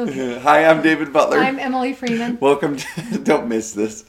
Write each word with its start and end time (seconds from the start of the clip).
Okay. 0.00 0.38
Hi, 0.38 0.64
I'm 0.64 0.80
David 0.80 1.12
Butler. 1.12 1.36
I'm 1.40 1.58
Emily 1.58 1.92
Freeman. 1.92 2.38
Welcome 2.40 2.76
to 2.76 3.18
Don't 3.22 3.48
Miss 3.48 3.72
This. 3.72 4.00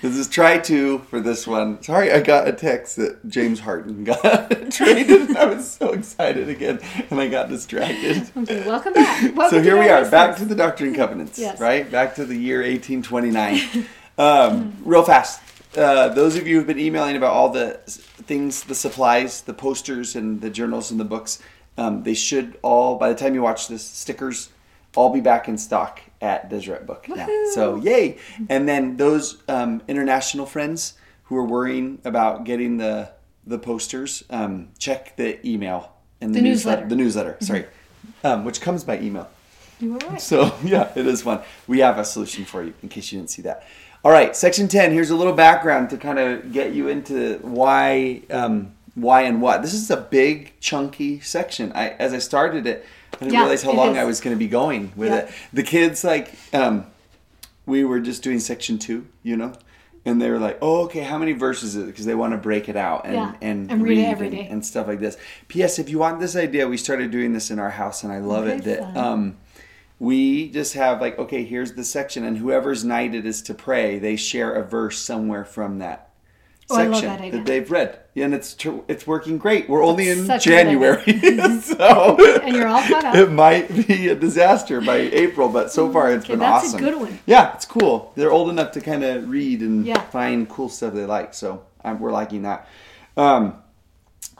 This 0.00 0.16
is 0.16 0.26
try 0.26 0.56
two 0.56 1.00
for 1.10 1.20
this 1.20 1.46
one. 1.46 1.82
Sorry, 1.82 2.10
I 2.10 2.22
got 2.22 2.48
a 2.48 2.52
text 2.54 2.96
that 2.96 3.28
James 3.28 3.60
Harden 3.60 4.04
got 4.04 4.22
traded, 4.70 5.20
and 5.28 5.36
I 5.36 5.44
was 5.44 5.70
so 5.70 5.92
excited 5.92 6.48
again, 6.48 6.80
and 7.10 7.20
I 7.20 7.28
got 7.28 7.50
distracted. 7.50 8.26
Okay, 8.38 8.66
welcome 8.66 8.94
back. 8.94 9.22
Welcome 9.36 9.58
so 9.58 9.62
here 9.62 9.78
we 9.78 9.90
are, 9.90 10.08
back 10.10 10.36
to 10.38 10.46
the 10.46 10.54
Doctrine 10.54 10.88
and 10.88 10.96
Covenants, 10.96 11.38
Yes. 11.38 11.60
right? 11.60 11.90
Back 11.90 12.14
to 12.14 12.24
the 12.24 12.36
year 12.36 12.62
1829. 12.62 13.86
um, 14.16 14.74
real 14.82 15.02
fast. 15.02 15.42
Uh, 15.76 16.08
those 16.08 16.36
of 16.36 16.46
you 16.46 16.56
who've 16.56 16.66
been 16.66 16.78
emailing 16.78 17.16
about 17.16 17.34
all 17.34 17.50
the 17.50 17.74
things, 17.84 18.62
the 18.64 18.74
supplies, 18.74 19.42
the 19.42 19.52
posters, 19.52 20.16
and 20.16 20.40
the 20.40 20.48
journals 20.48 20.90
and 20.90 20.98
the 20.98 21.04
books, 21.04 21.38
um, 21.76 22.02
they 22.02 22.14
should 22.14 22.56
all, 22.62 22.96
by 22.96 23.10
the 23.10 23.14
time 23.14 23.34
you 23.34 23.42
watch 23.42 23.68
this, 23.68 23.84
stickers, 23.84 24.48
all 24.96 25.12
be 25.12 25.20
back 25.20 25.48
in 25.48 25.58
stock 25.58 26.00
at 26.20 26.48
Deseret 26.48 26.86
Book 26.86 27.08
now. 27.08 27.26
So 27.52 27.76
yay! 27.76 28.18
And 28.48 28.68
then 28.68 28.96
those 28.96 29.42
um, 29.48 29.82
international 29.88 30.46
friends 30.46 30.94
who 31.24 31.36
are 31.36 31.44
worrying 31.44 32.00
about 32.04 32.44
getting 32.44 32.78
the 32.78 33.10
the 33.46 33.58
posters, 33.58 34.24
um, 34.30 34.68
check 34.78 35.16
the 35.16 35.46
email 35.46 35.92
and 36.20 36.34
the, 36.34 36.40
The 36.40 36.48
newsletter. 36.48 36.88
The 36.88 36.96
newsletter, 36.96 37.36
sorry, 37.40 37.66
um, 38.22 38.44
which 38.44 38.60
comes 38.60 38.84
by 38.84 38.98
email. 38.98 39.28
You 39.80 39.94
were 39.94 39.98
right. 39.98 40.20
So 40.20 40.54
yeah, 40.64 40.90
it 40.96 41.06
is 41.06 41.22
fun. 41.22 41.42
We 41.66 41.80
have 41.80 41.98
a 41.98 42.04
solution 42.04 42.44
for 42.44 42.62
you 42.62 42.74
in 42.82 42.88
case 42.88 43.12
you 43.12 43.18
didn't 43.18 43.30
see 43.30 43.42
that. 43.42 43.66
All 44.04 44.12
right, 44.12 44.36
section 44.36 44.68
ten. 44.68 44.92
Here's 44.92 45.10
a 45.10 45.16
little 45.16 45.32
background 45.32 45.90
to 45.90 45.96
kind 45.96 46.18
of 46.18 46.52
get 46.52 46.74
you 46.74 46.88
into 46.88 47.38
why, 47.38 48.22
um, 48.30 48.74
why 48.94 49.22
and 49.22 49.40
what. 49.40 49.62
This 49.62 49.72
is 49.72 49.90
a 49.90 49.96
big, 49.96 50.58
chunky 50.60 51.20
section. 51.20 51.72
I 51.74 51.90
as 51.90 52.12
I 52.12 52.18
started 52.18 52.66
it, 52.66 52.86
I 53.14 53.24
didn't 53.24 53.32
Yeah, 53.34 53.40
realize 53.40 53.62
how 53.62 53.72
long 53.72 53.92
is. 53.92 53.98
I 53.98 54.04
was 54.04 54.20
going 54.20 54.34
to 54.36 54.38
be 54.38 54.48
going 54.48 54.92
with 54.96 55.10
Yeah. 55.10 55.18
it. 55.18 55.30
The 55.52 55.62
kids 55.62 56.04
like, 56.04 56.32
um, 56.52 56.86
we 57.66 57.84
were 57.84 58.00
just 58.00 58.22
doing 58.22 58.38
section 58.40 58.78
two, 58.78 59.06
you 59.22 59.36
know. 59.36 59.52
And 60.06 60.20
they 60.20 60.28
were 60.28 60.38
like, 60.38 60.58
"Oh, 60.60 60.82
okay. 60.82 61.00
How 61.00 61.16
many 61.16 61.32
verses 61.32 61.76
is 61.76 61.82
it?" 61.82 61.86
Because 61.86 62.04
they 62.04 62.14
want 62.14 62.32
to 62.34 62.36
break 62.36 62.68
it 62.68 62.76
out 62.76 63.06
and 63.06 63.14
Yeah, 63.14 63.34
and, 63.40 63.70
and 63.70 63.82
read 63.82 63.96
it 63.98 64.02
every 64.04 64.26
and- 64.26 64.36
day. 64.36 64.46
and 64.50 64.66
stuff 64.66 64.86
like 64.86 65.00
this. 65.00 65.16
P.S. 65.48 65.78
If 65.78 65.88
you 65.88 65.98
want 65.98 66.20
this 66.20 66.36
idea, 66.36 66.68
we 66.68 66.76
started 66.76 67.10
doing 67.10 67.32
this 67.32 67.50
in 67.50 67.58
our 67.58 67.70
house, 67.70 68.02
and 68.04 68.12
I 68.12 68.18
love 68.18 68.46
it. 68.46 68.64
That 68.64 68.94
um, 68.94 69.38
we 69.98 70.50
just 70.50 70.74
have 70.74 71.00
like, 71.00 71.18
okay, 71.18 71.42
here's 71.44 71.72
the 71.72 71.84
section, 71.84 72.22
and 72.22 72.36
whoever's 72.36 72.84
knighted 72.84 73.24
is 73.24 73.40
to 73.42 73.54
pray, 73.54 73.98
they 73.98 74.16
share 74.16 74.52
a 74.52 74.62
verse 74.62 74.98
somewhere 74.98 75.44
from 75.46 75.78
that 75.78 76.10
Oh, 76.70 76.76
section 76.76 77.08
that 77.08 77.20
idea. 77.20 77.42
they've 77.44 77.70
read, 77.70 77.98
Yeah, 78.14 78.24
and 78.24 78.34
it's 78.34 78.54
tr- 78.54 78.78
it's 78.88 79.06
working 79.06 79.36
great. 79.36 79.68
We're 79.68 79.84
only 79.84 80.08
in 80.08 80.24
such 80.24 80.46
a 80.46 80.50
good 80.50 80.66
idea. 80.66 81.04
January, 81.04 81.60
so 81.60 82.16
And 82.42 82.56
you're 82.56 82.66
all 82.66 82.80
caught 82.82 83.04
up. 83.04 83.14
It 83.16 83.30
might 83.30 83.68
be 83.86 84.08
a 84.08 84.14
disaster 84.14 84.80
by 84.80 84.96
April, 85.12 85.48
but 85.50 85.70
so 85.70 85.92
far 85.92 86.10
it's 86.10 86.24
Okay, 86.24 86.32
been 86.34 86.38
that's 86.40 86.64
a 86.64 86.66
awesome. 86.68 86.80
good 86.80 86.98
one. 86.98 87.18
Yeah, 87.26 87.52
it's 87.54 87.66
cool. 87.66 88.12
They're 88.16 88.32
old 88.32 88.48
enough 88.48 88.72
to 88.72 88.80
kind 88.80 89.04
of 89.04 89.28
read 89.28 89.60
and 89.60 89.84
Yeah. 89.86 90.00
find 90.00 90.48
cool 90.48 90.70
stuff 90.70 90.94
they 90.94 91.04
like, 91.04 91.34
so 91.34 91.64
um, 91.84 92.00
we're 92.00 92.12
liking 92.12 92.42
that. 92.42 92.66
Um, 93.16 93.56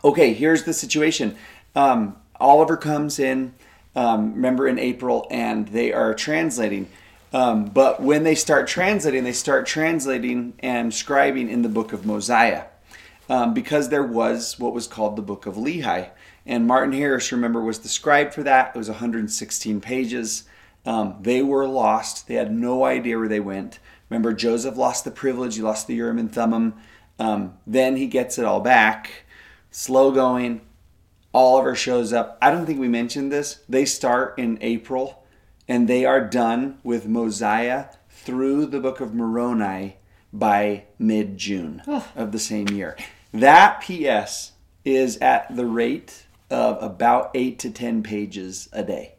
okay, 0.02 0.32
here's 0.32 0.64
the 0.64 0.72
situation. 0.72 1.36
Um, 1.76 2.16
Oliver 2.40 2.76
comes 2.78 3.18
in, 3.18 3.54
um, 3.94 4.34
remember 4.34 4.66
in 4.66 4.78
April, 4.78 5.26
and 5.30 5.68
they 5.68 5.92
are 5.92 6.14
translating. 6.14 6.88
Um, 7.34 7.64
but 7.64 8.00
when 8.00 8.22
they 8.22 8.36
start 8.36 8.68
translating, 8.68 9.24
they 9.24 9.32
start 9.32 9.66
translating 9.66 10.54
and 10.60 10.92
scribing 10.92 11.50
in 11.50 11.62
the 11.62 11.68
book 11.68 11.92
of 11.92 12.06
Mosiah 12.06 12.66
um, 13.28 13.52
because 13.52 13.88
there 13.88 14.04
was 14.04 14.56
what 14.60 14.72
was 14.72 14.86
called 14.86 15.16
the 15.16 15.22
book 15.22 15.44
of 15.44 15.56
Lehi. 15.56 16.10
And 16.46 16.64
Martin 16.64 16.92
Harris, 16.92 17.32
remember, 17.32 17.60
was 17.60 17.80
the 17.80 17.88
scribe 17.88 18.32
for 18.32 18.44
that. 18.44 18.70
It 18.76 18.78
was 18.78 18.88
116 18.88 19.80
pages. 19.80 20.44
Um, 20.86 21.16
they 21.22 21.42
were 21.42 21.66
lost. 21.66 22.28
They 22.28 22.34
had 22.34 22.52
no 22.52 22.84
idea 22.84 23.18
where 23.18 23.26
they 23.26 23.40
went. 23.40 23.80
Remember, 24.10 24.32
Joseph 24.32 24.76
lost 24.76 25.04
the 25.04 25.10
privilege. 25.10 25.56
He 25.56 25.62
lost 25.62 25.88
the 25.88 25.94
Urim 25.96 26.18
and 26.18 26.32
Thummim. 26.32 26.74
Um, 27.18 27.54
then 27.66 27.96
he 27.96 28.06
gets 28.06 28.38
it 28.38 28.44
all 28.44 28.60
back. 28.60 29.24
Slow 29.72 30.12
going. 30.12 30.60
Oliver 31.32 31.74
shows 31.74 32.12
up. 32.12 32.38
I 32.40 32.52
don't 32.52 32.64
think 32.64 32.78
we 32.78 32.86
mentioned 32.86 33.32
this. 33.32 33.58
They 33.68 33.86
start 33.86 34.38
in 34.38 34.56
April 34.60 35.23
and 35.68 35.88
they 35.88 36.04
are 36.04 36.20
done 36.20 36.78
with 36.82 37.06
Mosiah 37.06 37.86
through 38.08 38.66
the 38.66 38.80
book 38.80 39.00
of 39.00 39.14
Moroni 39.14 39.96
by 40.32 40.84
mid 40.98 41.38
June 41.38 41.82
of 42.14 42.32
the 42.32 42.38
same 42.38 42.68
year. 42.68 42.96
That 43.32 43.80
PS 43.82 44.52
is 44.84 45.16
at 45.18 45.54
the 45.54 45.66
rate 45.66 46.26
of 46.50 46.82
about 46.82 47.30
eight 47.34 47.58
to 47.60 47.70
10 47.70 48.02
pages 48.02 48.68
a 48.72 48.82
day. 48.82 49.14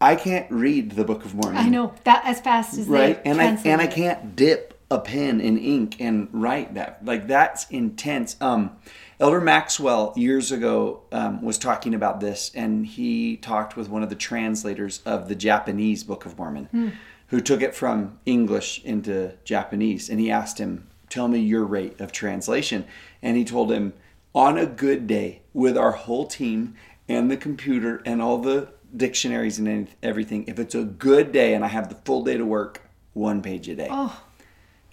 I 0.00 0.16
can't 0.16 0.50
read 0.50 0.92
the 0.92 1.04
Book 1.04 1.24
of 1.24 1.34
Mormon. 1.34 1.56
I 1.56 1.68
know 1.68 1.94
that 2.04 2.22
as 2.26 2.40
fast 2.40 2.76
as 2.76 2.86
right? 2.86 3.22
They 3.22 3.30
and 3.30 3.40
i 3.40 3.58
and 3.64 3.80
i 3.80 3.86
can't 3.86 4.36
dip 4.36 4.78
a 4.90 4.98
pen 4.98 5.40
in 5.40 5.56
ink 5.56 6.00
and 6.00 6.28
write 6.32 6.74
that. 6.74 7.04
Like 7.04 7.26
that's 7.26 7.68
intense. 7.70 8.36
Um 8.40 8.76
elder 9.20 9.40
maxwell 9.40 10.12
years 10.16 10.50
ago 10.52 11.02
um, 11.12 11.42
was 11.42 11.58
talking 11.58 11.94
about 11.94 12.20
this 12.20 12.50
and 12.54 12.86
he 12.86 13.36
talked 13.36 13.76
with 13.76 13.88
one 13.88 14.02
of 14.02 14.08
the 14.10 14.14
translators 14.16 15.00
of 15.06 15.28
the 15.28 15.34
japanese 15.34 16.04
book 16.04 16.26
of 16.26 16.36
mormon 16.38 16.66
Hmm. 16.70 16.88
who 17.28 17.40
took 17.40 17.62
it 17.62 17.74
from 17.74 18.18
english 18.26 18.82
into 18.84 19.32
japanese 19.44 20.08
and 20.08 20.18
he 20.20 20.30
asked 20.30 20.58
him 20.58 20.86
tell 21.10 21.28
me 21.28 21.38
your 21.38 21.64
rate 21.64 22.00
of 22.00 22.10
translation. 22.10 22.84
And 23.22 23.36
he 23.36 23.44
told 23.44 23.70
him 23.70 23.92
on 24.34 24.58
a 24.58 24.66
good 24.66 25.06
day 25.06 25.42
with 25.52 25.78
our 25.78 25.92
whole 25.92 26.26
team 26.26 26.74
and 27.08 27.30
the 27.30 27.36
computer 27.36 28.02
and 28.04 28.20
all 28.20 28.38
the 28.38 28.68
dictionaries 28.96 29.58
and 29.60 29.88
everything 30.02 30.44
if 30.48 30.58
it's 30.58 30.74
a 30.74 30.82
good 30.82 31.30
day 31.30 31.54
and 31.54 31.64
i 31.64 31.68
have 31.68 31.88
the 31.88 31.94
full 32.06 32.24
day 32.24 32.36
to 32.36 32.44
work 32.44 32.82
one 33.12 33.42
page 33.42 33.68
a 33.68 33.76
day 33.76 33.86
Oh, 33.90 34.20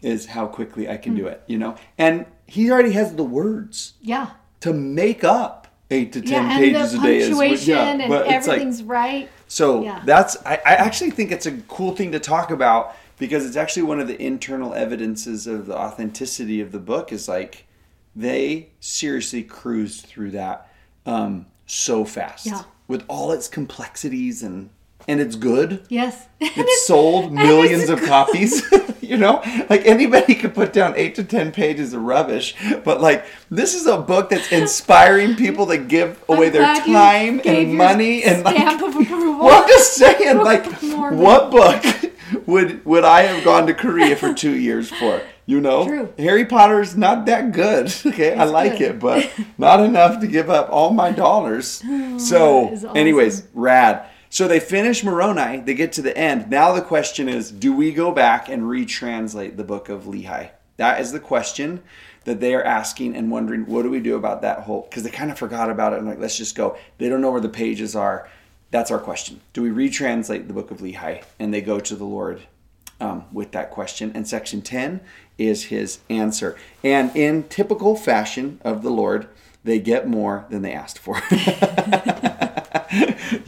is 0.03 0.27
how 0.27 0.45
quickly 0.47 0.87
i 0.89 0.97
can 0.97 1.15
do 1.15 1.25
it 1.27 1.41
you 1.47 1.57
know? 1.57 1.75
And 1.97 2.25
he 2.51 2.69
already 2.69 2.91
has 2.91 3.15
the 3.15 3.23
words 3.23 3.93
yeah. 4.01 4.31
to 4.59 4.73
make 4.73 5.23
up 5.23 5.67
eight 5.89 6.11
to 6.13 6.21
ten 6.21 6.49
Yeah, 6.49 6.57
pages 6.57 6.91
the 6.91 6.99
a 6.99 7.01
day 7.01 7.17
is 7.19 7.27
punctuation 7.29 7.69
yeah, 7.75 7.87
and 7.91 8.09
but 8.09 8.27
it's 8.27 8.47
like- 8.47 8.55
everything's 8.59 8.83
right. 8.83 9.29
so 9.47 9.83
Yeah. 9.83 10.01
that's 10.05 10.35
I, 10.45 10.55
I 10.65 10.73
actually 10.75 11.11
think 11.11 11.31
it's 11.31 11.45
a 11.45 11.53
cool 11.69 11.95
thing 11.95 12.11
to 12.11 12.19
talk 12.19 12.51
about 12.51 12.95
because 13.17 13.45
it's 13.45 13.55
actually 13.55 13.83
one 13.83 13.99
of 14.01 14.07
the 14.07 14.21
internal 14.21 14.73
evidences 14.73 15.47
of 15.47 15.65
the 15.67 15.77
authenticity 15.77 16.59
of 16.59 16.71
the 16.73 16.79
book 16.79 17.11
is 17.13 17.27
like 17.29 17.67
they 18.15 18.69
seriously 18.81 19.43
cruised 19.43 20.05
through 20.05 20.31
that 20.31 20.69
um, 21.05 21.45
so 21.65 22.03
fast 22.03 22.45
Yeah. 22.45 22.63
with 22.89 23.03
all 23.07 23.31
its 23.31 23.47
complexities 23.47 24.43
and 24.43 24.69
and 25.07 25.19
it's 25.19 25.35
good. 25.35 25.83
Yes. 25.89 26.27
It's 26.43 26.87
sold 26.87 27.31
millions 27.31 27.83
it's 27.83 27.91
of 27.91 28.03
copies. 28.03 28.63
you 29.01 29.17
know, 29.17 29.41
like 29.69 29.85
anybody 29.85 30.33
could 30.35 30.55
put 30.55 30.73
down 30.73 30.93
eight 30.95 31.15
to 31.15 31.23
ten 31.23 31.51
pages 31.51 31.93
of 31.93 32.01
rubbish, 32.01 32.55
but 32.83 32.99
like 32.99 33.25
this 33.49 33.75
is 33.75 33.85
a 33.85 33.97
book 33.97 34.29
that's 34.29 34.51
inspiring 34.51 35.35
people 35.35 35.67
to 35.67 35.77
give 35.77 36.23
I'm 36.27 36.37
away 36.37 36.49
their 36.49 36.75
time 36.77 37.41
and 37.45 37.75
money 37.75 38.23
and 38.23 38.43
like 38.43 38.55
stamp 38.55 38.81
of 38.81 38.95
approval. 38.95 39.45
well, 39.45 39.61
I'm 39.63 39.67
just 39.67 39.93
saying, 39.95 40.37
like, 40.37 40.65
what 41.11 41.51
book 41.51 41.83
would 42.47 42.83
would 42.85 43.03
I 43.03 43.23
have 43.23 43.43
gone 43.43 43.67
to 43.67 43.73
Korea 43.73 44.15
for 44.15 44.33
two 44.33 44.55
years 44.55 44.89
for? 44.89 45.21
You 45.45 45.59
know, 45.59 45.85
True. 45.85 46.13
Harry 46.17 46.45
Potter's 46.45 46.95
not 46.95 47.25
that 47.25 47.51
good. 47.51 47.93
Okay, 48.05 48.33
I 48.33 48.45
like 48.45 48.77
good. 48.77 48.81
it, 48.91 48.99
but 48.99 49.29
not 49.57 49.81
enough 49.81 50.21
to 50.21 50.27
give 50.27 50.49
up 50.49 50.69
all 50.71 50.91
my 50.91 51.11
dollars. 51.11 51.67
so, 52.17 52.65
that 52.65 52.73
is 52.73 52.85
awesome. 52.85 52.97
anyways, 52.97 53.47
rad. 53.53 54.05
So 54.31 54.47
they 54.47 54.61
finish 54.61 55.03
Moroni. 55.03 55.59
They 55.59 55.73
get 55.73 55.91
to 55.93 56.01
the 56.01 56.17
end. 56.17 56.49
Now 56.49 56.71
the 56.71 56.81
question 56.81 57.27
is, 57.27 57.51
do 57.51 57.75
we 57.75 57.91
go 57.91 58.13
back 58.13 58.47
and 58.47 58.63
retranslate 58.63 59.57
the 59.57 59.65
book 59.65 59.89
of 59.89 60.03
Lehi? 60.03 60.51
That 60.77 61.01
is 61.01 61.11
the 61.11 61.19
question 61.19 61.83
that 62.23 62.39
they 62.39 62.55
are 62.55 62.63
asking 62.63 63.17
and 63.17 63.29
wondering, 63.29 63.65
what 63.65 63.83
do 63.83 63.89
we 63.89 63.99
do 63.99 64.15
about 64.15 64.41
that 64.43 64.59
whole? 64.59 64.87
Because 64.89 65.03
they 65.03 65.09
kind 65.09 65.31
of 65.31 65.37
forgot 65.37 65.69
about 65.69 65.91
it 65.91 65.99
and 65.99 66.07
like, 66.07 66.17
let's 66.17 66.37
just 66.37 66.55
go. 66.55 66.77
They 66.97 67.09
don't 67.09 67.19
know 67.19 67.29
where 67.29 67.41
the 67.41 67.49
pages 67.49 67.93
are. 67.93 68.29
That's 68.69 68.89
our 68.89 68.99
question. 68.99 69.41
Do 69.51 69.63
we 69.63 69.69
retranslate 69.69 70.47
the 70.47 70.53
book 70.53 70.71
of 70.71 70.77
Lehi? 70.77 71.25
And 71.37 71.53
they 71.53 71.59
go 71.59 71.81
to 71.81 71.95
the 71.97 72.05
Lord 72.05 72.43
um, 73.01 73.25
with 73.33 73.51
that 73.51 73.69
question. 73.69 74.13
And 74.15 74.25
section 74.25 74.61
10 74.61 75.01
is 75.37 75.65
his 75.65 75.99
answer. 76.09 76.57
And 76.85 77.13
in 77.17 77.49
typical 77.49 77.97
fashion 77.97 78.61
of 78.63 78.81
the 78.81 78.91
Lord, 78.91 79.27
they 79.65 79.79
get 79.79 80.07
more 80.07 80.45
than 80.49 80.61
they 80.61 80.71
asked 80.71 80.99
for. 80.99 81.21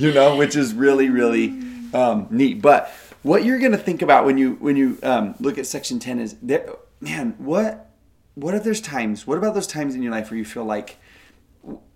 you 0.03 0.13
know, 0.13 0.35
which 0.35 0.55
is 0.55 0.73
really, 0.73 1.09
really 1.09 1.50
um, 1.94 2.27
neat. 2.29 2.61
But 2.61 2.91
what 3.23 3.44
you're 3.45 3.59
going 3.59 3.71
to 3.71 3.77
think 3.77 4.01
about 4.01 4.25
when 4.25 4.38
you 4.38 4.53
when 4.55 4.75
you 4.75 4.97
um, 5.01 5.35
look 5.39 5.57
at 5.57 5.65
section 5.65 5.97
10 6.00 6.19
is 6.19 6.35
there, 6.41 6.69
man, 7.00 7.35
what 7.38 7.89
what 8.35 8.53
if 8.53 8.63
there's 8.63 8.81
times? 8.81 9.25
What 9.25 9.38
about 9.38 9.53
those 9.53 9.67
times 9.67 9.95
in 9.95 10.01
your 10.03 10.11
life 10.11 10.29
where 10.29 10.38
you 10.38 10.45
feel 10.45 10.65
like, 10.65 10.97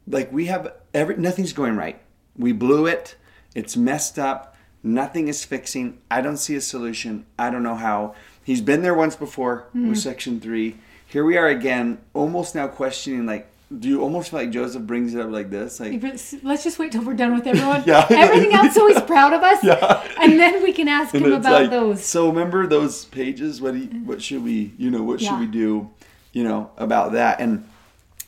like 0.07 0.31
we 0.31 0.45
have 0.45 0.73
every 0.93 1.17
nothing's 1.17 1.53
going 1.53 1.75
right. 1.75 1.99
We 2.37 2.51
blew 2.53 2.85
it. 2.85 3.15
It's 3.55 3.75
messed 3.75 4.17
up. 4.19 4.55
Nothing 4.83 5.27
is 5.27 5.43
fixing. 5.43 5.99
I 6.09 6.21
don't 6.21 6.37
see 6.37 6.55
a 6.55 6.61
solution. 6.61 7.25
I 7.37 7.49
don't 7.49 7.63
know 7.63 7.75
how. 7.75 8.15
He's 8.43 8.61
been 8.61 8.83
there 8.83 8.93
once 8.93 9.15
before 9.15 9.65
Mm-hmm. 9.69 9.89
with 9.89 9.97
section 9.99 10.39
three. 10.39 10.77
Here 11.07 11.25
we 11.25 11.37
are 11.37 11.47
again, 11.47 11.97
almost 12.13 12.53
now 12.53 12.67
questioning 12.67 13.25
like, 13.25 13.49
do 13.75 13.89
you 13.89 14.01
almost 14.01 14.29
feel 14.29 14.39
like 14.39 14.51
Joseph 14.51 14.83
brings 14.83 15.13
it 15.13 15.19
up 15.19 15.29
like 15.29 15.49
this? 15.49 15.79
Like, 15.79 16.01
Let's 16.41 16.63
just 16.63 16.79
wait 16.79 16.93
till 16.93 17.03
we're 17.03 17.15
done 17.15 17.35
with 17.35 17.45
everyone. 17.45 17.83
Yeah. 17.85 18.05
Everything 18.09 18.53
else, 18.53 18.73
so 18.73 18.87
he's 18.87 19.01
proud 19.01 19.33
of 19.33 19.43
us. 19.43 19.63
Yeah. 19.63 20.07
And 20.21 20.39
then 20.39 20.63
we 20.63 20.71
can 20.71 20.87
ask 20.87 21.13
And 21.13 21.25
him 21.25 21.33
about 21.33 21.63
like, 21.63 21.69
those. 21.69 22.03
So 22.05 22.29
remember 22.29 22.65
those 22.65 23.05
pages? 23.05 23.61
What 23.61 23.73
do 23.73 23.79
you, 23.79 23.87
what 24.05 24.21
should 24.21 24.43
we 24.43 24.73
you 24.77 24.89
know 24.89 25.03
what 25.03 25.19
should 25.19 25.39
we 25.39 25.47
do 25.47 25.89
you 26.31 26.43
know 26.43 26.71
about 26.77 27.11
that? 27.13 27.41
And 27.41 27.67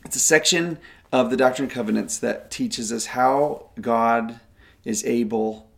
it's 0.03 0.15
a 0.15 0.19
section 0.19 0.77
of 1.11 1.29
the 1.29 1.37
Doctrine 1.37 1.65
and 1.65 1.73
Covenants 1.73 2.17
that 2.19 2.51
teaches 2.51 2.91
us 2.91 3.07
how 3.07 3.69
God 3.79 4.39
is 4.83 5.05
able 5.05 5.69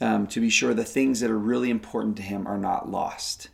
um, 0.00 0.26
to 0.28 0.40
be 0.40 0.50
sure 0.50 0.74
the 0.74 0.84
things 0.84 1.20
that 1.20 1.30
are 1.30 1.38
really 1.38 1.70
important 1.70 2.16
to 2.16 2.22
Him 2.22 2.46
are 2.46 2.58
not 2.58 2.90
lost. 2.90 3.48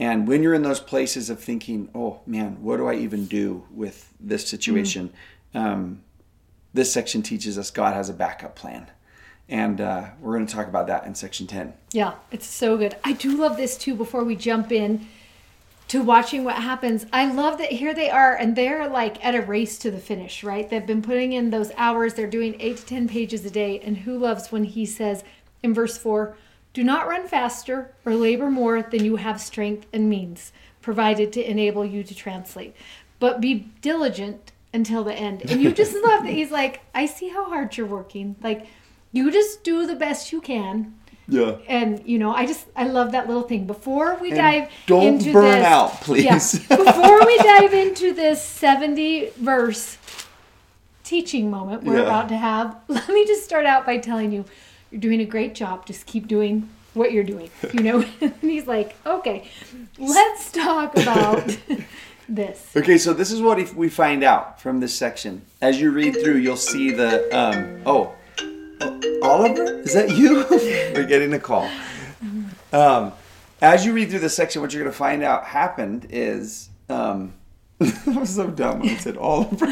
And 0.00 0.26
when 0.26 0.42
you're 0.42 0.54
in 0.54 0.62
those 0.62 0.80
places 0.80 1.28
of 1.28 1.40
thinking, 1.40 1.90
oh 1.94 2.20
man, 2.26 2.62
what 2.62 2.78
do 2.78 2.88
I 2.88 2.94
even 2.94 3.26
do 3.26 3.66
with 3.70 4.12
this 4.18 4.48
situation? 4.48 5.12
Um, 5.54 6.02
this 6.72 6.90
section 6.90 7.20
teaches 7.20 7.58
us 7.58 7.70
God 7.70 7.92
has 7.92 8.08
a 8.08 8.14
backup 8.14 8.56
plan. 8.56 8.90
And 9.46 9.78
uh, 9.78 10.06
we're 10.20 10.34
going 10.34 10.46
to 10.46 10.54
talk 10.54 10.68
about 10.68 10.86
that 10.86 11.04
in 11.04 11.14
section 11.14 11.46
10. 11.46 11.74
Yeah, 11.92 12.14
it's 12.32 12.46
so 12.46 12.78
good. 12.78 12.96
I 13.04 13.12
do 13.12 13.36
love 13.36 13.58
this 13.58 13.76
too 13.76 13.94
before 13.94 14.24
we 14.24 14.36
jump 14.36 14.72
in 14.72 15.06
to 15.88 16.00
watching 16.00 16.44
what 16.44 16.56
happens. 16.56 17.04
I 17.12 17.30
love 17.30 17.58
that 17.58 17.72
here 17.72 17.92
they 17.92 18.08
are 18.08 18.34
and 18.34 18.56
they're 18.56 18.88
like 18.88 19.22
at 19.22 19.34
a 19.34 19.42
race 19.42 19.76
to 19.80 19.90
the 19.90 19.98
finish, 19.98 20.42
right? 20.42 20.70
They've 20.70 20.86
been 20.86 21.02
putting 21.02 21.34
in 21.34 21.50
those 21.50 21.72
hours. 21.76 22.14
They're 22.14 22.26
doing 22.26 22.56
8 22.58 22.76
to 22.78 22.86
10 22.86 23.08
pages 23.08 23.44
a 23.44 23.50
day 23.50 23.80
and 23.80 23.98
who 23.98 24.16
loves 24.16 24.50
when 24.50 24.64
he 24.64 24.86
says 24.86 25.24
in 25.62 25.74
verse 25.74 25.98
4, 25.98 26.36
"Do 26.72 26.84
not 26.84 27.06
run 27.08 27.26
faster 27.28 27.92
or 28.04 28.14
labor 28.14 28.50
more 28.50 28.82
than 28.82 29.04
you 29.04 29.16
have 29.16 29.40
strength 29.40 29.86
and 29.92 30.08
means 30.08 30.52
provided 30.82 31.32
to 31.34 31.50
enable 31.50 31.84
you 31.84 32.02
to 32.04 32.14
translate, 32.14 32.74
but 33.18 33.40
be 33.40 33.68
diligent 33.82 34.52
until 34.72 35.04
the 35.04 35.14
end." 35.14 35.50
And 35.50 35.60
you 35.62 35.72
just 35.72 35.94
love 36.04 36.22
that 36.24 36.32
he's 36.32 36.50
like, 36.50 36.80
"I 36.94 37.06
see 37.06 37.28
how 37.28 37.44
hard 37.48 37.76
you're 37.76 37.86
working. 37.86 38.36
Like 38.42 38.66
you 39.12 39.30
just 39.30 39.64
do 39.64 39.86
the 39.86 39.96
best 39.96 40.32
you 40.32 40.40
can." 40.40 40.94
Yeah. 41.32 41.58
and 41.68 42.02
you 42.04 42.18
know 42.18 42.34
i 42.34 42.44
just 42.44 42.66
i 42.74 42.82
love 42.82 43.12
that 43.12 43.28
little 43.28 43.44
thing 43.44 43.64
before 43.64 44.18
we 44.20 44.30
dive 44.32 44.68
don't 44.86 45.04
into 45.06 45.32
burn 45.32 45.44
this 45.44 45.64
out, 45.64 45.92
please. 46.00 46.24
yeah, 46.24 46.76
before 46.76 47.24
we 47.24 47.38
dive 47.38 47.72
into 47.72 48.12
this 48.12 48.42
70 48.42 49.30
verse 49.36 49.96
teaching 51.04 51.48
moment 51.48 51.84
we're 51.84 51.98
Yeah. 51.98 52.02
about 52.02 52.28
to 52.30 52.36
have 52.36 52.76
let 52.88 53.08
me 53.08 53.24
just 53.26 53.44
start 53.44 53.64
out 53.64 53.86
by 53.86 53.98
telling 53.98 54.32
you 54.32 54.44
you're 54.90 55.00
doing 55.00 55.20
a 55.20 55.24
great 55.24 55.54
job 55.54 55.86
just 55.86 56.06
keep 56.06 56.26
doing 56.26 56.68
what 56.94 57.12
you're 57.12 57.24
doing 57.24 57.50
you 57.72 57.82
know 57.82 58.04
and 58.20 58.34
he's 58.40 58.66
like 58.66 58.96
okay 59.06 59.48
let's 59.98 60.50
talk 60.52 60.96
about 60.96 61.56
this 62.28 62.70
Okay, 62.76 62.96
so 62.96 63.12
this 63.12 63.32
is 63.32 63.42
what 63.42 63.74
we 63.74 63.88
find 63.88 64.22
out 64.22 64.60
from 64.60 64.78
this 64.80 64.94
section. 64.94 65.42
As 65.60 65.80
you 65.80 65.90
read 65.90 66.14
through, 66.22 66.36
you'll 66.36 66.56
see 66.56 66.92
the 66.92 67.28
um, 67.36 67.82
oh, 67.84 68.14
Oliver, 69.22 69.80
is 69.80 69.94
that 69.94 70.16
you? 70.16 70.46
We're 70.94 71.06
getting 71.06 71.34
a 71.34 71.40
call. 71.40 71.68
Um, 72.72 73.12
as 73.60 73.84
you 73.84 73.92
read 73.92 74.10
through 74.10 74.20
this 74.20 74.36
section, 74.36 74.62
what 74.62 74.72
you're 74.72 74.82
going 74.82 74.92
to 74.92 74.96
find 74.96 75.22
out 75.22 75.44
happened 75.44 76.06
is 76.10 76.68
um, 76.88 77.34
I 77.80 77.92
was 78.06 78.36
so 78.36 78.48
dumb 78.48 78.80
when 78.80 78.90
I 78.90 78.96
said 78.96 79.16
Oliver. 79.16 79.66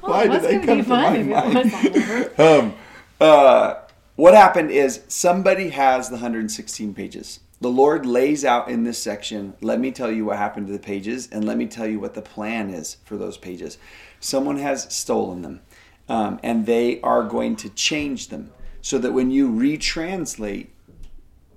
Why 0.00 0.24
it 0.24 0.28
did 0.30 0.42
they 0.42 0.66
come 0.66 0.82
to 0.82 0.88
my 0.88 1.22
mind? 1.22 2.30
um, 2.38 2.74
uh, 3.20 3.74
what 4.16 4.34
happened 4.34 4.70
is 4.70 5.02
somebody 5.08 5.70
has 5.70 6.08
the 6.08 6.16
116 6.16 6.94
pages. 6.94 7.40
The 7.60 7.68
Lord 7.70 8.04
lays 8.04 8.44
out 8.44 8.68
in 8.68 8.84
this 8.84 8.98
section, 8.98 9.54
let 9.62 9.80
me 9.80 9.90
tell 9.90 10.10
you 10.10 10.26
what 10.26 10.36
happened 10.36 10.66
to 10.66 10.72
the 10.72 10.78
pages, 10.78 11.28
and 11.32 11.44
let 11.44 11.56
me 11.56 11.66
tell 11.66 11.86
you 11.86 11.98
what 11.98 12.14
the 12.14 12.22
plan 12.22 12.68
is 12.68 12.98
for 13.04 13.16
those 13.16 13.38
pages. 13.38 13.78
Someone 14.20 14.58
has 14.58 14.92
stolen 14.94 15.40
them, 15.40 15.60
um, 16.08 16.38
and 16.42 16.66
they 16.66 17.00
are 17.00 17.22
going 17.22 17.56
to 17.56 17.70
change 17.70 18.28
them 18.28 18.50
so 18.82 18.98
that 18.98 19.12
when 19.12 19.30
you 19.30 19.50
retranslate 19.50 20.68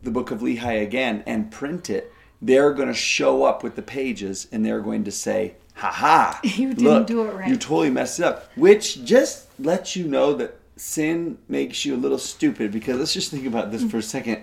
the 0.02 0.12
book 0.12 0.32
of 0.32 0.40
Lehi 0.40 0.82
again 0.82 1.24
and 1.28 1.52
print 1.52 1.90
it, 1.90 2.14
they're 2.42 2.74
going 2.74 2.88
to 2.88 2.94
show 2.94 3.44
up 3.44 3.64
with 3.64 3.76
the 3.76 3.82
pages 3.82 4.48
and 4.52 4.66
they're 4.66 4.80
going 4.80 5.04
to 5.04 5.12
say, 5.12 5.56
ha 5.76 5.92
ha, 5.92 6.40
You 6.44 6.70
didn't 6.70 6.84
look, 6.84 7.08
do 7.08 7.26
it 7.26 7.34
right." 7.34 7.50
You 7.50 7.58
totally 7.58 7.90
messed 7.90 8.20
it 8.20 8.26
up. 8.26 8.50
Which 8.56 9.04
just 9.04 9.48
lets 9.60 9.96
you 9.96 10.08
know 10.08 10.34
that 10.34 10.59
sin 10.80 11.38
makes 11.48 11.84
you 11.84 11.96
a 11.96 11.98
little 11.98 12.18
stupid 12.18 12.72
because 12.72 12.98
let's 12.98 13.14
just 13.14 13.32
think 13.32 13.46
about 13.46 13.72
this 13.72 13.84
for 13.84 13.98
a 13.98 14.02
second. 14.02 14.42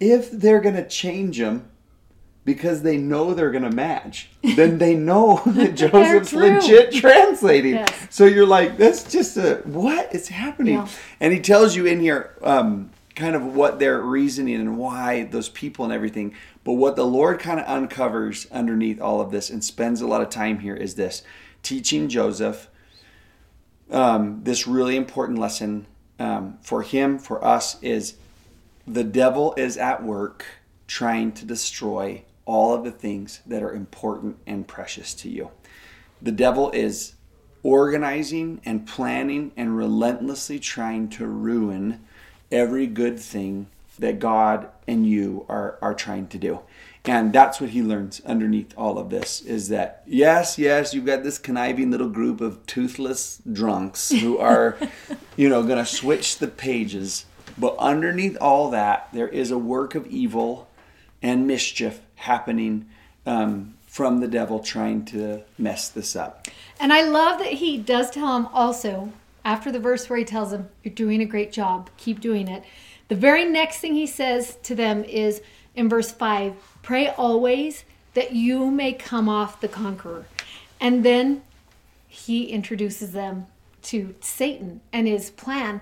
If 0.00 0.30
they're 0.30 0.60
going 0.60 0.76
to 0.76 0.86
change 0.86 1.38
them 1.38 1.68
because 2.44 2.82
they 2.82 2.96
know 2.96 3.34
they're 3.34 3.50
going 3.50 3.68
to 3.68 3.70
match, 3.70 4.30
then 4.42 4.78
they 4.78 4.94
know 5.10 5.42
that 5.46 5.74
Joseph's 5.74 6.32
legit 6.32 6.92
translating. 6.92 7.74
Yes. 7.74 8.06
So 8.10 8.24
you're 8.24 8.46
like, 8.46 8.78
that's 8.78 9.10
just 9.10 9.36
a 9.36 9.56
what 9.64 10.14
is 10.14 10.28
happening? 10.28 10.74
Yeah. 10.74 10.88
And 11.20 11.32
he 11.32 11.40
tells 11.40 11.76
you 11.76 11.86
in 11.86 12.00
here 12.00 12.36
um, 12.42 12.90
kind 13.14 13.36
of 13.36 13.54
what 13.54 13.78
their 13.78 14.00
reasoning 14.00 14.54
and 14.56 14.78
why 14.78 15.24
those 15.24 15.48
people 15.48 15.84
and 15.84 15.92
everything. 15.92 16.34
But 16.64 16.74
what 16.74 16.96
the 16.96 17.06
Lord 17.06 17.40
kind 17.40 17.60
of 17.60 17.66
uncovers 17.66 18.46
underneath 18.50 19.00
all 19.00 19.20
of 19.20 19.30
this 19.30 19.50
and 19.50 19.62
spends 19.62 20.00
a 20.00 20.06
lot 20.06 20.22
of 20.22 20.30
time 20.30 20.60
here 20.60 20.74
is 20.74 20.94
this 20.94 21.22
teaching 21.62 22.08
Joseph 22.08 22.68
um, 23.90 24.40
this 24.42 24.66
really 24.66 24.96
important 24.96 25.38
lesson 25.38 25.86
um, 26.18 26.58
for 26.62 26.82
him, 26.82 27.18
for 27.18 27.44
us, 27.44 27.80
is 27.82 28.16
the 28.86 29.04
devil 29.04 29.54
is 29.56 29.76
at 29.76 30.02
work 30.02 30.44
trying 30.86 31.32
to 31.32 31.44
destroy 31.44 32.22
all 32.44 32.74
of 32.74 32.84
the 32.84 32.92
things 32.92 33.40
that 33.46 33.62
are 33.62 33.72
important 33.72 34.36
and 34.46 34.66
precious 34.66 35.12
to 35.14 35.28
you. 35.28 35.50
The 36.22 36.32
devil 36.32 36.70
is 36.70 37.14
organizing 37.62 38.60
and 38.64 38.86
planning 38.86 39.50
and 39.56 39.76
relentlessly 39.76 40.60
trying 40.60 41.08
to 41.08 41.26
ruin 41.26 42.04
every 42.52 42.86
good 42.86 43.18
thing 43.18 43.66
that 43.98 44.18
God 44.20 44.68
and 44.86 45.06
you 45.06 45.44
are, 45.48 45.78
are 45.82 45.94
trying 45.94 46.28
to 46.28 46.38
do. 46.38 46.60
And 47.08 47.32
that's 47.32 47.60
what 47.60 47.70
he 47.70 47.82
learns 47.82 48.20
underneath 48.24 48.74
all 48.76 48.98
of 48.98 49.10
this 49.10 49.40
is 49.40 49.68
that, 49.68 50.02
yes, 50.06 50.58
yes, 50.58 50.92
you've 50.92 51.06
got 51.06 51.22
this 51.22 51.38
conniving 51.38 51.90
little 51.90 52.08
group 52.08 52.40
of 52.40 52.64
toothless 52.66 53.40
drunks 53.50 54.10
who 54.10 54.38
are, 54.52 54.76
you 55.36 55.48
know, 55.48 55.62
going 55.62 55.78
to 55.78 55.86
switch 55.86 56.38
the 56.38 56.48
pages. 56.48 57.24
But 57.56 57.76
underneath 57.78 58.36
all 58.40 58.70
that, 58.70 59.08
there 59.12 59.28
is 59.28 59.50
a 59.50 59.58
work 59.58 59.94
of 59.94 60.06
evil 60.08 60.68
and 61.22 61.46
mischief 61.46 62.00
happening 62.16 62.88
um, 63.24 63.74
from 63.86 64.20
the 64.20 64.28
devil 64.28 64.60
trying 64.60 65.04
to 65.06 65.42
mess 65.58 65.88
this 65.88 66.16
up. 66.16 66.48
And 66.78 66.92
I 66.92 67.02
love 67.02 67.38
that 67.38 67.54
he 67.54 67.78
does 67.78 68.10
tell 68.10 68.36
him 68.36 68.46
also, 68.46 69.12
after 69.44 69.70
the 69.70 69.78
verse 69.78 70.10
where 70.10 70.18
he 70.18 70.24
tells 70.24 70.52
him, 70.52 70.68
You're 70.82 70.92
doing 70.92 71.22
a 71.22 71.24
great 71.24 71.52
job, 71.52 71.88
keep 71.96 72.20
doing 72.20 72.48
it. 72.48 72.64
The 73.08 73.14
very 73.14 73.44
next 73.44 73.78
thing 73.78 73.94
he 73.94 74.06
says 74.06 74.58
to 74.64 74.74
them 74.74 75.04
is 75.04 75.40
in 75.74 75.88
verse 75.88 76.10
5 76.10 76.54
Pray 76.86 77.08
always 77.08 77.82
that 78.14 78.30
you 78.30 78.70
may 78.70 78.92
come 78.92 79.28
off 79.28 79.60
the 79.60 79.66
conqueror. 79.66 80.24
And 80.80 81.04
then 81.04 81.42
he 82.06 82.44
introduces 82.44 83.10
them 83.10 83.48
to 83.82 84.14
Satan 84.20 84.80
and 84.92 85.08
his 85.08 85.30
plan. 85.30 85.80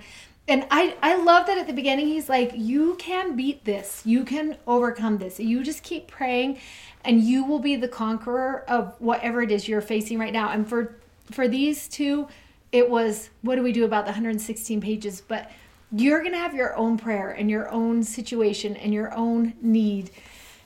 And 0.49 0.67
I, 0.71 0.97
I 1.03 1.17
love 1.17 1.47
that 1.47 1.59
at 1.59 1.67
the 1.67 1.75
beginning 1.75 2.07
he's 2.07 2.31
like, 2.31 2.53
You 2.55 2.95
can 2.95 3.37
beat 3.37 3.67
this. 3.67 4.01
You 4.07 4.25
can 4.25 4.57
overcome 4.67 5.19
this. 5.19 5.39
You 5.39 5.63
just 5.63 5.83
keep 5.83 6.09
praying 6.09 6.59
and 7.05 7.21
you 7.21 7.45
will 7.45 7.59
be 7.59 7.77
the 7.77 7.87
conqueror 7.87 8.65
of 8.67 8.95
whatever 8.99 9.43
it 9.43 9.51
is 9.51 9.69
you're 9.69 9.83
facing 9.83 10.19
right 10.19 10.33
now. 10.33 10.53
And 10.53 10.67
for 10.67 10.97
for 11.31 11.49
these 11.49 11.87
two, 11.87 12.29
it 12.73 12.89
was 12.89 13.29
what 13.43 13.57
do 13.57 13.63
we 13.63 13.73
do 13.73 13.85
about 13.85 14.07
the 14.07 14.13
116 14.13 14.81
pages? 14.81 15.21
But 15.21 15.53
you're 15.93 16.23
gonna 16.23 16.39
have 16.39 16.55
your 16.55 16.75
own 16.77 16.97
prayer 16.97 17.31
and 17.31 17.51
your 17.51 17.71
own 17.71 18.03
situation 18.03 18.75
and 18.75 18.95
your 18.95 19.13
own 19.13 19.53
need. 19.61 20.11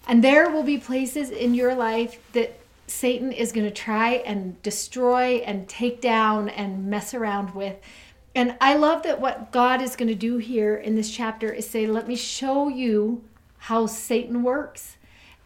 And 0.09 0.25
there 0.25 0.51
will 0.51 0.63
be 0.63 0.79
places 0.79 1.31
in 1.31 1.53
your 1.53 1.75
life 1.75 2.19
that 2.33 2.59
Satan 2.87 3.31
is 3.31 3.53
going 3.53 3.67
to 3.67 3.73
try 3.73 4.15
and 4.15 4.61
destroy 4.63 5.37
and 5.45 5.69
take 5.69 6.01
down 6.01 6.49
and 6.49 6.87
mess 6.87 7.13
around 7.13 7.55
with. 7.55 7.77
And 8.35 8.57
I 8.61 8.77
love 8.77 9.03
that 9.03 9.21
what 9.21 9.53
God 9.53 9.83
is 9.83 9.97
going 9.97 10.09
to 10.09 10.15
do 10.15 10.39
here 10.39 10.75
in 10.75 10.95
this 10.95 11.11
chapter 11.11 11.53
is 11.53 11.69
say, 11.69 11.87
let 11.87 12.09
me 12.09 12.17
show 12.17 12.69
you 12.69 13.23
how 13.59 13.87
Satan 13.87 14.43
works. 14.43 14.97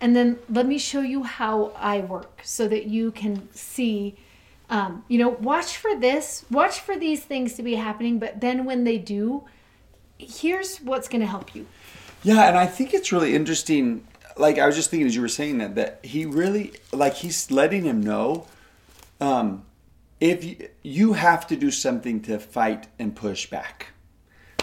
And 0.01 0.15
then 0.15 0.39
let 0.49 0.67
me 0.67 0.79
show 0.79 1.01
you 1.01 1.25
how 1.25 1.73
I 1.77 2.01
work 2.01 2.41
so 2.45 2.69
that 2.69 2.87
you 2.87 3.11
can 3.11 3.49
see, 3.53 4.17
um, 4.71 5.05
you 5.09 5.19
know, 5.19 5.29
watch 5.29 5.77
for 5.77 5.97
this, 5.97 6.45
watch 6.51 6.81
for 6.81 6.97
these 6.97 7.25
things 7.25 7.55
to 7.55 7.63
be 7.63 7.75
happening. 7.75 8.19
But 8.19 8.41
then 8.41 8.65
when 8.65 8.85
they 8.85 8.99
do, 8.99 9.45
here's 10.19 10.79
what's 10.79 11.09
going 11.09 11.21
to 11.21 11.27
help 11.27 11.55
you. 11.55 11.67
Yeah, 12.23 12.47
and 12.47 12.57
I 12.57 12.67
think 12.67 12.95
it's 12.95 13.11
really 13.11 13.35
interesting 13.35 14.07
like 14.37 14.59
I 14.59 14.67
was 14.67 14.77
just 14.77 14.91
thinking 14.91 15.07
as 15.07 15.15
you 15.15 15.23
were 15.23 15.29
saying 15.29 15.59
that 15.59 15.75
that 15.75 16.01
he 16.03 16.27
really 16.27 16.73
like 16.93 17.15
he's 17.15 17.51
letting 17.51 17.85
him 17.85 18.01
know 18.03 18.47
um 19.21 19.65
if 20.21 20.45
you, 20.45 20.69
you 20.83 21.13
have 21.15 21.47
to 21.49 21.57
do 21.57 21.71
something 21.71 22.21
to 22.23 22.39
fight 22.39 22.87
and 22.99 23.15
push 23.17 23.47
back. 23.51 23.89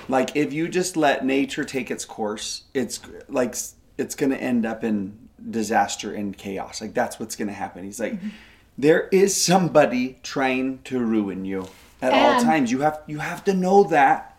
Like 0.08 0.36
if 0.36 0.54
you 0.54 0.70
just 0.70 0.96
let 0.96 1.26
nature 1.26 1.66
take 1.66 1.92
its 1.92 2.06
course, 2.06 2.64
it's 2.74 3.00
like 3.28 3.56
it's 3.98 4.16
going 4.16 4.30
to 4.32 4.38
end 4.42 4.66
up 4.66 4.84
in 4.86 5.18
disaster 5.52 6.14
and 6.14 6.36
chaos. 6.38 6.80
Like 6.82 6.94
that's 6.94 7.20
what's 7.20 7.36
going 7.36 7.50
to 7.50 7.54
happen. 7.54 7.84
He's 7.84 8.00
like 8.00 8.14
Mm-hmm. 8.14 8.30
there 8.78 9.08
is 9.12 9.36
somebody 9.36 10.18
trying 10.24 10.80
to 10.86 11.00
ruin 11.00 11.44
you 11.44 11.68
at 12.02 12.14
all 12.14 12.42
times. 12.42 12.72
You 12.72 12.80
have 12.82 13.02
you 13.08 13.20
have 13.20 13.44
to 13.44 13.54
know 13.54 13.84
that 13.84 14.38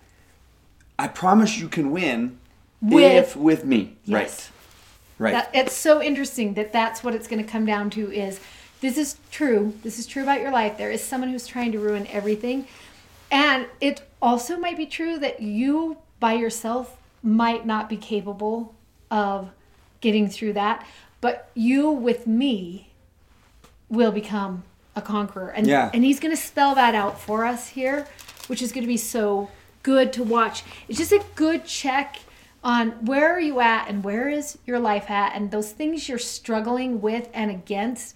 I 0.98 1.06
promise 1.08 1.58
you 1.58 1.68
can 1.68 1.90
win 1.90 2.38
With- 2.80 3.12
if 3.12 3.36
with 3.36 3.64
me. 3.66 3.96
Yes. 4.06 4.14
Right. 4.14 4.50
Right. 5.20 5.32
That, 5.32 5.50
it's 5.52 5.74
so 5.74 6.02
interesting 6.02 6.54
that 6.54 6.72
that's 6.72 7.04
what 7.04 7.14
it's 7.14 7.28
going 7.28 7.44
to 7.44 7.48
come 7.48 7.66
down 7.66 7.90
to 7.90 8.10
is 8.10 8.40
this 8.80 8.96
is 8.96 9.18
true. 9.30 9.74
This 9.82 9.98
is 9.98 10.06
true 10.06 10.22
about 10.22 10.40
your 10.40 10.50
life. 10.50 10.78
There 10.78 10.90
is 10.90 11.04
someone 11.04 11.28
who's 11.28 11.46
trying 11.46 11.72
to 11.72 11.78
ruin 11.78 12.06
everything. 12.06 12.66
And 13.30 13.66
it 13.82 14.02
also 14.22 14.56
might 14.56 14.78
be 14.78 14.86
true 14.86 15.18
that 15.18 15.42
you 15.42 15.98
by 16.20 16.32
yourself 16.32 16.96
might 17.22 17.66
not 17.66 17.86
be 17.90 17.98
capable 17.98 18.74
of 19.10 19.50
getting 20.00 20.26
through 20.26 20.54
that, 20.54 20.86
but 21.20 21.50
you 21.54 21.90
with 21.90 22.26
me 22.26 22.88
will 23.90 24.12
become 24.12 24.62
a 24.96 25.02
conqueror. 25.02 25.48
And 25.50 25.66
Yeah. 25.66 25.90
and 25.92 26.02
he's 26.02 26.18
going 26.18 26.34
to 26.34 26.40
spell 26.40 26.74
that 26.76 26.94
out 26.94 27.20
for 27.20 27.44
us 27.44 27.68
here, 27.68 28.06
which 28.46 28.62
is 28.62 28.72
going 28.72 28.84
to 28.84 28.88
be 28.88 28.96
so 28.96 29.50
good 29.82 30.14
to 30.14 30.22
watch. 30.24 30.64
It's 30.88 30.98
just 30.98 31.12
a 31.12 31.22
good 31.34 31.66
check 31.66 32.20
on 32.62 32.90
where 33.06 33.32
are 33.34 33.40
you 33.40 33.60
at 33.60 33.88
and 33.88 34.04
where 34.04 34.28
is 34.28 34.58
your 34.66 34.78
life 34.78 35.10
at 35.10 35.34
and 35.34 35.50
those 35.50 35.72
things 35.72 36.08
you're 36.08 36.18
struggling 36.18 37.00
with 37.00 37.28
and 37.32 37.50
against 37.50 38.14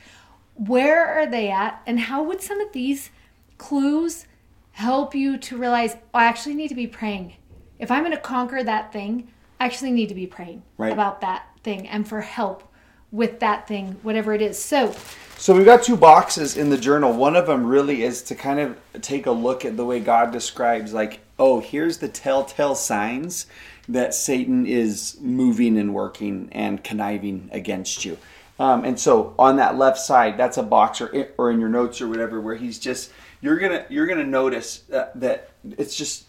where 0.54 1.06
are 1.06 1.26
they 1.26 1.50
at 1.50 1.82
and 1.86 1.98
how 1.98 2.22
would 2.22 2.40
some 2.42 2.60
of 2.60 2.72
these 2.72 3.10
clues 3.58 4.26
help 4.72 5.14
you 5.14 5.38
to 5.38 5.56
realize 5.56 5.96
oh, 6.12 6.18
i 6.18 6.24
actually 6.24 6.54
need 6.54 6.68
to 6.68 6.74
be 6.74 6.86
praying 6.86 7.34
if 7.78 7.90
i'm 7.90 8.02
going 8.02 8.12
to 8.14 8.18
conquer 8.20 8.62
that 8.62 8.92
thing 8.92 9.26
i 9.60 9.64
actually 9.64 9.90
need 9.92 10.08
to 10.08 10.14
be 10.14 10.26
praying 10.26 10.62
Right. 10.76 10.92
about 10.92 11.20
that 11.22 11.46
thing 11.62 11.88
and 11.88 12.06
for 12.06 12.20
help 12.20 12.62
with 13.10 13.40
that 13.40 13.66
thing 13.66 13.96
whatever 14.02 14.34
it 14.34 14.42
is 14.42 14.62
so 14.62 14.94
So 15.36 15.54
we've 15.54 15.64
got 15.64 15.82
two 15.82 15.96
boxes 15.96 16.56
in 16.56 16.70
the 16.70 16.78
journal. 16.78 17.12
One 17.12 17.34
of 17.36 17.46
them 17.46 17.66
really 17.66 18.02
is 18.04 18.22
to 18.22 18.34
kind 18.36 18.60
of 18.60 18.78
take 19.02 19.26
a 19.26 19.30
look 19.32 19.64
at 19.64 19.76
the 19.76 19.84
way 19.84 19.98
God 20.00 20.30
describes, 20.30 20.92
like, 20.94 21.20
oh, 21.40 21.58
here's 21.60 21.98
the 21.98 22.08
telltale 22.08 22.74
signs 22.76 23.46
that 23.88 24.14
Satan 24.14 24.66
is 24.66 25.16
moving 25.20 25.76
and 25.76 25.94
working 25.94 26.48
and 26.52 26.82
conniving 26.82 27.48
against 27.52 28.04
you. 28.04 28.18
Um, 28.58 28.84
and 28.84 28.98
so 28.98 29.34
on 29.38 29.56
that 29.56 29.76
left 29.76 29.98
side, 29.98 30.38
that's 30.38 30.58
a 30.58 30.62
box, 30.62 31.00
or 31.00 31.28
or 31.38 31.50
in 31.50 31.58
your 31.58 31.68
notes 31.68 32.00
or 32.00 32.08
whatever, 32.08 32.40
where 32.40 32.54
he's 32.54 32.78
just 32.78 33.10
you're 33.40 33.58
gonna 33.58 33.84
you're 33.88 34.06
gonna 34.06 34.24
notice 34.24 34.78
that, 34.88 35.18
that 35.20 35.50
it's 35.76 35.96
just 35.96 36.24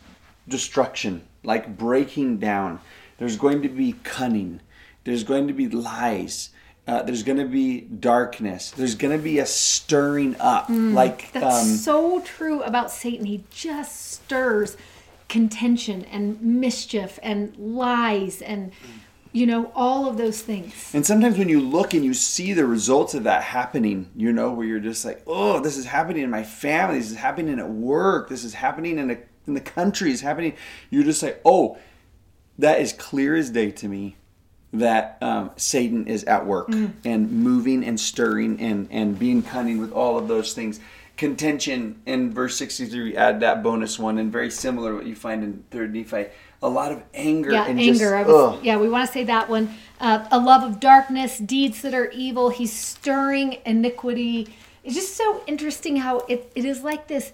destruction, 0.48 1.22
like 1.44 1.78
breaking 1.78 2.38
down. 2.38 2.80
There's 3.18 3.38
going 3.38 3.62
to 3.62 3.70
be 3.70 3.94
cunning. 4.04 4.60
There's 5.04 5.24
going 5.24 5.48
to 5.48 5.54
be 5.54 5.68
lies. 5.68 6.50
Uh, 6.88 7.02
there's 7.02 7.24
going 7.24 7.38
to 7.38 7.46
be 7.46 7.82
darkness. 7.82 8.72
There's 8.72 8.96
going 8.96 9.16
to 9.18 9.24
be 9.24 9.40
a 9.40 9.46
stirring 9.46 10.36
up, 10.40 10.66
like 10.70 11.32
That's 11.32 11.64
um, 11.64 11.68
so 11.78 12.20
true 12.22 12.62
about 12.62 12.92
Satan. 12.92 13.26
He 13.26 13.44
just 13.50 14.12
stirs 14.14 14.78
contention 15.36 16.06
and 16.06 16.42
mischief 16.42 17.20
and 17.22 17.54
lies 17.58 18.42
and, 18.42 18.72
you 19.34 19.46
know, 19.46 19.70
all 19.76 20.08
of 20.08 20.16
those 20.16 20.42
things. 20.42 20.92
And 20.96 21.06
sometimes 21.06 21.38
when 21.38 21.50
you 21.50 21.60
look 21.60 21.94
and 21.94 22.06
you 22.06 22.14
see 22.14 22.54
the 22.54 22.66
results 22.66 23.14
of 23.14 23.26
that 23.26 23.44
happening, 23.44 24.10
you 24.16 24.32
know, 24.32 24.54
where 24.54 24.66
you're 24.66 24.80
just 24.80 25.04
like, 25.04 25.22
oh, 25.28 25.60
this 25.60 25.76
is 25.76 25.84
happening 25.84 26.24
in 26.24 26.30
my 26.30 26.44
family, 26.44 27.00
this 27.00 27.12
is 27.12 27.18
happening 27.18 27.60
at 27.60 27.70
work, 27.70 28.30
this 28.30 28.46
is 28.46 28.54
happening 28.54 28.98
in 28.98 29.10
the 29.10 29.20
in 29.46 29.56
the 29.56 29.60
country, 29.60 30.10
it's 30.10 30.22
happening. 30.22 30.54
You're 30.90 31.04
just 31.04 31.22
like, 31.22 31.42
oh, 31.44 31.78
that 32.58 32.80
is 32.80 32.94
clear 32.94 33.36
as 33.36 33.50
day 33.50 33.72
to 33.72 33.90
me 33.90 34.16
that 34.72 35.18
um, 35.22 35.52
Satan 35.58 36.08
is 36.08 36.24
at 36.24 36.46
work 36.46 36.70
and 37.04 37.30
moving 37.30 37.84
and 37.84 38.00
stirring 38.00 38.62
and 38.62 38.88
and 38.90 39.20
being 39.20 39.44
cunning 39.44 39.80
with 39.80 39.92
all 39.92 40.18
of 40.18 40.30
those 40.30 40.54
things. 40.54 40.80
Contention 41.18 42.02
in 42.06 42.34
verse 42.34 42.58
63, 42.58 43.16
add 43.16 43.40
that 43.40 43.64
bonus 43.64 43.98
one, 43.98 44.18
and 44.18 44.32
very 44.32 44.52
similar 44.52 44.92
to 44.92 44.98
what 44.98 45.06
you 45.06 45.16
find 45.16 45.44
in 45.44 45.64
Third 45.72 45.94
Nephi. 45.94 46.26
A 46.62 46.68
lot 46.68 46.92
of 46.92 47.04
anger 47.14 47.52
Yeah, 47.52 47.66
and 47.66 47.80
anger. 47.80 47.94
just 47.94 48.14
I 48.14 48.24
was, 48.24 48.62
yeah, 48.64 48.78
we 48.78 48.90
want 48.90 49.08
to 49.08 49.14
say 49.14 49.24
that 49.24 49.50
one. 49.50 49.74
Uh, 50.00 50.28
a 50.32 50.40
love 50.40 50.64
of 50.64 50.80
darkness, 50.80 51.38
deeds 51.38 51.82
that 51.84 51.94
are 51.94 52.10
evil. 52.12 52.50
He's 52.50 52.74
stirring 52.74 53.60
iniquity. 53.66 54.54
It's 54.84 54.96
just 54.96 55.16
so 55.16 55.42
interesting 55.48 55.98
how 55.98 56.20
it, 56.28 56.52
it 56.54 56.66
is 56.66 56.84
like 56.84 57.08
this 57.08 57.32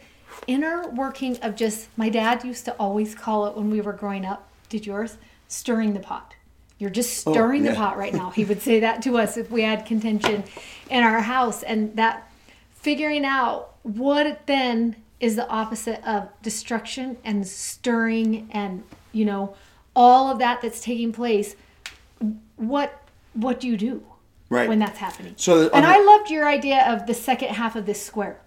inner 0.48 0.88
working 0.90 1.38
of 1.38 1.56
just, 1.56 1.90
my 1.98 2.10
dad 2.10 2.44
used 2.44 2.66
to 2.66 2.74
always 2.74 3.16
call 3.16 3.48
it 3.48 3.56
when 3.56 3.72
we 3.72 3.82
were 3.82 3.94
growing 3.94 4.26
up, 4.26 4.50
did 4.70 4.86
yours? 4.86 5.18
Stirring 5.48 5.94
the 5.94 6.00
pot. 6.00 6.36
You're 6.78 6.90
just 6.90 7.18
stirring 7.18 7.64
the 7.64 7.72
yeah. 7.72 7.76
pot 7.76 7.98
right 7.98 8.14
now. 8.14 8.30
He 8.36 8.44
would 8.44 8.62
say 8.62 8.80
that 8.80 9.02
to 9.04 9.18
us 9.18 9.38
if 9.38 9.52
we 9.52 9.62
had 9.62 9.86
contention 9.86 10.44
in 10.90 11.04
our 11.04 11.22
house. 11.22 11.62
And 11.64 11.96
that 11.96 12.32
figuring 12.74 13.24
out 13.24 13.71
what 13.84 14.46
then 14.48 14.96
is 15.20 15.36
the 15.36 15.48
opposite 15.50 16.04
of 16.08 16.30
destruction 16.42 17.18
and 17.24 17.48
stirring 17.48 18.50
and 18.52 18.84
you 19.12 19.26
know 19.26 19.56
all 19.96 20.32
of 20.32 20.40
that 20.40 20.62
that's 20.62 20.80
taking 20.82 21.12
place 21.12 21.56
what 22.58 23.02
what 23.34 23.60
do 23.60 23.68
you 23.68 23.78
do 23.78 24.04
Right. 24.50 24.68
when 24.68 24.80
that's 24.80 24.98
happening 25.00 25.34
So, 25.38 25.70
and 25.70 25.86
the- 25.86 25.90
i 25.90 26.00
loved 26.04 26.30
your 26.30 26.48
idea 26.48 26.84
of 26.92 27.08
the 27.08 27.14
second 27.14 27.50
half 27.50 27.76
of 27.76 27.86
this 27.86 28.02
square 28.04 28.40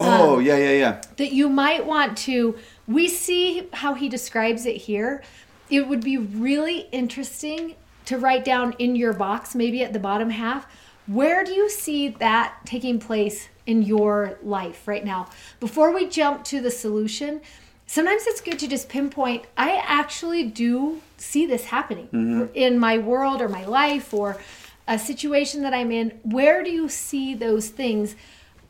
Oh, 0.00 0.38
um, 0.38 0.42
yeah, 0.42 0.56
yeah, 0.56 0.70
yeah. 0.72 1.00
that 1.18 1.32
you 1.32 1.48
might 1.48 1.86
want 1.86 2.16
to 2.18 2.56
we 2.88 3.06
see 3.08 3.68
how 3.72 3.94
he 3.94 4.08
describes 4.08 4.66
it 4.66 4.76
here 4.76 5.22
it 5.70 5.86
would 5.86 6.02
be 6.02 6.16
really 6.18 6.88
interesting 6.92 7.74
to 8.06 8.18
write 8.18 8.44
down 8.44 8.74
in 8.78 8.96
your 8.96 9.12
box 9.12 9.54
maybe 9.54 9.82
at 9.84 9.92
the 9.92 9.98
bottom 10.00 10.30
half 10.30 10.66
where 11.06 11.44
do 11.44 11.52
you 11.52 11.68
see 11.68 12.08
that 12.08 12.54
taking 12.64 12.98
place 12.98 13.48
in 13.66 13.82
your 13.82 14.38
life 14.42 14.86
right 14.88 15.04
now 15.04 15.28
before 15.60 15.92
we 15.92 16.08
jump 16.08 16.44
to 16.44 16.60
the 16.60 16.70
solution 16.70 17.40
sometimes 17.86 18.26
it's 18.26 18.40
good 18.40 18.58
to 18.58 18.66
just 18.66 18.88
pinpoint 18.88 19.44
i 19.56 19.82
actually 19.84 20.44
do 20.44 21.00
see 21.16 21.46
this 21.46 21.66
happening 21.66 22.06
mm-hmm. 22.08 22.44
in 22.54 22.78
my 22.78 22.98
world 22.98 23.40
or 23.40 23.48
my 23.48 23.64
life 23.64 24.12
or 24.12 24.40
a 24.88 24.98
situation 24.98 25.62
that 25.62 25.72
i'm 25.72 25.92
in 25.92 26.10
where 26.22 26.62
do 26.62 26.70
you 26.70 26.88
see 26.88 27.34
those 27.34 27.68
things 27.68 28.16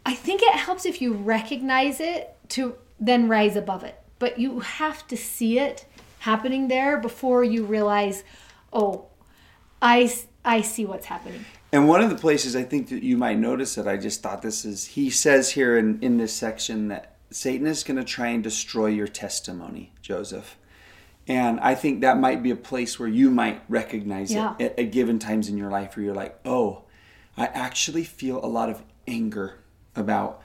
I 0.04 0.14
think 0.14 0.42
it 0.42 0.54
helps 0.54 0.84
if 0.84 1.00
you 1.00 1.12
recognize 1.12 2.00
it 2.00 2.34
to 2.50 2.75
then 2.99 3.28
rise 3.28 3.56
above 3.56 3.84
it. 3.84 3.99
But 4.18 4.38
you 4.38 4.61
have 4.61 5.06
to 5.08 5.16
see 5.16 5.58
it 5.58 5.87
happening 6.20 6.68
there 6.68 6.99
before 6.99 7.44
you 7.44 7.64
realize, 7.64 8.25
oh, 8.72 9.06
I, 9.80 10.12
I 10.44 10.61
see 10.61 10.84
what's 10.84 11.06
happening. 11.06 11.44
And 11.73 11.88
one 11.88 12.02
of 12.02 12.11
the 12.11 12.17
places 12.17 12.55
I 12.55 12.64
think 12.64 12.91
that 12.91 13.02
you 13.02 13.17
might 13.17 13.38
notice 13.38 13.75
that 13.76 13.88
I 13.88 13.97
just 13.97 14.23
thought 14.23 14.43
this 14.43 14.64
is 14.64 14.85
he 14.88 15.09
says 15.09 15.50
here 15.50 15.79
in, 15.79 15.99
in 16.02 16.19
this 16.19 16.35
section 16.35 16.88
that 16.88 17.17
Satan 17.31 17.67
is 17.67 17.83
going 17.83 17.97
to 17.97 18.05
try 18.05 18.29
and 18.29 18.43
destroy 18.43 18.88
your 18.88 19.09
testimony, 19.09 19.93
Joseph. 20.02 20.59
And 21.26 21.59
I 21.61 21.75
think 21.75 22.02
that 22.02 22.19
might 22.19 22.43
be 22.43 22.50
a 22.50 22.57
place 22.57 22.99
where 22.99 23.09
you 23.09 23.31
might 23.31 23.62
recognize 23.69 24.31
Yeah. 24.33 24.55
it 24.59 24.73
at, 24.73 24.79
at 24.79 24.93
given 24.93 25.19
times 25.19 25.49
in 25.49 25.57
your 25.57 25.71
life 25.71 25.97
where 25.97 26.05
you're 26.05 26.14
like, 26.14 26.38
oh, 26.45 26.83
I 27.38 27.47
actually 27.47 28.05
feel 28.05 28.45
a 28.45 28.47
lot 28.49 28.69
of 28.69 28.83
anger 29.07 29.61
about, 29.97 30.43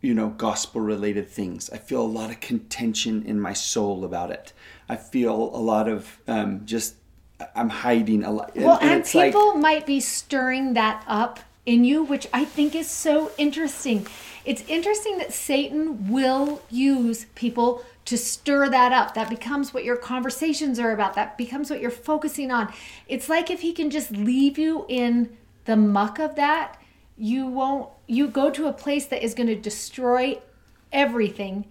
you 0.00 0.14
know, 0.14 0.28
gospel 0.28 0.80
related 0.80 1.28
things. 1.28 1.68
I 1.70 1.78
feel 1.78 2.02
a 2.02 2.06
lot 2.06 2.30
of 2.30 2.38
contention 2.38 3.24
in 3.24 3.40
my 3.40 3.54
soul 3.54 4.04
about 4.04 4.30
it. 4.30 4.52
I 4.88 4.94
feel 4.94 5.34
a 5.34 5.58
lot 5.58 5.88
of 5.88 6.20
um, 6.28 6.64
just, 6.64 6.94
I'm 7.54 7.68
hiding 7.68 8.24
a 8.24 8.30
lot. 8.30 8.56
Well, 8.56 8.78
and, 8.80 9.02
like- 9.14 9.26
people 9.32 9.54
might 9.54 9.86
be 9.86 10.00
stirring 10.00 10.74
that 10.74 11.04
up 11.06 11.40
in 11.66 11.84
you, 11.84 12.02
which 12.02 12.26
I 12.32 12.44
think 12.44 12.74
is 12.74 12.90
so 12.90 13.30
interesting. 13.38 14.06
It's 14.44 14.64
interesting 14.68 15.18
that 15.18 15.32
Satan 15.32 16.10
will 16.10 16.62
use 16.70 17.26
people 17.34 17.84
to 18.06 18.16
stir 18.16 18.70
that 18.70 18.90
up. 18.90 19.14
That 19.14 19.28
becomes 19.28 19.74
what 19.74 19.84
your 19.84 19.96
conversations 19.96 20.78
are 20.78 20.92
about. 20.92 21.14
That 21.14 21.36
becomes 21.36 21.68
what 21.68 21.80
you're 21.80 21.90
focusing 21.90 22.50
on. 22.50 22.72
It's 23.06 23.28
like 23.28 23.50
if 23.50 23.60
he 23.60 23.72
can 23.72 23.90
just 23.90 24.10
leave 24.10 24.56
you 24.56 24.86
in 24.88 25.36
the 25.66 25.76
muck 25.76 26.18
of 26.18 26.34
that, 26.36 26.80
you 27.18 27.46
won't, 27.46 27.90
you 28.06 28.28
go 28.28 28.48
to 28.48 28.66
a 28.66 28.72
place 28.72 29.04
that 29.06 29.22
is 29.22 29.34
going 29.34 29.48
to 29.48 29.54
destroy 29.54 30.40
everything 30.90 31.66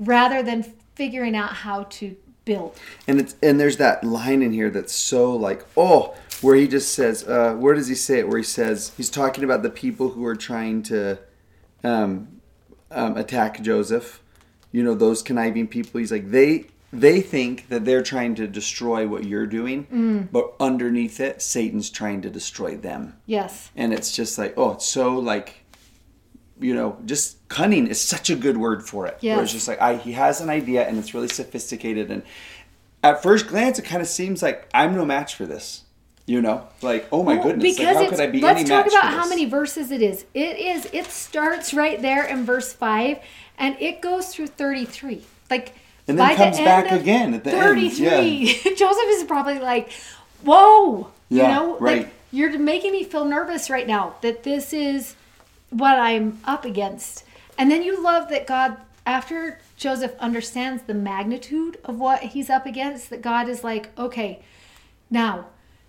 rather 0.00 0.42
than 0.42 0.64
figuring 0.96 1.36
out 1.36 1.52
how 1.52 1.84
to 1.84 2.16
build. 2.46 2.74
and 3.06 3.20
it's 3.20 3.34
and 3.42 3.60
there's 3.60 3.76
that 3.76 4.02
line 4.02 4.40
in 4.40 4.52
here 4.52 4.70
that's 4.70 4.94
so 4.94 5.34
like 5.36 5.62
oh 5.76 6.14
where 6.40 6.56
he 6.56 6.66
just 6.66 6.94
says 6.94 7.24
uh, 7.28 7.52
where 7.54 7.74
does 7.74 7.88
he 7.88 7.94
say 7.94 8.18
it 8.20 8.28
where 8.28 8.38
he 8.38 8.44
says 8.44 8.92
he's 8.96 9.10
talking 9.10 9.44
about 9.44 9.62
the 9.62 9.70
people 9.70 10.10
who 10.10 10.24
are 10.24 10.36
trying 10.36 10.82
to 10.82 11.18
um, 11.84 12.28
um, 12.90 13.16
attack 13.18 13.60
joseph 13.62 14.22
you 14.72 14.82
know 14.82 14.94
those 14.94 15.22
conniving 15.22 15.66
people 15.68 15.98
he's 16.00 16.12
like 16.12 16.30
they 16.30 16.66
they 16.92 17.20
think 17.20 17.68
that 17.68 17.84
they're 17.84 18.02
trying 18.02 18.34
to 18.36 18.46
destroy 18.46 19.06
what 19.08 19.24
you're 19.24 19.46
doing, 19.46 19.86
Mm. 19.92 20.28
but 20.30 20.54
underneath 20.60 21.18
it, 21.20 21.42
Satan's 21.42 21.90
trying 21.90 22.22
to 22.22 22.30
destroy 22.30 22.76
them. 22.76 23.16
Yes. 23.26 23.70
And 23.76 23.92
it's 23.92 24.12
just 24.14 24.38
like, 24.38 24.54
oh, 24.56 24.70
it's 24.74 24.86
so 24.86 25.18
like, 25.18 25.64
you 26.60 26.72
know, 26.74 26.96
just 27.04 27.35
cunning 27.48 27.86
is 27.86 28.00
such 28.00 28.30
a 28.30 28.36
good 28.36 28.56
word 28.56 28.86
for 28.86 29.06
it. 29.06 29.18
Where 29.36 29.42
it's 29.44 29.52
just 29.52 29.68
like, 29.68 29.80
I, 29.80 29.96
he 29.96 30.12
has 30.12 30.40
an 30.40 30.50
idea 30.50 30.86
and 30.86 30.98
it's 30.98 31.14
really 31.14 31.28
sophisticated. 31.28 32.10
And 32.10 32.22
at 33.02 33.22
first 33.22 33.46
glance, 33.48 33.78
it 33.78 33.84
kind 33.84 34.02
of 34.02 34.08
seems 34.08 34.42
like 34.42 34.68
I'm 34.74 34.94
no 34.94 35.04
match 35.04 35.34
for 35.34 35.46
this. 35.46 35.82
You 36.28 36.42
know, 36.42 36.66
like, 36.82 37.06
oh 37.12 37.22
my 37.22 37.34
Well, 37.34 37.44
goodness, 37.44 37.78
like, 37.78 37.86
how 37.94 38.08
could 38.10 38.18
I 38.18 38.26
be 38.26 38.40
let's 38.40 38.58
any 38.58 38.68
talk 38.68 38.86
match 38.86 38.94
about 38.94 39.12
how 39.12 39.28
many 39.28 39.44
verses 39.44 39.92
it 39.92 40.02
is. 40.02 40.24
It 40.34 40.58
is. 40.58 40.88
It 40.92 41.06
starts 41.06 41.72
right 41.72 42.02
there 42.02 42.24
in 42.26 42.44
verse 42.44 42.72
five, 42.72 43.20
and 43.56 43.76
it 43.78 44.00
goes 44.00 44.34
through 44.34 44.48
thirty-three. 44.48 45.22
Like, 45.50 45.74
And 46.08 46.18
then 46.18 46.28
by 46.30 46.34
comes 46.34 46.58
the 46.58 46.64
back 46.64 46.90
again 46.90 47.32
at 47.32 47.44
the 47.44 47.52
end, 47.52 47.60
Thirty-three. 47.60 48.46
Joseph 48.76 49.04
is 49.06 49.22
probably 49.22 49.60
like, 49.60 49.92
"Whoa, 50.42 51.12
Yeah, 51.28 51.42
you 51.42 51.54
know, 51.54 51.78
right. 51.78 51.98
like 51.98 52.14
you're 52.32 52.58
making 52.58 52.90
me 52.90 53.04
feel 53.04 53.24
nervous 53.24 53.70
right 53.70 53.86
now 53.86 54.16
that 54.22 54.42
this 54.42 54.72
is 54.72 55.14
what 55.70 55.96
I'm 55.96 56.40
up 56.44 56.64
against." 56.64 57.22
And 57.58 57.70
then 57.70 57.82
you 57.82 58.02
love 58.02 58.28
that 58.28 58.46
God, 58.46 58.76
after 59.04 59.60
Joseph 59.76 60.14
understands 60.18 60.82
the 60.82 60.94
magnitude 60.94 61.78
of 61.84 61.98
what 61.98 62.20
he's 62.20 62.50
up 62.50 62.66
against, 62.66 63.10
that 63.10 63.22
God 63.22 63.48
is 63.48 63.64
like, 63.64 63.90
"Okay, 63.98 64.42
now." 65.10 65.46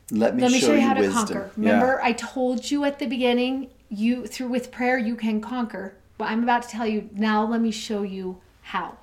Let 0.09 0.35
me, 0.37 0.41
Let 0.41 0.53
me 0.53 0.59
show, 0.61 0.73
you 0.73 0.79
how 0.79 0.93
to 0.93 1.01
wisdom. 1.01 1.17
conquer. 1.17 1.51
Yeah. 1.57 1.71
Remember, 1.71 2.01
I 2.01 2.13
told 2.13 2.71
you 2.71 2.85
at 2.85 2.97
the 2.97 3.07
beginning, 3.07 3.69
you 3.89 4.25
through 4.25 4.47
with 4.47 4.71
prayer 4.71 4.97
you 4.97 5.17
can 5.17 5.41
conquer. 5.41 5.95
But 6.17 6.29
I'm 6.29 6.43
about 6.43 6.63
to 6.63 6.69
tell 6.69 6.87
you 6.87 7.09
now. 7.13 7.45
Let 7.45 7.61
me 7.61 7.71
show 7.71 8.03
you 8.03 8.37
how. 8.61 8.97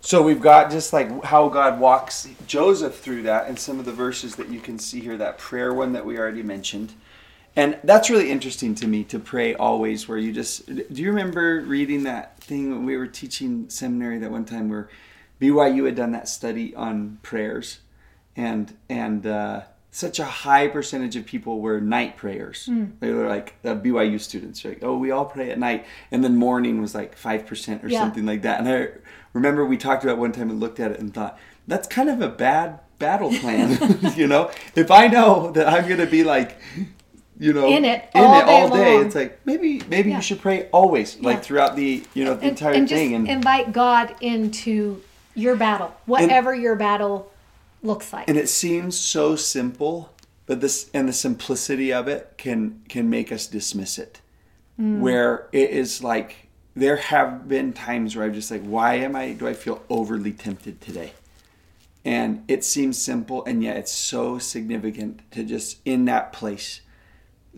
So 0.00 0.22
we've 0.22 0.40
got 0.40 0.70
just 0.70 0.92
like 0.92 1.24
how 1.24 1.48
God 1.48 1.80
walks 1.80 2.28
Joseph 2.46 2.98
through 2.98 3.22
that 3.22 3.46
and 3.46 3.58
some 3.58 3.78
of 3.78 3.86
the 3.86 3.92
verses 3.92 4.36
that 4.36 4.48
you 4.50 4.60
can 4.60 4.78
see 4.78 5.00
here, 5.00 5.16
that 5.16 5.38
prayer 5.38 5.72
one 5.72 5.92
that 5.92 6.04
we 6.04 6.18
already 6.18 6.42
mentioned. 6.42 6.92
And 7.56 7.78
that's 7.84 8.10
really 8.10 8.30
interesting 8.30 8.74
to 8.76 8.86
me 8.88 9.04
to 9.04 9.18
pray 9.18 9.54
always 9.54 10.08
where 10.08 10.18
you 10.18 10.32
just 10.32 10.66
do 10.66 10.84
you 11.02 11.08
remember 11.08 11.60
reading 11.60 12.02
that 12.04 12.40
thing 12.40 12.70
when 12.70 12.84
we 12.84 12.96
were 12.96 13.06
teaching 13.06 13.68
seminary 13.70 14.18
that 14.18 14.30
one 14.30 14.44
time 14.44 14.68
where 14.68 14.88
BYU 15.40 15.86
had 15.86 15.94
done 15.94 16.12
that 16.12 16.28
study 16.28 16.74
on 16.74 17.18
prayers 17.22 17.78
and 18.36 18.76
and 18.88 19.24
uh, 19.26 19.62
such 19.92 20.18
a 20.18 20.24
high 20.24 20.66
percentage 20.66 21.14
of 21.14 21.24
people 21.26 21.60
were 21.60 21.80
night 21.80 22.16
prayers. 22.16 22.68
They 22.98 23.12
were 23.12 23.28
like 23.28 23.54
uh, 23.64 23.76
BYU 23.76 24.20
students, 24.20 24.64
like, 24.64 24.80
oh, 24.82 24.98
we 24.98 25.12
all 25.12 25.24
pray 25.24 25.52
at 25.52 25.58
night, 25.60 25.86
and 26.10 26.24
then 26.24 26.36
morning 26.36 26.80
was 26.80 26.96
like 26.96 27.16
five 27.16 27.46
percent 27.46 27.84
or 27.84 27.88
Yeah. 27.88 28.00
something 28.00 28.26
like 28.26 28.42
that. 28.42 28.58
And 28.58 28.68
I 28.68 28.88
remember 29.32 29.64
we 29.64 29.76
talked 29.76 30.02
about 30.02 30.14
it 30.14 30.18
one 30.18 30.32
time 30.32 30.50
and 30.50 30.58
looked 30.58 30.80
at 30.80 30.90
it 30.90 30.98
and 30.98 31.14
thought 31.14 31.38
that's 31.68 31.86
kind 31.86 32.10
of 32.10 32.20
a 32.20 32.28
bad 32.28 32.80
battle 32.98 33.30
plan. 33.32 33.78
you 34.16 34.26
know, 34.26 34.50
if 34.74 34.90
I 34.90 35.06
know 35.06 35.52
that 35.52 35.68
I'm 35.68 35.86
going 35.86 36.00
to 36.00 36.06
be 36.06 36.24
like. 36.24 36.58
You 37.38 37.52
know, 37.52 37.68
In 37.68 37.84
it 37.84 38.08
in 38.14 38.22
all 38.22 38.38
it 38.40 38.44
all 38.44 38.68
day 38.70 38.76
day. 38.76 38.96
It's 38.98 39.14
like 39.14 39.40
maybe, 39.44 39.82
maybe 39.88 40.10
Yeah. 40.10 40.16
you 40.16 40.22
should 40.22 40.40
pray 40.40 40.68
always, 40.72 41.18
like 41.20 41.42
throughout 41.42 41.74
the, 41.74 42.04
you 42.14 42.24
know, 42.24 42.34
the 42.34 42.42
And, 42.42 42.50
entire 42.50 42.74
and 42.74 42.86
just 42.86 42.98
thing. 42.98 43.14
And 43.14 43.28
invite 43.28 43.72
God 43.72 44.14
into 44.20 45.02
your 45.34 45.56
battle, 45.56 45.92
whatever 46.06 46.54
your 46.54 46.76
battle 46.76 47.32
looks 47.82 48.12
like. 48.12 48.28
and 48.28 48.38
it 48.38 48.48
seems 48.48 48.98
so 48.98 49.36
simple 49.36 50.10
but 50.46 50.60
this 50.60 50.90
and 50.94 51.08
the 51.08 51.12
simplicity 51.12 51.92
of 51.92 52.08
it 52.08 52.32
can 52.38 52.80
can 52.88 53.08
make 53.10 53.30
us 53.30 53.46
dismiss 53.46 53.98
it 53.98 54.20
mm. 54.80 55.00
where 55.00 55.48
it 55.52 55.70
is 55.70 56.02
like 56.02 56.48
there 56.74 56.96
have 56.96 57.46
been 57.48 57.72
times 57.74 58.16
where 58.16 58.24
i'm 58.24 58.32
just 58.32 58.50
like 58.50 58.62
why 58.62 58.94
am 58.94 59.14
i 59.14 59.32
do 59.32 59.46
i 59.46 59.52
feel 59.52 59.82
overly 59.90 60.32
tempted 60.32 60.80
today 60.80 61.12
and 62.04 62.42
it 62.48 62.64
seems 62.64 63.00
simple 63.00 63.44
and 63.44 63.62
yet 63.62 63.76
it's 63.76 63.92
so 63.92 64.38
significant 64.38 65.20
to 65.30 65.44
just 65.44 65.78
in 65.84 66.06
that 66.06 66.32
place 66.32 66.80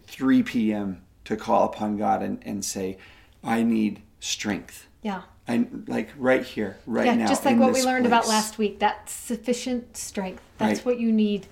3 0.04 0.42
p.m 0.42 1.02
to 1.24 1.36
call 1.36 1.64
upon 1.64 1.96
god 1.96 2.22
and, 2.22 2.38
and 2.44 2.64
say 2.64 2.96
i 3.42 3.62
need 3.62 4.00
strength 4.20 4.86
yeah. 5.02 5.22
i 5.48 5.66
like 5.86 6.10
right 6.16 6.44
here 6.44 6.78
right 6.86 7.06
Yeah, 7.06 7.14
now 7.14 7.26
just 7.28 7.44
like 7.44 7.58
what 7.58 7.72
we 7.72 7.82
learned 7.82 8.06
about 8.06 8.26
last 8.28 8.58
week. 8.58 8.78
That 8.80 9.08
sufficient 9.08 9.96
strength. 9.96 10.42
That's 10.58 10.80
Right. 10.80 10.86
what 10.86 11.00
you 11.00 11.12
need 11.12 11.46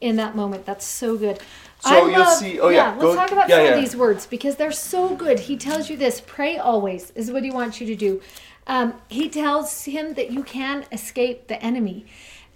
in 0.00 0.16
that 0.16 0.34
moment. 0.34 0.64
That's 0.66 0.84
so 0.84 1.16
good. 1.16 1.38
So 1.80 2.08
you'll 2.08 2.26
see- 2.26 2.60
oh, 2.60 2.68
yeah, 2.68 2.94
let's 2.98 3.16
talk 3.16 3.32
about 3.32 3.48
yeah, 3.48 3.56
some 3.56 3.64
yeah. 3.64 3.70
of 3.72 3.80
these 3.80 3.96
words 3.96 4.26
because 4.26 4.56
they're 4.56 4.72
so 4.72 5.14
good. 5.14 5.38
He 5.40 5.56
tells 5.56 5.88
you 5.88 5.96
this: 5.96 6.20
pray 6.26 6.58
always 6.58 7.10
is 7.12 7.30
what 7.30 7.42
he 7.42 7.50
wants 7.50 7.80
you 7.80 7.86
to 7.86 7.96
do. 7.96 8.20
Um, 8.66 8.94
he 9.08 9.28
tells 9.28 9.84
him 9.84 10.14
that 10.14 10.30
you 10.30 10.42
can 10.42 10.84
escape 10.92 11.48
the 11.48 11.62
enemy, 11.62 12.04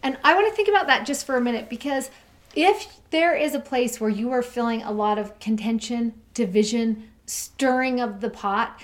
and 0.02 0.18
I 0.22 0.34
want 0.34 0.48
to 0.48 0.54
think 0.54 0.68
about 0.68 0.86
that 0.88 1.06
just 1.06 1.24
for 1.24 1.36
a 1.36 1.40
minute 1.40 1.70
because 1.70 2.10
if 2.54 3.00
there 3.10 3.34
is 3.34 3.54
a 3.54 3.60
place 3.60 4.00
where 4.00 4.10
you 4.10 4.30
are 4.32 4.42
feeling 4.42 4.82
a 4.82 4.92
lot 4.92 5.18
of 5.18 5.38
contention, 5.40 6.14
division, 6.34 7.10
stirring 7.26 8.00
of 8.00 8.20
the 8.20 8.30
pot, 8.30 8.80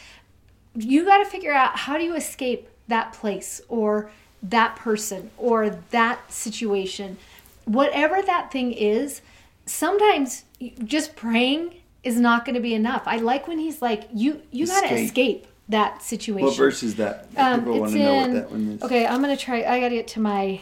you 0.75 1.05
got 1.05 1.19
to 1.19 1.25
figure 1.25 1.53
out 1.53 1.77
how 1.77 1.99
do 1.99 2.05
you 2.05 2.15
escape 2.15 2.69
that 2.89 3.13
place 3.13 3.61
or 3.69 4.11
that 4.43 4.77
person 4.77 5.31
or 5.37 5.71
that 5.91 6.33
situation. 6.33 7.19
Whatever 7.65 8.23
that 8.23 8.51
thing 8.51 8.73
is 8.73 9.21
sometimes 9.67 10.45
just 10.85 11.15
praying 11.17 11.75
is 12.03 12.19
not 12.19 12.45
going 12.45 12.55
to 12.55 12.61
be 12.61 12.75
enough. 12.75 13.03
I 13.07 13.19
like 13.19 13.47
when 13.47 13.59
he's 13.59 13.81
like 13.81 14.09
you 14.13 14.43
you 14.51 14.67
got 14.67 14.89
to 14.89 14.95
Escape. 14.95 15.47
that 15.69 16.03
situation. 16.03 16.47
what 16.47 16.57
verse 16.57 16.83
is 16.83 16.97
that? 16.97 17.29
Um, 17.37 17.61
people 17.61 17.81
want 17.81 17.93
to 17.93 17.99
know 17.99 18.17
what 18.17 18.33
that 18.33 18.51
one 18.51 18.69
is. 18.69 18.83
Okay 18.83 19.07
i'm 19.07 19.23
going 19.23 19.37
to 19.37 19.43
try 19.43 19.59
i 19.63 19.81
got 19.81 19.91
to 19.91 19.95
get 19.95 20.09
to 20.09 20.21
my 20.21 20.61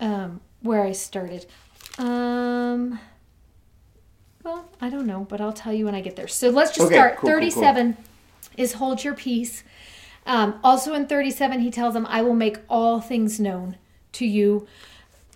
um 0.00 0.40
where 0.60 0.84
i 0.84 0.92
started 0.92 1.46
um 1.98 2.98
well 4.42 4.68
i 4.80 4.90
don't 4.90 5.06
know 5.06 5.26
but 5.28 5.40
i'll 5.40 5.52
tell 5.52 5.72
you 5.72 5.84
when 5.84 5.94
i 5.94 6.00
get 6.00 6.16
there 6.16 6.26
so 6.28 6.50
let's 6.50 6.70
just 6.70 6.86
Okay, 6.86 6.94
start 6.96 7.16
cool, 7.16 7.30
cool, 7.30 7.38
cool. 7.38 7.40
37 7.40 7.96
is 8.56 8.74
hold 8.74 9.02
your 9.02 9.14
peace. 9.14 9.64
Um, 10.26 10.58
also 10.62 10.94
in 10.94 11.06
37, 11.06 11.60
he 11.60 11.70
tells 11.70 11.94
them, 11.94 12.06
I 12.06 12.22
will 12.22 12.34
make 12.34 12.58
all 12.68 13.00
things 13.00 13.40
known 13.40 13.76
to 14.12 14.24
you. 14.26 14.66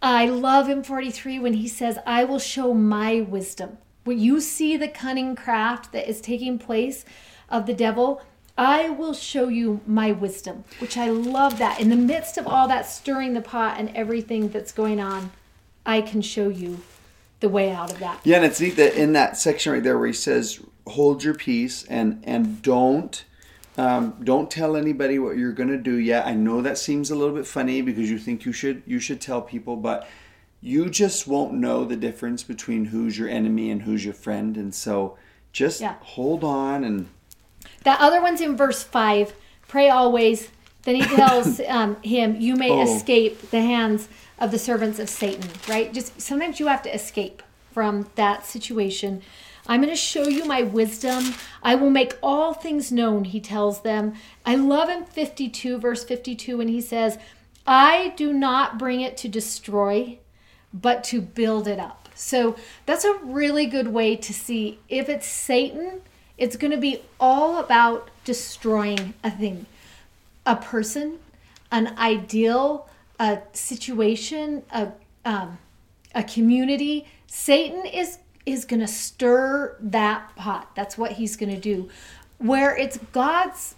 I 0.01 0.27
love 0.27 0.69
in 0.69 0.83
43 0.83 1.39
when 1.41 1.55
he 1.55 1.69
says, 1.69 1.99
I 2.07 2.25
will 2.25 2.39
show 2.39 2.73
my 2.75 3.21
wisdom. 3.21 3.79
When 4.05 4.19
you 4.19 4.41
see 4.41 4.77
the 4.77 4.89
cunning 4.89 5.35
craft 5.35 5.93
that 5.93 6.09
is 6.09 6.21
taking 6.21 6.59
place 6.59 7.05
of 7.51 7.67
the 7.67 7.75
devil, 7.75 8.23
I 8.57 8.89
will 8.89 9.15
show 9.15 9.49
you 9.49 9.81
my 9.87 10.13
wisdom, 10.13 10.65
which 10.81 10.97
I 10.97 11.11
love 11.11 11.59
that. 11.59 11.81
In 11.81 11.91
the 11.91 11.97
midst 11.97 12.39
of 12.39 12.47
all 12.47 12.67
that 12.69 12.87
stirring 12.87 13.35
the 13.35 13.41
pot 13.41 13.79
and 13.79 13.91
everything 13.95 14.49
that's 14.49 14.73
going 14.73 15.01
on, 15.01 15.33
I 15.89 16.03
can 16.03 16.21
show 16.23 16.49
you 16.49 16.81
the 17.41 17.49
way 17.49 17.71
out 17.73 17.91
of 17.93 17.99
that. 18.01 18.21
Yeah, 18.23 18.37
and 18.37 18.45
it's 18.45 18.61
neat 18.61 18.77
that 18.77 18.95
in 18.95 19.15
that 19.15 19.37
section 19.37 19.73
right 19.73 19.83
there 19.83 19.97
where 19.99 20.07
he 20.07 20.13
says, 20.13 20.61
"Hold 20.87 21.25
your 21.25 21.35
peace 21.35 21.85
and 21.89 22.21
and 22.25 22.61
don't 22.63 23.25
um, 23.79 24.17
don't 24.23 24.51
tell 24.51 24.77
anybody 24.77 25.19
what 25.19 25.37
you're 25.39 25.53
gonna 25.53 25.79
do 25.79 25.95
yet." 25.97 26.27
I 26.27 26.35
know 26.35 26.61
that 26.63 26.77
seems 26.79 27.11
a 27.11 27.15
little 27.17 27.35
bit 27.35 27.47
funny 27.47 27.81
because 27.81 28.11
you 28.11 28.19
think 28.19 28.45
you 28.45 28.53
should 28.53 28.83
you 28.87 29.01
should 29.01 29.21
tell 29.21 29.41
people, 29.41 29.77
but 29.77 30.07
you 30.61 30.91
just 30.91 31.27
won't 31.27 31.55
know 31.55 31.85
the 31.85 31.97
difference 31.97 32.43
between 32.43 32.87
who's 32.87 33.17
your 33.19 33.29
enemy 33.29 33.71
and 33.71 33.83
who's 33.83 34.05
your 34.05 34.15
friend, 34.15 34.57
and 34.57 34.75
so 34.75 35.17
just 35.53 35.81
Yeah. 35.81 35.95
hold 36.01 36.45
on 36.45 36.85
and 36.85 37.07
That 37.85 38.01
other 38.01 38.21
one's 38.21 38.41
in 38.41 38.57
verse 38.57 38.83
5. 38.83 39.33
Pray 39.69 39.89
always. 39.89 40.49
Then 40.83 40.97
he 40.97 41.03
tells 41.03 41.61
um, 41.69 41.97
him, 42.03 42.37
You 42.41 42.57
may 42.57 42.71
Oh. 42.71 42.83
escape 42.83 43.51
the 43.51 43.61
hands 43.63 44.09
of 44.39 44.51
the 44.51 44.59
servants 44.59 44.99
of 44.99 45.09
Satan, 45.09 45.51
right? 45.69 45.93
Just 45.93 46.21
sometimes 46.21 46.61
you 46.61 46.67
have 46.67 46.83
to 46.83 46.95
escape 46.95 47.43
from 47.73 48.09
that 48.15 48.45
situation. 48.45 49.23
I'm 49.67 49.83
going 49.83 49.93
to 49.93 49.97
show 49.97 50.27
you 50.27 50.45
my 50.45 50.63
wisdom. 50.63 51.35
I 51.63 51.75
will 51.75 51.91
make 51.91 52.17
all 52.23 52.55
things 52.55 52.91
known, 52.91 53.25
he 53.25 53.41
tells 53.41 53.83
them. 53.83 54.15
I 54.47 54.55
love 54.57 54.89
in 54.89 55.05
52, 55.05 55.79
verse 55.79 56.05
52, 56.05 56.57
when 56.57 56.69
he 56.69 56.81
says, 56.81 57.19
I 57.67 58.15
do 58.17 58.33
not 58.33 58.79
bring 58.79 59.03
it 59.03 59.17
to 59.19 59.29
destroy, 59.29 60.19
but 60.73 61.05
to 61.05 61.21
build 61.21 61.69
it 61.69 61.79
up. 61.79 62.09
So 62.15 62.57
that's 62.87 63.05
a 63.05 63.19
really 63.23 63.67
good 63.67 63.89
way 63.89 64.17
to 64.17 64.33
see 64.33 64.79
if 64.89 65.09
it's 65.09 65.27
Satan, 65.27 66.01
it's 66.39 66.57
going 66.57 66.71
to 66.71 66.79
be 66.79 67.03
all 67.21 67.59
about 67.59 68.11
destroying 68.25 69.15
a 69.23 69.31
thing, 69.31 69.67
a 70.47 70.57
person, 70.57 71.19
an 71.71 71.95
ideal, 71.99 72.89
a 73.19 73.41
situation, 73.53 74.63
a 74.71 74.93
um, 75.25 75.59
a 76.15 76.23
community. 76.23 77.07
Satan 77.27 77.85
is 77.87 78.19
is 78.47 78.65
going 78.65 78.81
to 78.81 78.89
stir 78.89 79.77
that 79.81 80.35
pot. 80.37 80.75
That's 80.75 80.97
what 80.97 81.13
he's 81.13 81.37
going 81.37 81.55
to 81.55 81.61
do. 81.61 81.89
Where 82.39 82.77
it's 82.77 82.99
God's 83.13 83.75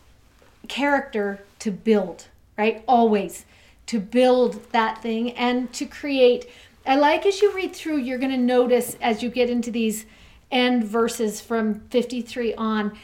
character 0.68 1.44
to 1.58 1.70
build, 1.70 2.28
right? 2.56 2.84
Always 2.86 3.44
to 3.90 3.98
build 3.98 4.70
that 4.70 5.02
thing 5.02 5.32
and 5.32 5.72
to 5.72 5.84
create. 5.84 6.48
I 6.86 6.94
like 6.94 7.26
as 7.26 7.42
you 7.42 7.52
read 7.52 7.74
through, 7.74 7.96
you're 7.96 8.18
going 8.18 8.30
to 8.30 8.36
notice 8.36 8.96
as 9.00 9.20
you 9.20 9.30
get 9.30 9.50
into 9.50 9.72
these 9.72 10.06
end 10.52 10.84
verses 10.84 11.40
from 11.40 11.80
53 11.90 12.54
on, 12.54 12.96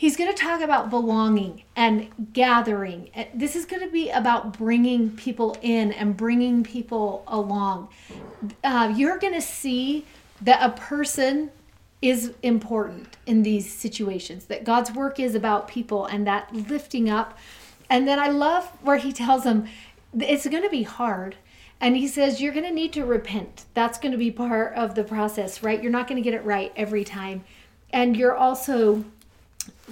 He's 0.00 0.16
going 0.16 0.34
to 0.34 0.42
talk 0.42 0.62
about 0.62 0.88
belonging 0.88 1.64
and 1.76 2.08
gathering. 2.32 3.10
Uh, 3.14 3.24
This 3.34 3.54
is 3.54 3.66
going 3.66 3.82
to 3.82 3.92
be 3.92 4.08
about 4.08 4.56
bringing 4.56 5.10
people 5.10 5.58
in 5.60 5.92
and 5.92 6.16
bringing 6.16 6.64
people 6.64 7.22
along. 7.26 7.90
Uh, 8.64 8.94
you're 8.96 9.18
going 9.18 9.34
to 9.34 9.42
see 9.42 10.06
that 10.40 10.62
a 10.62 10.70
person 10.70 11.50
is 12.00 12.32
important 12.42 13.18
in 13.26 13.42
these 13.42 13.70
situations, 13.70 14.46
that 14.46 14.64
God's 14.64 14.90
work 14.90 15.20
is 15.20 15.34
about 15.34 15.68
people 15.68 16.06
and 16.06 16.26
that 16.26 16.50
lifting 16.54 17.10
up. 17.10 17.36
And 17.90 18.08
then 18.08 18.18
I 18.18 18.28
love 18.28 18.68
where 18.80 18.96
he 18.96 19.12
tells 19.12 19.44
them 19.44 19.66
it's 20.18 20.48
going 20.48 20.62
to 20.62 20.70
be 20.70 20.84
hard. 20.84 21.36
And 21.78 21.94
he 21.94 22.08
says, 22.08 22.40
You're 22.40 22.54
going 22.54 22.64
to 22.64 22.72
need 22.72 22.94
to 22.94 23.04
repent. 23.04 23.66
That's 23.74 23.98
going 23.98 24.12
to 24.12 24.18
be 24.18 24.30
part 24.30 24.72
of 24.76 24.94
the 24.94 25.04
process, 25.04 25.62
right? 25.62 25.82
You're 25.82 25.92
not 25.92 26.08
going 26.08 26.16
to 26.16 26.24
get 26.24 26.32
it 26.32 26.42
right 26.46 26.72
every 26.74 27.04
time. 27.04 27.44
And 27.92 28.16
you're 28.16 28.34
also 28.34 29.04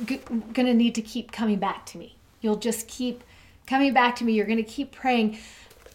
g- 0.07 0.21
going 0.29 0.67
to 0.67 0.75
need 0.75 0.95
to 0.97 1.03
keep 1.03 1.33
coming 1.33 1.59
back 1.59 1.87
to 1.87 1.99
me. 1.99 2.17
You'll 2.41 2.57
just 2.57 2.89
keep 2.89 3.23
coming 3.67 3.93
back 3.93 4.17
to 4.17 4.25
me. 4.25 4.33
You're 4.33 4.47
going 4.47 4.59
to 4.59 4.63
keep 4.63 4.93
praying. 4.93 5.39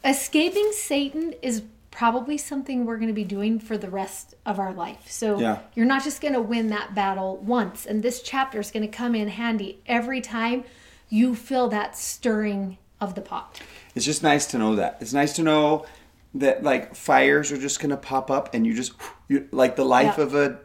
Escaping 0.03 0.71
Satan 0.73 1.33
is 1.41 1.63
probably 1.91 2.37
something 2.37 2.85
we're 2.85 2.97
going 2.97 3.07
to 3.07 3.13
be 3.13 3.23
doing 3.23 3.59
for 3.59 3.77
the 3.77 3.89
rest 3.89 4.33
of 4.45 4.59
our 4.59 4.73
life. 4.73 5.09
So 5.09 5.39
Yeah. 5.39 5.59
you're 5.75 5.85
not 5.85 6.03
just 6.03 6.21
going 6.21 6.33
to 6.33 6.41
win 6.41 6.69
that 6.69 6.95
battle 6.95 7.37
once. 7.37 7.85
And 7.85 8.01
this 8.01 8.21
chapter 8.21 8.59
is 8.59 8.71
going 8.71 8.81
to 8.89 8.95
come 8.97 9.13
in 9.15 9.27
handy 9.27 9.79
every 9.85 10.19
time 10.21 10.63
you 11.09 11.35
feel 11.35 11.67
that 11.69 11.95
stirring 11.97 12.77
of 12.99 13.13
the 13.15 13.21
pot. 13.21 13.61
It's 13.93 14.05
just 14.05 14.23
nice 14.23 14.45
to 14.47 14.57
know 14.57 14.75
that. 14.75 14.97
It's 15.01 15.13
nice 15.13 15.33
to 15.33 15.43
know 15.43 15.85
that 16.33 16.63
like 16.63 16.95
fires 16.95 17.51
are 17.51 17.57
just 17.59 17.79
gonna 17.79 17.95
pop 17.97 18.31
up, 18.31 18.55
and 18.55 18.65
you 18.65 18.73
just 18.73 18.93
you, 19.27 19.47
like 19.51 19.75
the 19.75 19.85
life 19.85 20.17
of 20.17 20.33
a 20.33 20.57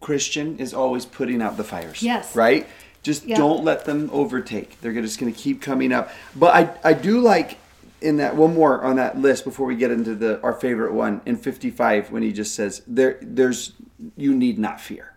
Christian 0.00 0.58
is 0.58 0.72
always 0.74 1.04
putting 1.06 1.42
out 1.42 1.56
the 1.56 1.64
fires. 1.64 2.02
Yes. 2.02 2.34
Right. 2.34 2.66
Just 3.02 3.24
Yeah. 3.26 3.36
don't 3.36 3.64
let 3.64 3.84
them 3.84 4.10
overtake. 4.12 4.80
They're 4.80 4.92
just 4.92 5.18
gonna 5.18 5.32
keep 5.32 5.60
coming 5.62 5.92
up. 5.92 6.10
But 6.34 6.54
I 6.54 6.90
I 6.90 6.92
do 6.94 7.20
like 7.20 7.58
in 8.00 8.16
that 8.16 8.34
one 8.36 8.54
more 8.54 8.82
on 8.82 8.96
that 8.96 9.18
list 9.18 9.44
before 9.44 9.66
we 9.66 9.76
get 9.76 9.90
into 9.90 10.14
the 10.14 10.40
our 10.42 10.54
favorite 10.54 10.92
one 10.92 11.20
in 11.26 11.36
55 11.36 12.10
when 12.10 12.22
he 12.22 12.32
just 12.32 12.54
says 12.54 12.80
there 12.86 13.18
there's 13.20 13.72
you 14.16 14.34
need 14.34 14.58
not 14.58 14.80
fear 14.80 15.12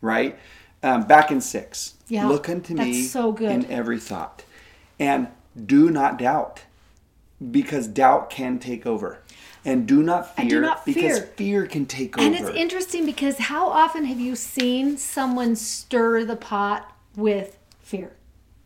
right 0.00 0.38
um, 0.82 1.02
back 1.02 1.30
in 1.30 1.42
six 1.42 1.92
Yeah, 2.08 2.26
look 2.26 2.48
unto 2.48 2.72
me 2.72 3.02
so 3.02 3.32
good. 3.32 3.50
in 3.50 3.66
every 3.70 3.98
thought 4.00 4.44
and 4.98 5.28
do 5.66 5.90
not 5.90 6.16
doubt 6.18 6.62
because 7.50 7.86
doubt 7.86 8.30
can 8.30 8.58
take 8.58 8.86
over 8.86 9.18
and 9.66 9.86
do 9.86 10.02
not 10.02 10.34
fear 10.34 10.42
And 10.42 10.48
do 10.50 10.60
not 10.60 10.86
because 10.86 11.18
fear. 11.18 11.26
fear 11.36 11.66
can 11.66 11.84
take 11.84 12.16
And 12.16 12.34
over 12.34 12.36
And 12.36 12.48
it's 12.48 12.56
interesting 12.58 13.04
because 13.04 13.36
how 13.38 13.66
often 13.68 14.04
have 14.06 14.20
you 14.20 14.34
seen 14.36 14.96
someone 14.96 15.56
stir 15.56 16.24
the 16.24 16.36
pot 16.36 16.90
with 17.16 17.58
fear? 17.80 18.12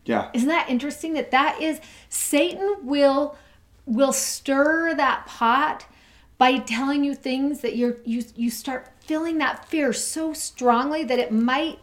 yeah 0.05 0.29
Isn't 0.33 0.47
that 0.49 0.69
interesting 0.69 1.13
that 1.13 1.31
that 1.31 1.61
is 1.61 1.81
Satan 2.09 2.77
will 2.83 3.35
will 3.85 4.13
stir 4.13 4.93
that 4.95 5.25
pot 5.25 5.85
by 6.37 6.57
telling 6.59 7.03
you 7.03 7.13
things 7.15 7.61
that 7.61 7.75
you're 7.75 7.97
you 8.05 8.23
you 8.35 8.49
start 8.49 8.87
feeling 8.99 9.37
that 9.39 9.65
fear 9.67 9.91
so 9.93 10.33
strongly 10.33 11.03
that 11.03 11.19
it 11.19 11.31
might 11.31 11.79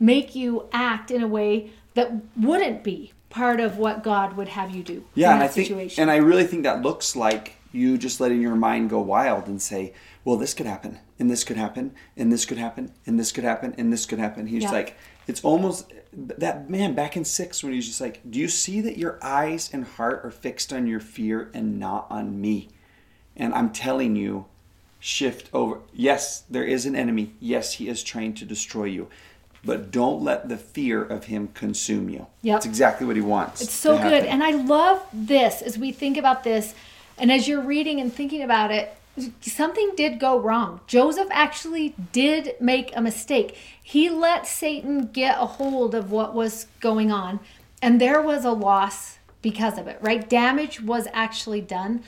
make 0.00 0.34
you 0.34 0.68
act 0.72 1.10
in 1.10 1.22
a 1.22 1.28
way 1.28 1.70
that 1.94 2.12
wouldn't 2.36 2.82
be 2.82 3.12
part 3.30 3.60
of 3.60 3.78
what 3.78 4.02
God 4.04 4.36
would 4.36 4.48
have 4.48 4.70
you 4.74 4.82
do. 4.82 5.04
Yeah, 5.14 5.28
in 5.30 5.34
and 5.34 5.42
I 5.44 5.48
think, 5.48 5.98
and 5.98 6.10
I 6.10 6.16
really 6.16 6.44
think 6.44 6.62
that 6.64 6.82
looks 6.82 7.14
like 7.16 7.56
you 7.74 7.98
just 7.98 8.20
letting 8.20 8.40
your 8.40 8.54
mind 8.54 8.90
go 8.90 9.00
wild 9.00 9.46
and 9.46 9.60
say, 9.60 9.92
"Well, 10.24 10.36
this 10.36 10.54
could 10.54 10.66
happen, 10.66 10.98
and 11.18 11.30
this 11.30 11.44
could 11.44 11.56
happen, 11.56 11.92
and 12.16 12.32
this 12.32 12.44
could 12.44 12.58
happen, 12.58 12.92
and 13.06 13.18
this 13.18 13.32
could 13.32 13.44
happen, 13.44 13.74
and 13.76 13.92
this 13.92 14.06
could 14.06 14.18
happen." 14.18 14.46
He's 14.46 14.64
Yeah. 14.64 14.72
like, 14.72 14.96
it's 15.26 15.42
almost 15.42 15.92
that 16.12 16.70
man 16.70 16.94
back 16.94 17.16
in 17.16 17.24
six 17.24 17.62
when 17.62 17.72
he's 17.72 17.86
just 17.86 18.00
like, 18.00 18.20
"Do 18.28 18.38
you 18.38 18.48
see 18.48 18.80
that 18.80 18.98
your 18.98 19.18
eyes 19.22 19.70
and 19.72 19.84
heart 19.84 20.20
are 20.24 20.30
fixed 20.30 20.72
on 20.72 20.86
your 20.86 21.00
fear 21.00 21.50
and 21.54 21.78
not 21.78 22.06
on 22.10 22.40
me?" 22.40 22.68
And 23.36 23.52
I'm 23.52 23.70
telling 23.70 24.14
you, 24.16 24.46
shift 25.00 25.50
over. 25.52 25.80
Yes, 25.92 26.44
there 26.48 26.64
is 26.64 26.86
an 26.86 26.96
enemy. 26.96 27.34
Yes, 27.40 27.74
he 27.74 27.88
is 27.88 28.02
trying 28.02 28.34
to 28.34 28.44
destroy 28.44 28.84
you. 28.84 29.08
But 29.66 29.90
don't 29.90 30.22
let 30.22 30.48
the 30.48 30.58
fear 30.58 31.02
of 31.02 31.24
him 31.24 31.48
consume 31.54 32.10
you. 32.10 32.26
Yep. 32.42 32.54
That's 32.54 32.66
exactly 32.66 33.06
what 33.06 33.16
he 33.16 33.22
wants. 33.22 33.62
It's 33.62 33.72
so 33.72 33.96
good. 33.96 34.24
And 34.24 34.44
I 34.44 34.50
love 34.50 35.02
this 35.12 35.62
as 35.62 35.78
we 35.78 35.90
think 35.90 36.16
about 36.16 36.44
this 36.44 36.74
and 37.18 37.30
as 37.32 37.48
you're 37.48 37.62
reading 37.62 38.00
and 38.00 38.12
thinking 38.12 38.42
about 38.42 38.70
it, 38.70 38.96
something 39.40 39.92
did 39.96 40.18
go 40.18 40.38
wrong. 40.38 40.80
Joseph 40.86 41.28
actually 41.30 41.94
did 42.12 42.54
make 42.60 42.94
a 42.96 43.00
mistake. 43.00 43.56
He 43.82 44.10
let 44.10 44.46
Satan 44.46 45.06
get 45.12 45.36
a 45.40 45.46
hold 45.46 45.94
of 45.94 46.10
what 46.10 46.34
was 46.34 46.66
going 46.80 47.12
on, 47.12 47.40
and 47.80 48.00
there 48.00 48.20
was 48.20 48.44
a 48.44 48.50
loss 48.50 49.18
because 49.42 49.78
of 49.78 49.86
it, 49.86 49.98
right? 50.00 50.28
Damage 50.28 50.80
was 50.80 51.06
actually 51.12 51.60
done. 51.60 52.02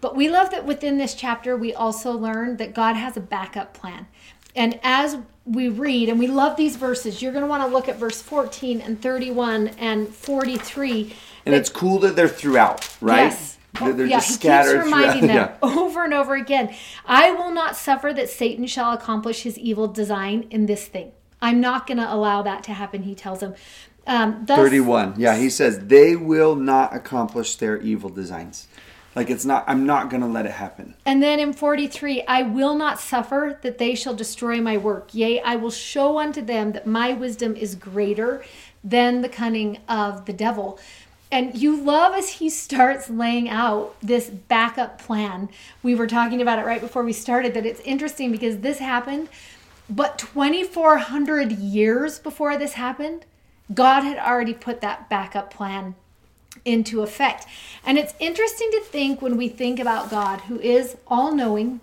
But 0.00 0.16
we 0.16 0.28
love 0.28 0.50
that 0.50 0.64
within 0.64 0.96
this 0.96 1.14
chapter, 1.14 1.56
we 1.56 1.74
also 1.74 2.12
learn 2.12 2.56
that 2.56 2.74
God 2.74 2.94
has 2.94 3.16
a 3.16 3.20
backup 3.20 3.74
plan. 3.74 4.06
And 4.54 4.78
as 4.82 5.18
we 5.44 5.68
read, 5.68 6.08
and 6.08 6.18
we 6.18 6.26
love 6.26 6.56
these 6.56 6.76
verses, 6.76 7.20
you're 7.20 7.32
going 7.32 7.44
to 7.44 7.48
want 7.48 7.62
to 7.62 7.68
look 7.68 7.88
at 7.88 7.96
verse 7.96 8.22
14 8.22 8.80
and 8.80 9.00
31 9.00 9.68
and 9.78 10.08
43. 10.08 11.14
And 11.46 11.54
it's 11.54 11.68
cool 11.68 11.98
that 12.00 12.16
they're 12.16 12.28
throughout, 12.28 12.88
right? 13.00 13.24
Yes. 13.24 13.57
They're, 13.80 13.92
they're 13.92 14.06
yeah, 14.06 14.18
just 14.18 14.42
he 14.42 14.48
keeps 14.48 14.72
reminding 14.72 15.26
them 15.26 15.36
Yeah. 15.62 15.68
over 15.78 16.04
and 16.04 16.14
over 16.14 16.34
again. 16.34 16.74
I 17.06 17.30
will 17.32 17.50
not 17.50 17.76
suffer 17.76 18.12
that 18.14 18.28
Satan 18.28 18.66
shall 18.66 18.92
accomplish 18.92 19.42
his 19.42 19.58
evil 19.58 19.88
design 19.88 20.46
in 20.50 20.66
this 20.66 20.86
thing. 20.86 21.12
I'm 21.40 21.60
not 21.60 21.86
going 21.86 21.98
to 21.98 22.12
allow 22.12 22.42
that 22.42 22.62
to 22.64 22.72
happen. 22.72 23.02
He 23.04 23.14
tells 23.14 23.40
them. 23.40 23.54
Um, 24.06 24.44
thus, 24.46 24.56
31. 24.56 25.14
Yeah, 25.18 25.36
he 25.36 25.50
says, 25.50 25.78
they 25.86 26.16
will 26.16 26.54
not 26.54 26.94
accomplish 26.94 27.56
their 27.56 27.78
evil 27.80 28.10
designs. 28.10 28.66
Like, 29.14 29.30
it's 29.30 29.44
not, 29.44 29.64
I'm 29.66 29.84
not 29.84 30.10
going 30.10 30.20
to 30.20 30.28
let 30.28 30.46
it 30.46 30.52
happen. 30.52 30.94
And 31.04 31.22
then 31.22 31.40
in 31.40 31.52
43, 31.52 32.22
I 32.28 32.42
will 32.42 32.74
not 32.74 33.00
suffer 33.00 33.58
that 33.62 33.78
they 33.78 33.94
shall 33.94 34.14
destroy 34.14 34.60
my 34.60 34.76
work. 34.76 35.12
Yea, 35.12 35.40
I 35.40 35.56
will 35.56 35.70
show 35.70 36.18
unto 36.18 36.40
them 36.40 36.72
that 36.72 36.86
my 36.86 37.12
wisdom 37.12 37.56
is 37.56 37.74
greater 37.74 38.44
than 38.84 39.22
the 39.22 39.28
cunning 39.28 39.78
of 39.88 40.26
the 40.26 40.32
devil. 40.32 40.78
And 41.30 41.54
you 41.56 41.76
love 41.76 42.14
as 42.14 42.30
he 42.30 42.48
starts 42.48 43.10
laying 43.10 43.48
out 43.50 43.94
this 44.00 44.30
backup 44.30 44.98
plan. 44.98 45.50
We 45.82 45.94
were 45.94 46.06
talking 46.06 46.40
about 46.40 46.58
it 46.58 46.64
right 46.64 46.80
before 46.80 47.04
we 47.04 47.12
started 47.12 47.52
that 47.54 47.66
it's 47.66 47.80
interesting 47.80 48.32
because 48.32 48.58
this 48.58 48.78
happened, 48.78 49.28
but 49.90 50.18
2,400 50.18 51.52
years 51.52 52.18
before 52.18 52.56
this 52.56 52.74
happened, 52.74 53.26
God 53.74 54.02
had 54.02 54.18
already 54.18 54.54
put 54.54 54.80
that 54.80 55.10
backup 55.10 55.52
plan 55.52 55.94
into 56.64 57.02
effect. 57.02 57.46
And 57.84 57.98
it's 57.98 58.14
interesting 58.18 58.70
to 58.72 58.80
think 58.80 59.20
when 59.20 59.36
we 59.36 59.48
think 59.48 59.78
about 59.78 60.10
God, 60.10 60.40
who 60.42 60.58
is 60.60 60.96
all 61.06 61.34
knowing. 61.34 61.80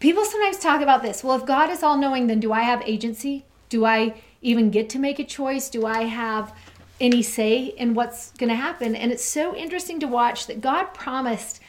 People 0.00 0.24
sometimes 0.24 0.58
talk 0.58 0.80
about 0.82 1.02
this. 1.02 1.24
Well, 1.24 1.36
if 1.36 1.46
God 1.46 1.70
is 1.70 1.82
all 1.82 1.96
knowing, 1.96 2.26
then 2.26 2.40
do 2.40 2.52
I 2.52 2.62
have 2.62 2.82
agency? 2.82 3.44
Do 3.68 3.84
I 3.84 4.20
even 4.42 4.70
get 4.70 4.90
to 4.90 4.98
make 4.98 5.18
a 5.18 5.24
choice? 5.24 5.70
Do 5.70 5.86
I 5.86 6.04
have 6.04 6.54
any 7.02 7.20
say 7.20 7.64
in 7.64 7.92
what's 7.94 8.30
going 8.32 8.48
to 8.48 8.54
happen? 8.54 8.94
And 8.94 9.10
it's 9.10 9.24
so 9.24 9.54
interesting 9.54 10.00
to 10.00 10.06
watch 10.06 10.46
that 10.46 10.60
God 10.60 10.94
promised 10.94 11.60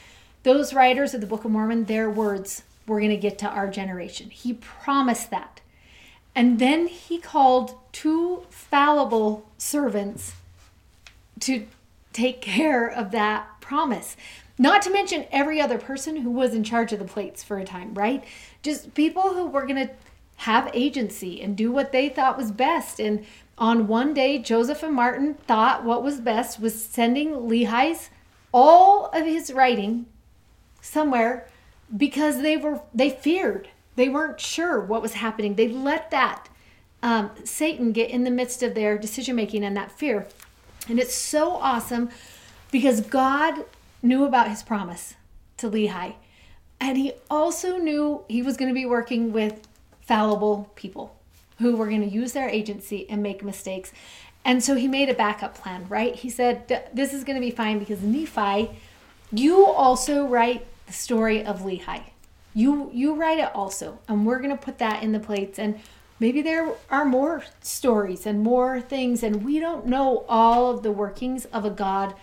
those 0.44 0.74
writers 0.74 1.14
of 1.14 1.22
the 1.22 1.28
Book 1.28 1.44
of 1.44 1.52
Mormon 1.52 1.86
their 1.86 2.10
words 2.10 2.64
were 2.86 3.00
going 3.00 3.10
to 3.10 3.18
get 3.18 3.40
to 3.40 3.50
our 3.50 3.68
generation. 3.70 4.30
He 4.30 4.54
promised 4.54 5.32
that. 5.32 5.60
And 6.36 6.60
then 6.60 6.88
he 6.88 7.18
called 7.18 7.76
two 7.92 8.46
fallible 8.50 9.50
servants 9.58 10.34
to 11.42 11.66
take 12.12 12.42
care 12.42 12.88
of 12.88 13.12
that 13.12 13.60
promise. 13.60 14.16
Not 14.60 14.84
to 14.84 14.92
mention 14.92 15.26
every 15.32 15.60
other 15.60 15.80
person 15.80 16.18
who 16.18 16.30
was 16.30 16.54
in 16.54 16.64
charge 16.64 16.94
of 16.94 17.00
the 17.00 17.06
plates 17.06 17.44
for 17.44 17.58
a 17.58 17.66
time, 17.66 17.96
right? 17.96 18.24
Just 18.62 18.94
people 18.94 19.34
who 19.34 19.48
were 19.48 19.66
going 19.66 19.88
to 19.88 19.94
have 20.38 20.70
agency 20.74 21.42
and 21.42 21.56
do 21.56 21.72
what 21.72 21.92
they 21.92 22.10
thought 22.10 22.38
was 22.38 22.52
best. 22.52 23.00
And 23.00 23.26
on 23.58 23.88
one 23.88 24.14
day, 24.14 24.40
Joseph 24.40 24.84
and 24.84 24.94
Martin 24.94 25.36
thought 25.36 25.84
what 25.84 26.04
was 26.04 26.20
best 26.20 26.60
was 26.60 26.84
sending 26.84 27.34
Lehi's 27.34 28.10
all 28.52 29.08
of 29.08 29.26
his 29.26 29.52
writing 29.52 30.06
somewhere 30.82 31.48
because 31.96 32.42
they 32.42 32.58
were 32.58 32.82
they 32.94 33.10
feared. 33.10 33.70
They 33.96 34.10
weren't 34.10 34.40
sure 34.40 34.82
what 34.82 35.02
was 35.02 35.14
happening. 35.14 35.56
They 35.56 35.68
let 35.68 36.10
that 36.12 36.50
um, 37.04 37.32
satan 37.44 37.92
get 37.92 38.10
in 38.10 38.24
the 38.24 38.32
midst 38.32 38.64
of 38.64 38.74
their 38.74 38.98
decision 38.98 39.36
making 39.36 39.64
and 39.64 39.76
that 39.78 39.92
fear. 39.92 40.28
And 40.88 41.00
it's 41.00 41.14
so 41.14 41.52
awesome 41.52 42.10
because 42.72 43.02
god 43.02 43.66
knew 44.02 44.26
about 44.26 44.50
his 44.50 44.64
promise 44.64 45.16
to 45.58 45.70
lehi. 45.70 46.16
And 46.80 46.98
he 46.98 47.14
also 47.30 47.78
knew 47.78 48.24
he 48.28 48.42
was 48.42 48.58
going 48.58 48.70
to 48.70 48.74
be 48.74 48.86
working 48.86 49.32
with 49.32 49.68
fallible 50.02 50.72
people 50.76 51.16
who 51.60 51.76
were 51.76 51.88
going 51.88 52.02
to 52.02 52.14
use 52.14 52.34
their 52.34 52.50
agency 52.50 53.10
and 53.10 53.22
make 53.22 53.44
mistakes 53.44 53.92
and 54.46 54.64
so 54.64 54.76
he 54.76 54.88
made 54.88 55.10
a 55.10 55.14
backup 55.14 55.56
plan 55.56 55.86
right 55.90 56.16
he 56.16 56.30
said 56.30 56.90
this 56.94 57.14
is 57.14 57.24
going 57.24 57.36
to 57.36 57.46
be 57.46 57.52
fine 57.52 57.80
because 57.80 58.02
nephi 58.02 58.70
you 59.34 59.66
also 59.66 60.28
write 60.28 60.66
the 60.86 60.94
story 60.94 61.44
of 61.44 61.62
Lehi. 61.62 62.04
You 62.54 62.92
you 62.94 63.16
write 63.16 63.40
it 63.40 63.50
also, 63.56 64.00
and 64.08 64.26
we're 64.26 64.40
gonna 64.40 64.58
put 64.58 64.78
that 64.78 65.02
in 65.02 65.12
the 65.12 65.20
plates. 65.20 65.58
And 65.58 65.80
maybe 66.20 66.42
there 66.42 66.72
are 66.92 67.04
more 67.04 67.44
stories 67.62 68.28
and 68.28 68.42
more 68.42 68.80
things, 68.80 69.24
and 69.24 69.44
we 69.44 69.60
don't 69.60 69.88
know 69.88 70.24
all 70.30 70.70
of 70.70 70.84
the 70.84 70.92
workings 70.92 71.46
of 71.46 71.66
a 71.66 71.72
God 71.72 72.14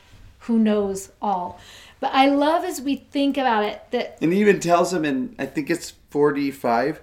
who 0.40 0.58
knows 0.58 1.10
all. 1.20 1.60
But 1.98 2.12
I 2.14 2.28
love 2.28 2.64
as 2.64 2.80
we 2.80 2.96
think 2.96 3.36
about 3.36 3.64
it 3.64 3.82
that 3.90 4.18
And 4.22 4.32
he 4.32 4.40
even 4.40 4.60
tells 4.60 4.92
him 4.92 5.04
in, 5.04 5.34
I 5.38 5.46
think 5.46 5.68
it's 5.68 5.90
45, 6.10 7.00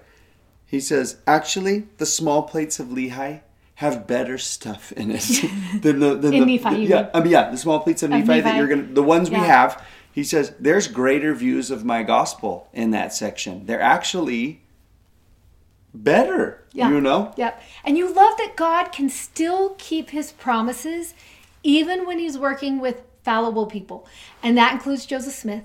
he 0.68 0.80
says, 0.80 1.16
actually, 1.26 1.86
the 1.96 2.04
small 2.06 2.42
plates 2.42 2.78
of 2.78 2.88
Lehi 2.88 3.40
have 3.76 4.06
better 4.06 4.36
stuff 4.38 4.92
in 4.92 5.10
it 5.10 5.22
than 5.82 5.98
the, 6.00 6.14
than 6.14 6.30
the, 6.32 6.40
Nephi, 6.44 6.58
the- 6.58 6.80
yeah. 6.82 7.10
I 7.14 7.18
mean, 7.20 7.26
um, 7.28 7.32
yeah, 7.32 7.50
the 7.50 7.56
small 7.56 7.80
plates 7.80 8.02
of, 8.02 8.12
Of 8.12 8.26
Nephi, 8.26 8.40
that 8.42 8.56
you're 8.56 8.68
gonna, 8.68 8.82
the 8.82 9.02
ones 9.02 9.30
we 9.30 9.36
have. 9.36 9.82
He 10.12 10.24
says, 10.24 10.52
there's 10.60 10.88
greater 10.88 11.32
views 11.34 11.70
of 11.70 11.84
my 11.84 12.02
gospel 12.02 12.68
in 12.72 12.90
that 12.90 13.14
section. 13.14 13.66
They're 13.66 13.80
actually 13.80 14.62
better, 15.94 16.64
Yeah. 16.72 16.90
you 16.90 17.00
know? 17.00 17.32
Yep. 17.36 17.62
And 17.84 17.96
you 17.96 18.12
love 18.12 18.36
that 18.38 18.54
God 18.56 18.90
can 18.92 19.08
still 19.08 19.74
keep 19.78 20.10
his 20.10 20.32
promises 20.32 21.14
even 21.62 22.06
when 22.06 22.18
he's 22.18 22.36
working 22.36 22.80
with 22.80 23.02
fallible 23.22 23.66
people. 23.66 24.06
And 24.42 24.56
that 24.58 24.72
includes 24.72 25.06
Joseph 25.06 25.34
Smith. 25.34 25.64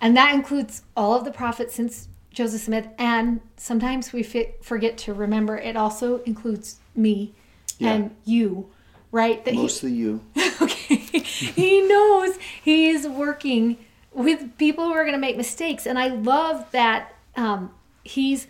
And 0.00 0.16
that 0.16 0.34
includes 0.34 0.82
all 0.96 1.14
of 1.14 1.24
the 1.24 1.30
prophets 1.30 1.74
since 1.74 2.08
Joseph 2.32 2.62
Smith. 2.62 2.88
And 2.98 3.40
sometimes 3.56 4.12
we 4.12 4.22
fi- 4.22 4.54
forget 4.62 4.96
to 4.98 5.14
remember 5.14 5.56
it 5.56 5.76
also 5.76 6.22
includes 6.22 6.76
me 6.94 7.32
Yeah. 7.78 7.92
and 7.92 8.16
you, 8.24 8.68
right? 9.10 9.44
That 9.44 9.54
he- 9.54 9.60
Mostly 9.60 9.92
you. 9.92 10.20
okay. 10.60 10.96
he 10.96 11.82
knows 11.82 12.36
he 12.62 12.88
is 12.88 13.06
working 13.06 13.76
with 14.12 14.56
people 14.58 14.84
who 14.84 14.92
are 14.92 15.04
going 15.04 15.14
to 15.14 15.18
make 15.20 15.36
mistakes, 15.36 15.86
and 15.86 15.98
I 15.98 16.08
love 16.08 16.70
that 16.72 17.14
um, 17.36 17.70
he's 18.04 18.46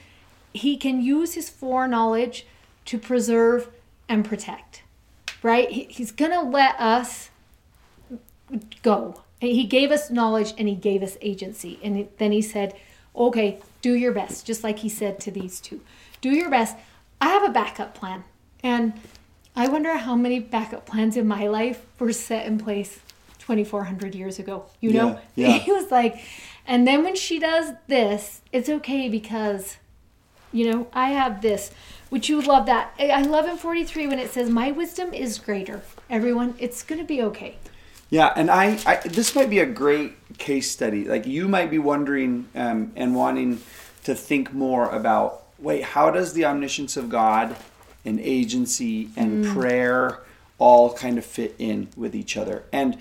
he 0.55 0.77
can 0.77 1.01
use 1.01 1.35
his 1.35 1.49
foreknowledge 1.49 2.47
to 2.87 2.99
preserve 2.99 3.69
and 4.09 4.25
protect. 4.25 4.83
Right? 5.43 5.71
He, 5.71 5.85
he's 5.85 6.11
going 6.13 6.33
to 6.33 6.43
let 6.43 6.79
us 6.81 7.31
go. 8.83 9.23
He 9.41 9.65
gave 9.65 9.91
us 9.91 10.11
knowledge 10.11 10.53
and 10.59 10.69
he 10.69 10.75
gave 10.75 11.03
us 11.03 11.17
agency, 11.21 11.79
and 11.83 12.09
then 12.19 12.33
he 12.33 12.43
said, 12.43 12.75
"Okay, 13.15 13.61
do 13.81 13.95
your 13.95 14.13
best," 14.13 14.47
just 14.47 14.65
like 14.65 14.81
he 14.81 14.89
said 14.89 15.21
to 15.21 15.31
these 15.31 15.61
two. 15.61 15.81
Do 16.21 16.31
your 16.31 16.51
best. 16.51 16.77
I 17.21 17.29
have 17.29 17.45
a 17.45 17.53
backup 17.53 17.95
plan, 17.95 18.25
and 18.63 18.95
I 19.55 19.69
wonder 19.69 19.97
how 19.97 20.17
many 20.17 20.39
backup 20.39 20.87
plans 20.87 21.17
in 21.17 21.29
my 21.29 21.47
life 21.47 21.85
were 21.99 22.13
set 22.13 22.47
in 22.47 22.59
place 22.59 23.01
2400 23.39 24.15
years 24.15 24.39
ago. 24.39 24.67
You 24.81 24.93
know? 24.93 25.21
Yeah, 25.35 25.49
yeah. 25.49 25.59
He 25.59 25.73
was 25.73 25.91
like, 25.91 26.21
and 26.67 26.87
then 26.87 27.05
when 27.05 27.17
she 27.17 27.39
does 27.39 27.73
this, 27.87 28.41
it's 28.53 28.69
okay 28.69 29.09
because, 29.09 29.77
you 30.53 30.71
know, 30.71 30.87
I 30.93 31.11
have 31.11 31.43
this. 31.43 31.71
Would 32.11 32.29
you 32.29 32.41
love 32.41 32.67
that? 32.67 32.95
I 32.99 33.09
I 33.09 33.23
love 33.23 33.47
in 33.47 33.57
43 33.57 34.07
when 34.07 34.19
it 34.19 34.31
says, 34.31 34.49
My 34.49 34.71
wisdom 34.71 35.13
is 35.13 35.39
greater. 35.39 35.83
Everyone, 36.09 36.55
it's 36.59 36.83
going 36.83 37.01
to 37.01 37.07
be 37.07 37.23
okay. 37.23 37.57
Yeah, 38.11 38.33
and 38.37 38.51
I, 38.51 38.79
I 38.87 38.97
this 39.09 39.35
might 39.35 39.49
be 39.49 39.59
a 39.59 39.67
great 39.67 40.22
case 40.39 40.71
study. 40.71 41.05
Like 41.05 41.27
you 41.27 41.49
might 41.49 41.71
be 41.71 41.79
wondering 41.79 42.49
um, 42.55 42.93
and 42.97 43.15
wanting 43.15 43.61
to 44.05 44.15
think 44.15 44.53
more 44.53 44.89
about 44.91 45.43
wait, 45.59 45.85
how 45.85 46.11
does 46.11 46.33
the 46.33 46.45
omniscience 46.45 46.97
of 46.97 47.09
God 47.09 47.57
and 48.05 48.19
agency 48.21 49.11
and 49.17 49.45
prayer 49.47 50.21
all 50.59 50.93
kind 50.93 51.19
of 51.19 51.25
fit 51.25 51.55
in 51.59 51.89
with 51.97 52.15
each 52.17 52.37
other? 52.37 52.65
And 52.73 52.99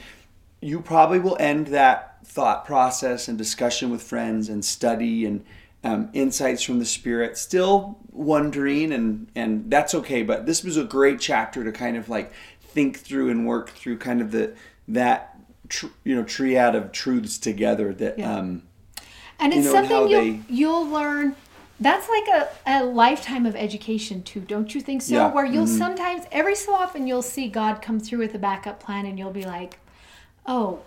you 0.61 0.79
probably 0.79 1.19
will 1.19 1.37
end 1.39 1.67
that 1.67 2.25
thought 2.25 2.65
process 2.65 3.27
and 3.27 3.37
discussion 3.37 3.89
with 3.89 4.01
friends 4.01 4.47
and 4.47 4.63
study 4.63 5.25
and 5.25 5.43
um, 5.83 6.09
insights 6.13 6.61
from 6.61 6.77
the 6.77 6.85
spirit 6.85 7.37
still 7.37 7.97
wondering 8.11 8.91
and 8.93 9.27
and 9.35 9.71
that's 9.71 9.95
okay 9.95 10.21
but 10.21 10.45
this 10.45 10.63
was 10.63 10.77
a 10.77 10.83
great 10.83 11.19
chapter 11.19 11.63
to 11.63 11.71
kind 11.71 11.97
of 11.97 12.07
like 12.07 12.31
think 12.61 12.99
through 12.99 13.31
and 13.31 13.47
work 13.47 13.71
through 13.71 13.97
kind 13.97 14.21
of 14.21 14.31
the 14.31 14.53
that 14.87 15.30
tr- 15.71 15.87
you 16.03 16.15
know 16.15 16.23
triad 16.23 16.75
of 16.75 16.91
truths 16.91 17.37
together 17.39 17.93
that 17.93 18.19
Yeah. 18.19 18.37
um 18.37 18.63
And 19.39 19.53
You 19.53 19.59
it's 19.59 19.67
know, 19.69 19.75
and 19.79 19.87
something 19.87 20.09
you'll, 20.11 20.21
they- 20.21 20.41
you'll 20.49 20.87
learn. 20.87 21.35
That's 21.79 22.07
like 22.07 22.27
a, 22.27 22.47
a 22.67 22.83
lifetime 22.83 23.47
of 23.47 23.55
education 23.55 24.21
too, 24.21 24.41
don't 24.41 24.75
you 24.75 24.81
think 24.81 25.01
so? 25.01 25.15
Yeah. 25.15 25.31
Where 25.33 25.45
you'll 25.45 25.65
sometimes, 25.65 26.25
every 26.31 26.53
so 26.55 26.75
often, 26.75 27.07
you'll 27.07 27.23
see 27.23 27.47
God 27.47 27.81
come 27.81 27.99
through 27.99 28.19
with 28.19 28.35
a 28.35 28.37
backup 28.37 28.79
plan, 28.79 29.07
and 29.07 29.17
you'll 29.17 29.31
be 29.43 29.45
like, 29.45 29.79
"Oh, 30.45 30.81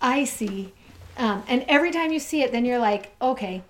I 0.00 0.24
see." 0.24 0.72
Um, 1.18 1.42
and 1.46 1.62
every 1.68 1.90
time 1.90 2.10
you 2.10 2.18
see 2.20 2.40
it, 2.42 2.52
then 2.52 2.64
you're 2.64 2.78
like, 2.78 3.14
"Okay." 3.20 3.62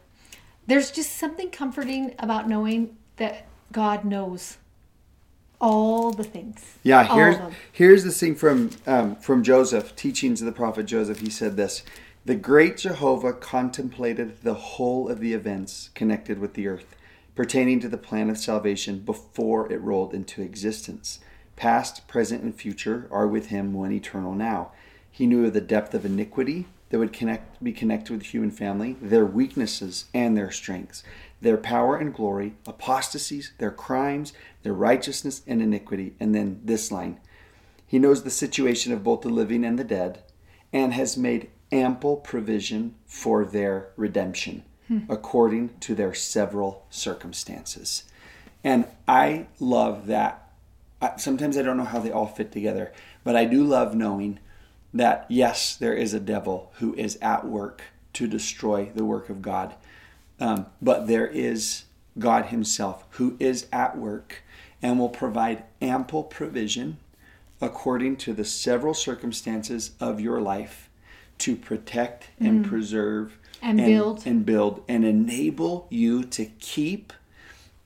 There's 0.68 0.92
just 0.92 1.16
something 1.16 1.50
comforting 1.50 2.14
about 2.20 2.48
knowing 2.48 2.96
that 3.16 3.46
God 3.72 4.04
knows 4.04 4.59
all 5.61 6.11
the 6.11 6.25
things. 6.25 6.77
Yeah, 6.83 7.05
here's 7.14 7.37
here's 7.73 8.05
this 8.05 8.21
thing 8.21 8.35
from 8.35 8.71
um, 8.87 9.17
from 9.17 9.43
Joseph, 9.43 9.97
teachings 9.97 10.40
of 10.40 10.47
the 10.47 10.53
prophet 10.53 10.87
Joseph. 10.87 11.21
He 11.21 11.31
said 11.31 11.57
this: 11.57 11.83
the 12.25 12.35
great 12.35 12.79
Jehovah 12.79 13.35
contemplated 13.35 14.43
the 14.43 14.55
whole 14.55 15.11
of 15.11 15.21
the 15.21 15.35
events 15.35 15.90
connected 15.95 16.38
with 16.38 16.55
the 16.55 16.67
earth, 16.67 16.97
pertaining 17.35 17.81
to 17.81 17.88
the 17.88 17.99
plan 17.99 18.31
of 18.31 18.38
salvation 18.38 19.01
before 19.01 19.71
it 19.71 19.81
rolled 19.81 20.14
into 20.14 20.40
existence. 20.40 21.21
Past, 21.57 22.09
present, 22.09 22.43
and 22.43 22.55
future 22.55 23.09
are 23.11 23.29
with 23.29 23.47
him 23.47 23.75
one 23.75 23.93
eternal 23.93 24.35
now. 24.35 24.73
He 25.11 25.27
knew 25.27 25.47
of 25.47 25.53
the 25.53 25.61
depth 25.61 25.95
of 25.95 26.05
iniquity 26.05 26.67
that 26.88 26.99
would 26.99 27.12
connect 27.12 27.62
be 27.62 27.73
connected 27.73 28.12
with 28.12 28.23
the 28.23 28.29
human 28.29 28.51
family, 28.51 28.97
their 29.03 29.27
weaknesses 29.27 30.07
and 30.14 30.37
their 30.37 30.51
strengths, 30.51 31.03
their 31.44 31.59
power 31.59 31.96
and 31.96 32.14
glory, 32.14 32.54
apostasies, 32.66 33.52
their 33.59 33.70
crimes, 33.70 34.33
their 34.62 34.72
righteousness 34.72 35.42
and 35.46 35.61
iniquity. 35.61 36.14
And 36.18 36.35
then 36.35 36.61
this 36.64 36.90
line 36.90 37.20
He 37.87 37.98
knows 37.98 38.24
the 38.24 38.30
situation 38.30 38.92
of 38.92 39.04
both 39.04 39.20
the 39.20 39.28
living 39.28 39.64
and 39.64 39.78
the 39.78 39.85
dead, 39.85 40.22
and 40.72 40.94
has 40.94 41.16
made 41.16 41.50
ample 41.70 42.16
provision 42.16 42.94
for 43.07 43.44
their 43.44 43.90
redemption, 43.96 44.64
hmm. 44.88 45.00
according 45.09 45.78
to 45.80 45.94
their 45.94 46.14
several 46.14 46.87
circumstances. 46.88 48.04
And 48.64 48.87
I 49.07 49.46
love 49.61 50.07
that. 50.07 50.50
Sometimes 51.18 51.59
I 51.59 51.62
don't 51.62 51.76
know 51.76 51.85
how 51.85 52.00
they 52.00 52.11
all 52.11 52.26
fit 52.26 52.52
together, 52.52 52.92
but 53.22 53.37
I 53.37 53.44
do 53.44 53.62
love 53.62 53.94
knowing 53.94 54.38
that 54.94 55.26
yes, 55.28 55.76
there 55.76 55.92
is 55.92 56.14
a 56.14 56.20
devil 56.20 56.72
who 56.78 56.94
is 56.94 57.18
at 57.20 57.46
work 57.46 57.83
to 58.14 58.26
destroy 58.26 58.90
the 58.94 59.04
work 59.04 59.28
of 59.28 59.42
God. 59.42 59.74
Um, 60.40 60.66
but 60.83 61.07
there 61.07 61.27
is 61.27 61.85
God 62.18 62.47
Himself 62.47 63.05
who 63.11 63.37
is 63.38 63.66
at 63.73 63.97
work 63.97 64.42
and 64.83 64.99
will 64.99 65.09
provide 65.09 65.64
ample 65.81 66.23
provision 66.23 66.99
according 67.61 68.16
to 68.16 68.33
the 68.33 68.44
several 68.44 68.94
circumstances 68.94 69.92
of 70.01 70.20
your 70.20 70.40
life 70.40 70.90
to 71.38 71.57
protect 71.57 72.29
and 72.38 72.64
preserve 72.64 73.38
And 73.62 73.79
build. 73.79 74.27
and 74.27 74.44
build 74.44 74.83
and 74.88 75.05
enable 75.05 75.87
you 75.90 76.25
to 76.25 76.47
keep 76.59 77.12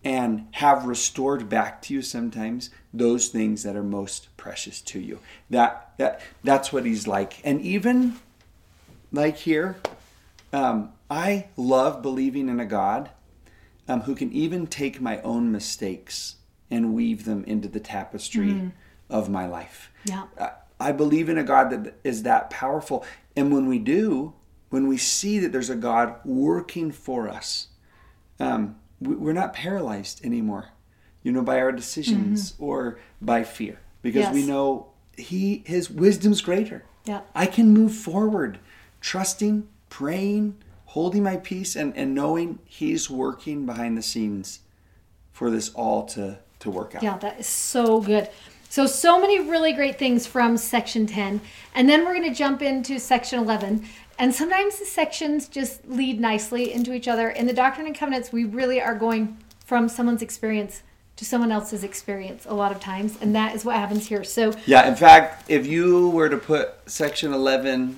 and 0.04 0.46
have 0.52 0.84
restored 0.86 1.48
back 1.48 1.82
to 1.82 1.94
you 1.94 2.02
sometimes 2.02 2.70
those 2.92 3.28
things 3.28 3.62
that 3.62 3.76
are 3.76 3.82
most 3.82 4.28
precious 4.36 4.80
to 4.80 5.00
you. 5.00 5.18
That 5.50 5.92
that 5.98 6.20
that's 6.42 6.72
what 6.72 6.84
he's 6.84 7.06
like. 7.06 7.40
And 7.44 7.60
even 7.60 8.18
like 9.12 9.36
here 9.36 9.76
um, 10.52 10.92
i 11.10 11.46
love 11.56 12.02
believing 12.02 12.48
in 12.48 12.60
a 12.60 12.66
god 12.66 13.10
um, 13.88 14.02
who 14.02 14.14
can 14.14 14.30
even 14.32 14.66
take 14.66 15.00
my 15.00 15.20
own 15.22 15.50
mistakes 15.50 16.36
and 16.70 16.92
weave 16.94 17.24
them 17.24 17.42
into 17.44 17.68
the 17.68 17.80
tapestry 17.80 18.72
of 19.08 19.28
my 19.30 19.46
life 19.46 19.90
Yeah. 20.04 20.24
I- 20.40 20.50
I 20.80 20.92
believe 20.92 21.28
in 21.28 21.36
a 21.38 21.42
God 21.42 21.70
that 21.70 21.94
is 22.04 22.22
that 22.22 22.50
powerful. 22.50 23.04
And 23.34 23.52
when 23.52 23.66
we 23.66 23.80
do, 23.80 24.34
when 24.70 24.86
we 24.86 24.96
see 24.96 25.40
that 25.40 25.50
there's 25.50 25.70
a 25.70 25.74
God 25.74 26.14
working 26.24 26.92
for 26.92 27.28
us, 27.28 27.66
um, 28.38 28.76
we- 29.00 29.16
we're 29.16 29.32
not 29.32 29.52
paralyzed 29.54 30.24
anymore, 30.24 30.66
you 31.24 31.32
know, 31.32 31.42
by 31.42 31.58
our 31.60 31.72
decisions 31.72 32.54
or 32.60 33.00
by 33.20 33.42
fear, 33.42 33.80
because 34.02 34.26
we 34.32 34.46
know 34.46 34.86
He 35.16 35.64
His 35.66 35.90
wisdom's 35.90 36.40
greater. 36.42 36.84
Yeah. 37.04 37.22
I 37.34 37.46
can 37.46 37.72
move 37.72 37.92
forward, 37.92 38.60
trusting, 39.00 39.66
praying, 39.90 40.54
holding 40.88 41.22
my 41.22 41.36
peace, 41.36 41.76
and, 41.76 41.96
and 41.96 42.14
knowing 42.14 42.58
He's 42.64 43.10
working 43.10 43.66
behind 43.66 43.96
the 43.96 44.02
scenes 44.02 44.60
for 45.32 45.50
this 45.50 45.68
all 45.74 46.06
to 46.06 46.38
to 46.60 46.70
work 46.70 46.94
out. 46.94 47.02
Yeah, 47.02 47.18
that 47.18 47.38
is 47.40 47.46
so 47.46 48.00
good. 48.00 48.28
So, 48.70 48.86
so 48.86 49.20
many 49.20 49.40
really 49.40 49.72
great 49.72 49.98
things 49.98 50.26
from 50.26 50.56
section 50.56 51.06
10. 51.06 51.40
And 51.74 51.88
then 51.88 52.04
we're 52.04 52.14
going 52.14 52.28
to 52.28 52.34
jump 52.34 52.60
into 52.60 52.98
section 52.98 53.38
11. 53.38 53.84
And 54.18 54.34
sometimes 54.34 54.78
the 54.78 54.84
sections 54.84 55.48
just 55.48 55.86
lead 55.88 56.20
nicely 56.20 56.72
into 56.72 56.92
each 56.92 57.08
other. 57.08 57.30
In 57.30 57.46
the 57.46 57.52
Doctrine 57.52 57.86
and 57.86 57.96
Covenants, 57.96 58.32
we 58.32 58.44
really 58.44 58.80
are 58.80 58.94
going 58.94 59.38
from 59.64 59.88
someone's 59.88 60.22
experience 60.22 60.82
to 61.16 61.24
someone 61.24 61.50
else's 61.50 61.82
experience 61.82 62.44
a 62.46 62.54
lot 62.54 62.72
of 62.72 62.80
times. 62.80 63.16
And 63.20 63.34
that 63.34 63.54
is 63.54 63.64
what 63.64 63.76
happens 63.76 64.08
here. 64.08 64.22
So, 64.22 64.52
Yeah, 64.66 64.86
in 64.86 64.96
fact, 64.96 65.50
if 65.50 65.66
you 65.66 66.10
were 66.10 66.28
to 66.28 66.36
put 66.36 66.74
section 66.86 67.32
11 67.32 67.96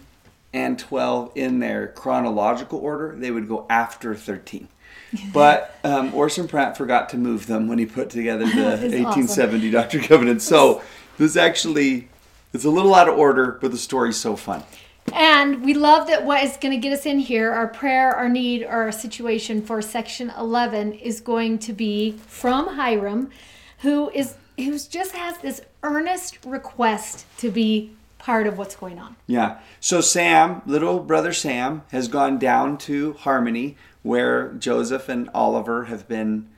and 0.53 0.79
12 0.79 1.33
in 1.35 1.61
their 1.61 1.89
chronological 1.89 2.79
order, 2.79 3.15
they 3.17 3.31
would 3.31 3.49
go 3.49 3.67
after 3.71 4.15
13. 4.15 4.69
but 5.33 5.77
um, 5.85 6.15
Orson 6.15 6.49
Pratt 6.49 6.77
forgot 6.77 7.09
to 7.11 7.17
move 7.17 7.47
them 7.47 7.69
when 7.69 7.79
he 7.79 7.87
put 7.87 8.11
together 8.11 8.45
the 8.45 8.63
1870 8.71 9.71
Doctrine 9.71 10.03
and 10.03 10.09
Covenants. 10.09 10.45
So 10.45 10.83
this 11.19 11.37
actually 11.37 12.09
it's 12.53 12.65
a 12.65 12.71
little 12.71 12.95
out 12.95 13.09
of 13.09 13.17
order, 13.17 13.59
but 13.61 13.71
the 13.71 13.79
story's 13.79 14.17
so 14.17 14.37
fun. 14.37 14.63
And 15.13 15.65
we 15.65 15.75
love 15.75 16.07
that 16.09 16.25
what 16.25 16.43
is 16.43 16.57
going 16.57 16.73
to 16.73 16.79
get 16.79 16.93
us 16.93 17.07
in 17.07 17.19
here, 17.19 17.53
our 17.53 17.69
prayer, 17.69 18.15
our 18.15 18.29
need, 18.29 18.63
or 18.63 18.83
our 18.83 18.93
situation 18.93 19.63
for 19.63 19.81
section 19.83 20.31
11 20.39 20.93
is 20.95 21.21
going 21.21 21.59
to 21.61 21.73
be 21.73 22.13
from 22.27 22.77
Hyrum, 22.77 23.31
who 23.79 24.11
is 24.11 24.35
who's 24.57 24.87
just 24.87 25.13
has 25.13 25.39
this 25.39 25.63
earnest 25.83 26.45
request 26.45 27.25
to 27.39 27.51
be 27.51 27.93
part 28.21 28.47
of 28.47 28.59
what's 28.59 28.77
going 28.77 28.99
on. 28.99 29.17
Yeah. 29.27 29.59
So 29.81 30.01
Sam, 30.01 30.63
little 30.67 31.01
brother 31.01 31.33
Sam, 31.33 31.83
has 31.91 32.07
gone 32.07 32.39
down 32.39 32.79
to 32.79 33.15
Harmony, 33.15 33.77
where 34.03 34.53
Joseph 34.53 35.09
and 35.09 35.29
Oliver 35.35 35.85
have 35.85 36.07
been, 36.07 36.49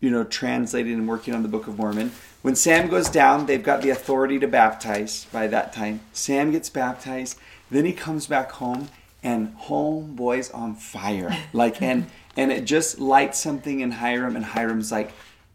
you 0.00 0.10
know, 0.10 0.24
translating 0.24 0.94
and 0.94 1.06
working 1.06 1.34
on 1.34 1.42
the 1.42 1.48
Book 1.48 1.68
of 1.68 1.78
Mormon. 1.78 2.12
When 2.40 2.56
Sam 2.56 2.88
goes 2.88 3.08
down, 3.08 3.46
they've 3.46 3.62
got 3.62 3.82
the 3.82 3.90
authority 3.90 4.38
to 4.40 4.48
baptize 4.48 5.26
by 5.32 5.46
that 5.48 5.72
time. 5.72 6.00
Sam 6.12 6.50
gets 6.50 6.70
baptized, 6.70 7.38
then 7.70 7.84
he 7.84 7.92
comes 7.92 8.26
back 8.26 8.50
home, 8.52 8.88
and 9.22 9.56
homeboy's 9.56 10.50
on 10.50 10.74
fire. 10.74 11.36
Like 11.52 11.80
and 11.82 12.06
and 12.36 12.50
it 12.50 12.64
just 12.64 12.98
lights 12.98 13.38
something 13.38 13.80
in 13.80 13.92
Hyrum, 13.92 14.34
and 14.36 14.44
Hyrum's 14.44 14.90
like, 14.90 15.12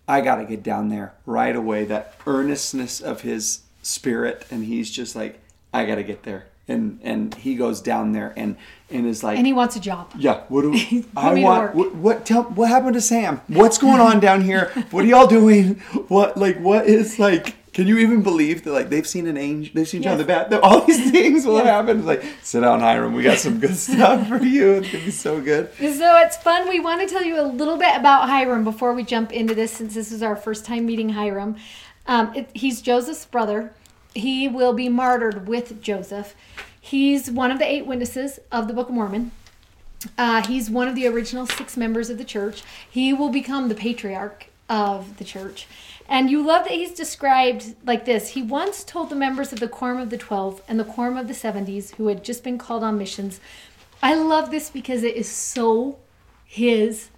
I 0.08 0.22
gotta 0.22 0.46
get 0.46 0.62
down 0.62 0.90
there 0.90 1.14
right 1.26 1.56
away. 1.56 1.86
That 1.86 2.14
earnestness 2.28 3.02
of 3.02 3.22
his 3.22 3.62
spirit, 3.82 4.46
and 4.52 4.64
he's 4.64 4.92
just 4.92 5.16
like, 5.16 5.42
I 5.74 5.86
gotta 5.86 6.04
get 6.04 6.24
there. 6.24 6.46
And 6.70 7.00
and 7.04 7.34
he 7.34 7.56
goes 7.56 7.80
down 7.80 8.12
there 8.12 8.34
and 8.36 8.58
and 8.90 9.06
is 9.08 9.24
like, 9.24 9.38
And 9.38 9.48
he 9.48 9.54
wants 9.54 9.76
a 9.78 9.80
job. 9.80 10.12
yeah, 10.18 10.42
what 10.50 10.64
do 10.64 10.74
I 11.18 11.34
want? 11.42 11.76
What, 11.76 11.96
what 11.96 12.26
tell 12.26 12.44
what 12.44 12.68
happened 12.70 12.96
to 12.96 13.02
Sam? 13.02 13.40
What's 13.48 13.78
going 13.78 14.02
on 14.02 14.20
down 14.20 14.42
here? 14.42 14.66
What 14.92 15.06
are 15.06 15.08
y'all 15.08 15.28
doing? 15.28 15.76
What 16.10 16.36
like 16.38 16.58
what 16.60 16.86
is 16.88 17.20
like? 17.20 17.56
Can 17.74 17.86
you 17.88 18.00
even 18.00 18.24
believe 18.24 18.64
that 18.64 18.74
like 18.74 18.90
they've 18.90 19.08
seen 19.08 19.28
an 19.28 19.38
angel? 19.38 19.72
They've 19.76 19.88
seen 19.88 20.02
John 20.02 20.14
Yes. 20.18 20.22
the 20.22 20.26
Baptist. 20.28 20.62
All 20.64 20.82
these 20.82 21.10
things 21.12 21.46
will 21.46 21.64
happen. 21.64 22.00
It's 22.00 22.08
like 22.08 22.24
sit 22.42 22.62
down, 22.62 22.82
Hyrum. 22.82 23.14
We 23.14 23.24
got 23.24 23.38
some 23.38 23.60
good 23.60 23.76
stuff 23.78 24.28
for 24.28 24.44
you. 24.44 24.74
It's 24.74 24.92
gonna 24.92 25.06
be 25.06 25.12
so 25.12 25.40
good. 25.40 25.72
So 25.78 26.18
it's 26.18 26.36
fun. 26.38 26.68
We 26.68 26.80
want 26.82 27.00
to 27.00 27.08
tell 27.08 27.24
you 27.24 27.40
a 27.40 27.44
little 27.48 27.78
bit 27.78 27.96
about 27.96 28.28
Hyrum 28.28 28.64
before 28.66 28.94
we 28.94 29.04
jump 29.04 29.32
into 29.32 29.54
this, 29.56 29.72
since 29.72 29.94
this 29.94 30.12
is 30.12 30.22
our 30.22 30.36
first 30.36 30.66
time 30.66 30.86
meeting 30.88 31.10
Hyrum. 31.14 31.56
Um, 32.08 32.34
it, 32.36 32.50
he's 32.54 32.82
Joseph's 32.82 33.26
brother. 33.26 33.72
He 34.18 34.48
will 34.48 34.74
be 34.74 34.90
martyred 34.90 35.48
with 35.48 35.82
Joseph. 35.82 36.36
He's 36.82 37.30
one 37.30 37.52
of 37.52 37.60
the 37.60 37.72
eight 37.72 37.86
witnesses 37.86 38.40
of 38.52 38.68
the 38.68 38.74
Book 38.74 38.90
of 38.90 38.96
Mormon. 38.96 39.32
Uh, 40.18 40.46
he's 40.46 40.70
one 40.70 40.88
of 40.88 40.96
the 40.96 41.08
original 41.08 41.46
six 41.46 41.78
members 41.78 42.10
of 42.10 42.18
the 42.18 42.26
church. 42.26 42.64
He 42.90 43.14
will 43.14 43.30
become 43.30 43.68
the 43.68 43.76
patriarch 43.76 44.48
of 44.70 45.18
the 45.18 45.24
church. 45.24 45.68
And 46.10 46.32
you 46.32 46.42
love 46.42 46.64
that 46.64 46.74
he's 46.74 46.94
described 46.94 47.76
like 47.86 48.06
this. 48.06 48.30
He 48.30 48.42
once 48.42 48.84
told 48.84 49.10
the 49.10 49.16
members 49.16 49.54
of 49.54 49.60
the 49.60 49.68
Quorum 49.68 50.00
of 50.00 50.10
the 50.10 50.18
Twelve 50.18 50.62
and 50.68 50.80
the 50.80 50.84
Quorum 50.84 51.18
of 51.18 51.28
the 51.28 51.34
Seventies, 51.34 51.92
who 51.96 52.08
had 52.08 52.24
just 52.24 52.44
been 52.44 52.58
called 52.58 52.84
on 52.84 52.98
missions, 52.98 53.40
I 54.02 54.16
love 54.16 54.50
this 54.50 54.70
because 54.70 55.04
it 55.04 55.16
is 55.16 55.30
so 55.30 55.98
his, 56.46 57.10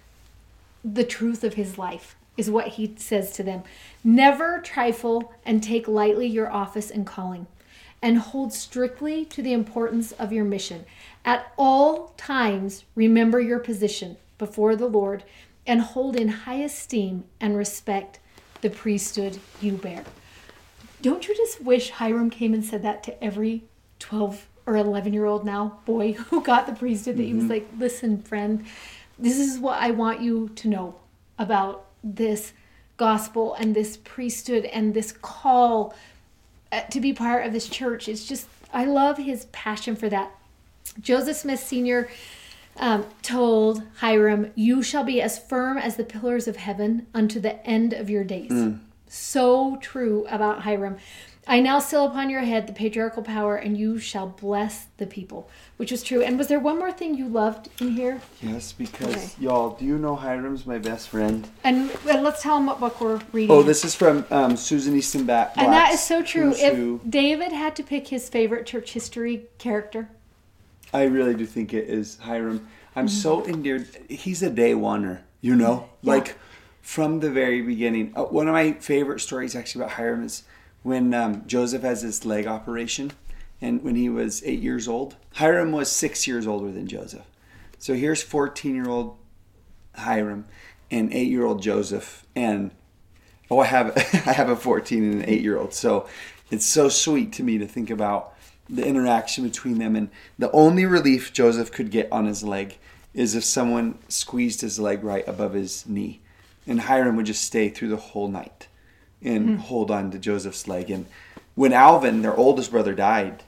the 0.84 1.04
truth 1.04 1.44
of 1.44 1.54
his 1.54 1.78
life, 1.78 2.16
is 2.40 2.50
what 2.50 2.68
he 2.68 2.94
says 2.96 3.32
to 3.32 3.42
them. 3.42 3.62
Never 4.02 4.60
trifle 4.60 5.34
and 5.44 5.62
take 5.62 5.86
lightly 5.86 6.26
your 6.26 6.50
office 6.50 6.90
and 6.90 7.06
calling, 7.06 7.46
and 8.00 8.16
hold 8.16 8.54
strictly 8.54 9.26
to 9.26 9.42
the 9.42 9.52
importance 9.52 10.12
of 10.12 10.32
your 10.32 10.44
mission. 10.44 10.86
At 11.22 11.52
all 11.58 12.14
times, 12.16 12.84
remember 12.94 13.40
your 13.40 13.58
position 13.58 14.16
before 14.38 14.74
the 14.74 14.88
Lord 14.88 15.22
and 15.66 15.82
hold 15.82 16.16
in 16.16 16.28
high 16.28 16.62
esteem 16.62 17.24
and 17.38 17.58
respect 17.58 18.18
the 18.62 18.70
priesthood 18.70 19.38
you 19.60 19.72
bear. 19.72 20.04
Don't 21.02 21.28
you 21.28 21.36
just 21.36 21.60
wish 21.60 21.90
Hyrum 21.90 22.30
came 22.30 22.54
and 22.54 22.64
said 22.64 22.82
that 22.82 23.02
to 23.04 23.22
every 23.22 23.64
12 23.98 24.46
or 24.64 24.76
11 24.76 25.12
year 25.12 25.26
old 25.26 25.44
now 25.44 25.80
boy 25.84 26.12
who 26.30 26.42
got 26.42 26.66
the 26.66 26.72
priesthood 26.72 27.18
that 27.18 27.24
he 27.24 27.34
was 27.34 27.44
mm-hmm. 27.44 27.52
like, 27.52 27.68
listen, 27.78 28.22
friend, 28.22 28.64
this 29.18 29.38
is 29.38 29.58
what 29.58 29.78
I 29.78 29.90
want 29.90 30.22
you 30.22 30.48
to 30.56 30.68
know 30.68 30.94
about 31.38 31.89
this 32.02 32.52
gospel 32.96 33.54
and 33.54 33.74
this 33.74 33.96
priesthood 33.96 34.64
and 34.66 34.94
this 34.94 35.12
call 35.12 35.94
uh, 36.72 36.82
to 36.82 37.00
be 37.00 37.12
part 37.12 37.46
of 37.46 37.52
this 37.52 37.68
church. 37.68 38.08
It's 38.08 38.26
just, 38.26 38.46
I 38.72 38.84
love 38.84 39.18
his 39.18 39.46
passion 39.46 39.96
for 39.96 40.08
that. 40.08 40.30
Joseph 41.00 41.36
Smith 41.36 41.60
Sr. 41.60 42.08
Um, 42.76 43.04
told 43.22 43.82
Hyrum, 44.00 44.52
You 44.54 44.82
shall 44.82 45.04
be 45.04 45.20
as 45.20 45.38
firm 45.38 45.76
as 45.76 45.96
the 45.96 46.04
pillars 46.04 46.46
of 46.48 46.56
heaven 46.56 47.06
unto 47.12 47.40
the 47.40 47.64
end 47.66 47.92
of 47.92 48.08
your 48.08 48.24
days. 48.24 48.50
So 49.08 49.76
true 49.76 50.26
about 50.28 50.60
Hyrum. 50.62 50.98
I 51.50 51.58
now 51.58 51.80
seal 51.80 52.04
upon 52.04 52.30
your 52.30 52.42
head 52.42 52.68
the 52.68 52.72
patriarchal 52.72 53.24
power, 53.24 53.56
and 53.56 53.76
you 53.76 53.98
shall 53.98 54.28
bless 54.28 54.86
the 54.98 55.06
people, 55.06 55.50
which 55.78 55.90
was 55.90 56.00
true. 56.04 56.22
And 56.22 56.38
was 56.38 56.46
there 56.46 56.60
one 56.60 56.78
more 56.78 56.92
thing 56.92 57.16
you 57.16 57.26
loved 57.26 57.68
in 57.80 57.90
here? 57.90 58.20
Yes, 58.40 58.72
because 58.72 59.16
Okay. 59.16 59.28
y'all, 59.40 59.70
do 59.70 59.84
you 59.84 59.98
know 59.98 60.14
Hyrum's 60.16 60.64
my 60.64 60.78
best 60.78 61.08
friend? 61.08 61.48
And, 61.64 61.90
and 62.08 62.22
let's 62.22 62.40
tell 62.40 62.56
him 62.56 62.66
what 62.66 62.78
book 62.78 63.00
we're 63.00 63.20
reading. 63.32 63.50
Oh, 63.50 63.64
this 63.64 63.84
is 63.84 63.96
from 63.96 64.24
um, 64.30 64.56
Susan 64.56 64.94
Easton 64.94 65.24
Black. 65.26 65.52
and 65.56 65.72
that 65.72 65.92
is 65.92 66.00
so 66.00 66.22
true. 66.22 66.54
If. 66.56 67.00
David 67.10 67.50
had 67.50 67.74
to 67.76 67.82
pick 67.82 68.06
his 68.06 68.28
favorite 68.28 68.64
church 68.64 68.92
history 68.92 69.46
character, 69.58 70.08
I 70.94 71.04
really 71.04 71.34
do 71.34 71.46
think 71.46 71.74
it 71.74 71.88
is 71.88 72.16
Hyrum. 72.22 72.68
I'm 72.94 73.08
so 73.08 73.44
endeared. 73.44 73.88
He's 74.08 74.40
a 74.44 74.50
day 74.50 74.72
oneer, 74.74 75.22
you 75.40 75.56
know, 75.56 75.88
Yeah. 76.02 76.12
like 76.12 76.36
from 76.80 77.18
the 77.18 77.30
very 77.30 77.60
beginning. 77.62 78.12
Uh, 78.14 78.22
one 78.24 78.46
of 78.46 78.54
my 78.54 78.72
favorite 78.74 79.18
stories 79.20 79.56
actually 79.56 79.82
about 79.84 79.96
Hyrum 79.96 80.24
is 80.24 80.44
when 80.82 81.12
um, 81.14 81.46
Joseph 81.46 81.82
has 81.82 82.02
his 82.02 82.24
leg 82.24 82.46
operation, 82.46 83.12
and 83.60 83.82
when 83.82 83.94
he 83.94 84.08
was 84.08 84.42
eight 84.44 84.60
years 84.60 84.88
old, 84.88 85.16
Hyrum 85.36 85.72
was 85.72 85.90
six 85.90 86.26
years 86.26 86.46
older 86.46 86.70
than 86.70 86.86
Joseph. 86.86 87.26
So 87.78 87.94
here's 87.94 88.22
14 88.22 88.74
year 88.74 88.88
old 88.88 89.16
Hyrum 89.96 90.44
and 90.90 91.12
eight 91.12 91.28
year 91.28 91.44
old 91.44 91.62
Joseph, 91.62 92.26
and 92.34 92.70
oh, 93.50 93.60
I 93.60 93.66
have 93.66 93.96
I 94.26 94.32
have 94.32 94.48
a 94.48 94.56
14 94.56 95.02
and 95.04 95.22
an 95.22 95.28
eight 95.28 95.42
year 95.42 95.58
old. 95.58 95.74
So 95.74 96.08
it's 96.50 96.66
so 96.66 96.88
sweet 96.88 97.32
to 97.34 97.42
me 97.42 97.58
to 97.58 97.66
think 97.66 97.90
about 97.90 98.34
the 98.68 98.86
interaction 98.86 99.44
between 99.44 99.78
them. 99.78 99.96
And 99.96 100.10
the 100.38 100.50
only 100.52 100.86
relief 100.86 101.32
Joseph 101.32 101.72
could 101.72 101.90
get 101.90 102.10
on 102.10 102.26
his 102.26 102.42
leg 102.42 102.78
is 103.12 103.34
if 103.34 103.44
someone 103.44 103.98
squeezed 104.08 104.60
his 104.60 104.78
leg 104.78 105.02
right 105.02 105.26
above 105.26 105.52
his 105.52 105.86
knee, 105.86 106.20
and 106.66 106.80
Hyrum 106.80 107.16
would 107.16 107.26
just 107.26 107.44
stay 107.44 107.68
through 107.68 107.88
the 107.88 107.96
whole 107.96 108.28
night 108.28 108.68
and 109.22 109.48
mm-hmm. 109.48 109.56
hold 109.56 109.90
on 109.90 110.10
to 110.10 110.18
Joseph's 110.18 110.66
leg. 110.68 110.90
And 110.90 111.06
when 111.54 111.72
Alvin, 111.72 112.22
their 112.22 112.36
oldest 112.36 112.70
brother, 112.70 112.94
died, 112.94 113.42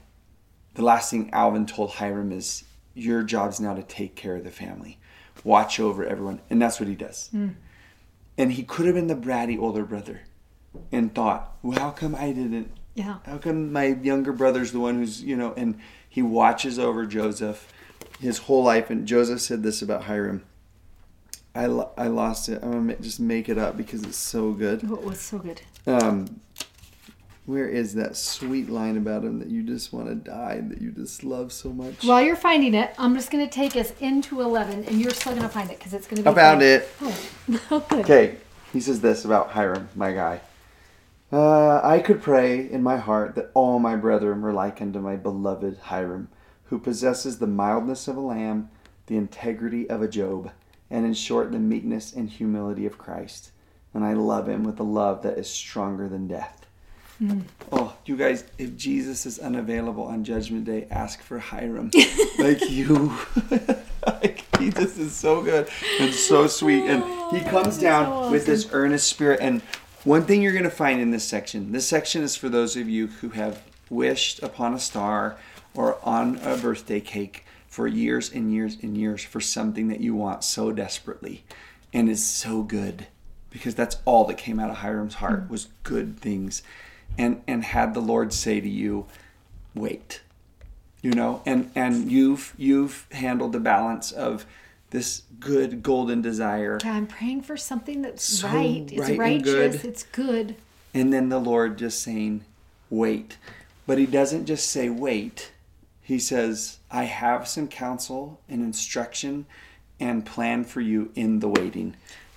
the 0.75 0.83
last 0.83 1.11
thing 1.11 1.29
Alvin 1.33 1.65
told 1.65 1.91
Hyrum 1.91 2.31
is, 2.31 2.63
Your 2.93 3.23
job's 3.23 3.59
now 3.59 3.73
to 3.73 3.83
take 3.83 4.15
care 4.15 4.35
of 4.35 4.43
the 4.43 4.51
family, 4.51 4.99
watch 5.43 5.79
over 5.79 6.05
everyone. 6.05 6.41
And 6.49 6.61
that's 6.61 6.79
what 6.79 6.89
he 6.89 6.95
does. 6.95 7.29
Mm. 7.33 7.55
And 8.37 8.51
he 8.51 8.63
could 8.63 8.85
have 8.85 8.95
been 8.95 9.07
the 9.07 9.15
bratty 9.15 9.59
older 9.59 9.83
brother 9.83 10.21
and 10.91 11.13
thought, 11.13 11.57
Well, 11.61 11.79
how 11.79 11.91
come 11.91 12.15
I 12.15 12.27
didn't? 12.27 12.71
yeah, 12.95 13.17
How 13.25 13.37
come 13.37 13.71
my 13.71 13.85
younger 13.85 14.33
brother's 14.33 14.71
the 14.71 14.79
one 14.79 14.95
who's, 14.95 15.23
you 15.23 15.35
know, 15.35 15.53
and 15.55 15.79
he 16.07 16.21
watches 16.21 16.77
over 16.77 17.05
Joseph 17.05 17.71
his 18.19 18.39
whole 18.39 18.63
life. 18.63 18.89
And 18.89 19.07
Joseph 19.07 19.41
said 19.41 19.63
this 19.63 19.81
about 19.81 20.03
Hyrum. 20.03 20.41
I, 21.55 21.67
lo- 21.67 21.91
I 21.97 22.07
lost 22.07 22.49
it. 22.49 22.63
I'm 22.63 22.87
to 22.87 22.95
just 23.01 23.19
make 23.19 23.47
it 23.49 23.57
up 23.57 23.77
because 23.77 24.03
it's 24.03 24.17
so 24.17 24.51
good. 24.53 24.81
oh, 24.89 24.95
it 24.95 25.03
was 25.03 25.19
so 25.19 25.37
good. 25.37 25.61
Um, 25.85 26.39
where 27.45 27.67
is 27.67 27.93
that 27.95 28.15
sweet 28.15 28.69
line 28.69 28.95
about 28.97 29.23
him 29.23 29.39
that 29.39 29.49
you 29.49 29.63
just 29.63 29.91
want 29.91 30.07
to 30.07 30.15
die, 30.15 30.61
that 30.69 30.81
you 30.81 30.91
just 30.91 31.23
love 31.23 31.51
so 31.51 31.69
much? 31.73 32.03
While 32.03 32.21
you're 32.21 32.35
finding 32.37 32.73
it, 32.73 32.95
I'm 32.97 33.13
just 33.15 33.29
going 33.31 33.45
to 33.47 33.51
take 33.53 33.75
us 33.75 33.91
into 33.99 34.41
11, 34.41 34.85
and 34.85 34.99
you're 35.01 35.11
still 35.11 35.33
going 35.33 35.43
to 35.43 35.49
find 35.49 35.69
it 35.69 35.77
because 35.77 35.93
it's 35.93 36.07
going 36.07 36.17
to 36.17 36.23
be 36.23 36.29
I 36.29 36.33
found 36.33 36.61
fun. 36.61 37.11
it. 37.11 37.61
Oh, 37.69 37.79
good. 37.89 37.99
Okay, 38.05 38.37
he 38.71 38.79
says 38.79 39.01
this 39.01 39.25
about 39.25 39.51
Hyrum, 39.51 39.89
my 39.95 40.13
guy. 40.13 40.39
Uh, 41.33 41.81
I 41.83 41.99
could 41.99 42.21
pray 42.21 42.69
in 42.69 42.81
my 42.81 42.97
heart 42.97 43.35
that 43.35 43.51
all 43.53 43.77
my 43.79 43.95
brethren 43.95 44.41
were 44.41 44.53
like 44.53 44.81
unto 44.81 44.99
my 44.99 45.15
beloved 45.17 45.79
Hyrum, 45.89 46.27
who 46.65 46.79
possesses 46.79 47.39
the 47.39 47.47
mildness 47.47 48.07
of 48.07 48.15
a 48.15 48.21
lamb, 48.21 48.69
the 49.07 49.17
integrity 49.17 49.89
of 49.89 50.01
a 50.01 50.07
Job, 50.07 50.51
and 50.89 51.05
in 51.05 51.13
short, 51.13 51.51
the 51.51 51.59
meekness 51.59 52.13
and 52.13 52.29
humility 52.29 52.85
of 52.85 52.97
Christ. 52.97 53.51
And 53.93 54.03
I 54.03 54.13
love 54.13 54.49
him 54.49 54.63
with 54.63 54.79
a 54.79 54.83
love 54.83 55.21
that 55.23 55.37
is 55.37 55.49
stronger 55.49 56.07
than 56.07 56.27
death. 56.27 56.65
Hmm. 57.19 57.41
Oh, 57.71 57.95
you 58.05 58.17
guys, 58.17 58.43
if 58.57 58.75
Jesus 58.75 59.25
is 59.25 59.39
unavailable 59.39 60.03
on 60.03 60.23
Judgment 60.23 60.65
Day, 60.65 60.87
ask 60.89 61.21
for 61.21 61.39
Hyrum. 61.39 61.91
like 62.39 62.69
you. 62.69 63.15
like, 64.07 64.43
he 64.57 64.71
just 64.71 64.97
is 64.97 65.13
so 65.13 65.41
good 65.41 65.69
and 65.99 66.13
so 66.13 66.47
sweet. 66.47 66.85
And 66.85 67.03
he 67.35 67.45
oh, 67.45 67.49
comes 67.49 67.77
Oh, 67.77 67.81
down 67.81 68.05
so 68.05 68.31
with 68.31 68.45
this 68.45 68.67
earnest 68.71 69.07
spirit. 69.07 69.39
And 69.41 69.61
one 70.03 70.23
thing 70.23 70.41
you're 70.41 70.53
going 70.53 70.63
to 70.63 70.71
find 70.71 70.99
in 70.99 71.11
this 71.11 71.23
section 71.23 71.71
this 71.71 71.87
section 71.87 72.23
is 72.23 72.35
for 72.35 72.49
those 72.49 72.75
of 72.75 72.89
you 72.89 73.07
who 73.07 73.29
have 73.29 73.63
wished 73.89 74.41
upon 74.43 74.73
a 74.73 74.79
star 74.79 75.37
or 75.75 75.97
on 76.03 76.37
a 76.39 76.57
birthday 76.57 76.99
cake 76.99 77.45
for 77.73 77.87
years 77.87 78.31
and 78.31 78.53
years 78.53 78.77
and 78.83 78.95
years 78.95 79.23
for 79.23 79.41
something 79.41 79.87
that 79.87 79.99
you 79.99 80.13
want 80.13 80.43
so 80.43 80.71
desperately. 80.71 81.43
and 81.91 82.07
is 82.07 82.23
so 82.23 82.61
good 82.61 83.07
because 83.49 83.73
that's 83.73 83.97
all 84.05 84.25
that 84.25 84.37
came 84.37 84.59
out 84.59 84.69
of 84.69 84.77
Hyrum's 84.77 85.15
heart 85.15 85.45
mm. 85.47 85.49
was 85.49 85.69
good 85.81 86.19
things. 86.19 86.61
And 87.17 87.41
and 87.47 87.63
had 87.63 87.95
the 87.95 87.99
Lord 87.99 88.31
say 88.31 88.61
to 88.61 88.69
you, 88.69 89.07
wait. 89.73 90.21
You 91.01 91.11
know, 91.13 91.41
and 91.47 91.71
and 91.73 92.11
you've 92.11 92.53
you've 92.57 93.07
handled 93.11 93.53
the 93.53 93.59
balance 93.59 94.11
of 94.11 94.45
this 94.91 95.23
good 95.39 95.81
golden 95.81 96.21
desire 96.21 96.77
Yeah, 96.83 96.93
I'm 96.93 97.07
praying 97.07 97.41
for 97.41 97.57
something 97.57 98.03
that's 98.03 98.23
So 98.23 98.47
right. 98.49 98.87
It's 98.91 99.09
right 99.09 99.17
righteous. 99.19 99.51
good. 99.81 99.85
It's 99.85 100.03
good. 100.03 100.55
and 100.93 101.11
then 101.11 101.29
the 101.29 101.39
Lord 101.39 101.79
just 101.79 102.03
saying, 102.03 102.45
wait. 102.91 103.37
But 103.87 103.97
he 103.97 104.05
doesn't 104.05 104.45
just 104.45 104.69
say 104.69 104.89
wait. 104.89 105.51
He 106.03 106.19
says, 106.19 106.77
I 106.93 107.05
have 107.05 107.47
some 107.47 107.67
counsel 107.67 108.39
and 108.47 108.61
instruction 108.61 109.47
and 109.99 110.23
plan 110.23 110.63
for 110.63 110.79
you 110.79 111.11
in 111.15 111.39
the 111.39 111.49
waiting. 111.49 111.95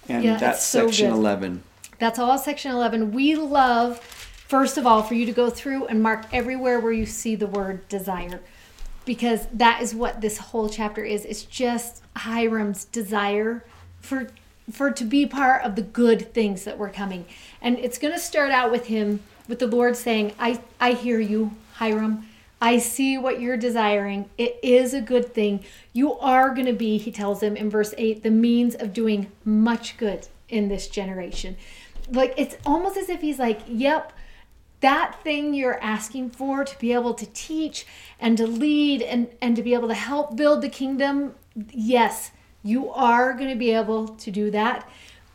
And 0.09 0.25
Yeah, 0.25 0.39
that's 0.39 0.65
so 0.65 0.87
section 0.87 1.11
good. 1.11 1.17
11. 1.17 1.63
That's 1.99 2.19
all 2.19 2.39
section 2.39 2.73
11. 2.73 3.13
We 3.13 3.37
love, 3.37 4.01
first 4.01 4.79
of 4.79 4.87
all, 4.87 5.03
for 5.03 5.15
you 5.15 5.27
to 5.27 5.33
go 5.33 5.51
through 5.51 5.87
and 5.87 6.03
mark 6.03 6.25
everywhere 6.33 6.81
where 6.81 6.93
you 6.93 7.05
see 7.05 7.35
the 7.35 7.47
word 7.47 7.87
desire. 7.89 8.41
Because 9.05 9.47
that 9.53 9.83
is 9.83 9.95
what 9.95 10.23
this 10.23 10.39
whole 10.39 10.71
chapter 10.71 11.05
is. 11.05 11.25
It's 11.27 11.43
just 11.43 12.03
Hyrum's 12.17 12.87
desire 12.87 13.65
for 14.01 14.29
for 14.69 14.91
to 14.91 15.05
be 15.05 15.25
part 15.27 15.63
of 15.63 15.77
the 15.77 15.83
good 15.83 16.35
things 16.35 16.65
that 16.65 16.77
were 16.77 16.89
coming. 16.89 17.25
And 17.61 17.79
it's 17.79 17.99
going 17.99 18.13
to 18.13 18.19
start 18.19 18.51
out 18.51 18.73
with 18.73 18.87
him 18.87 19.21
with 19.47 19.61
the 19.61 19.69
Lord 19.69 19.97
saying, 19.97 20.33
"I 20.41 20.61
I 20.81 20.93
hear 20.93 21.21
you, 21.21 21.53
Hyrum. 21.79 22.25
I 22.61 22.79
see 22.79 23.19
what 23.19 23.41
you're 23.41 23.57
desiring. 23.57 24.31
It 24.39 24.59
is 24.63 24.95
a 24.95 25.01
good 25.01 25.35
thing. 25.35 25.65
You 25.93 26.19
are 26.19 26.55
going 26.55 26.67
to 26.67 26.73
be," 26.73 26.99
he 26.99 27.13
tells 27.13 27.43
him 27.43 27.57
in 27.57 27.71
verse 27.71 27.95
8, 27.99 28.23
"the 28.23 28.31
means 28.31 28.75
of 28.75 28.93
doing 28.93 29.31
much 29.45 29.97
good 29.97 30.29
in 30.49 30.69
this 30.69 30.89
generation." 30.89 31.57
Like 32.11 32.35
it's 32.37 32.57
almost 32.65 32.97
as 32.97 33.09
if 33.09 33.21
he's 33.21 33.39
like, 33.39 33.61
"Yep, 33.69 34.13
that 34.81 35.23
thing 35.23 35.55
you're 35.55 35.83
asking 35.83 36.31
for 36.31 36.65
to 36.65 36.79
be 36.79 36.93
able 36.93 37.15
to 37.15 37.27
teach 37.27 37.87
and 38.21 38.37
to 38.37 38.47
lead 38.47 39.03
and, 39.03 39.29
and 39.41 39.57
to 39.57 39.63
be 39.63 39.75
able 39.75 39.89
to 39.89 39.95
help 39.95 40.37
build 40.37 40.63
the 40.63 40.69
kingdom, 40.69 41.35
yes, 41.71 42.31
you 42.63 42.91
are 42.91 43.33
going 43.33 43.49
to 43.49 43.57
be 43.57 43.71
able 43.71 44.09
to 44.09 44.31
do 44.31 44.51
that. 44.51 44.89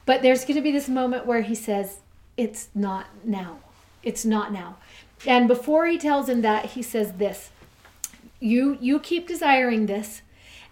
But 0.05 0.21
there's 0.21 0.45
going 0.45 0.55
to 0.55 0.61
be 0.61 0.71
this 0.71 0.89
moment 0.89 1.25
where 1.25 1.41
he 1.41 1.55
says, 1.55 1.99
It's 2.37 2.69
not 2.75 3.07
now. 3.23 3.59
It's 4.03 4.25
not 4.25 4.51
now. 4.51 4.77
And 5.25 5.47
before 5.47 5.85
he 5.85 5.97
tells 5.97 6.27
him 6.27 6.41
that, 6.41 6.65
he 6.67 6.81
says 6.81 7.13
this 7.13 7.51
you 8.41 8.77
you 8.81 8.99
keep 8.99 9.27
desiring 9.27 9.85
this 9.85 10.21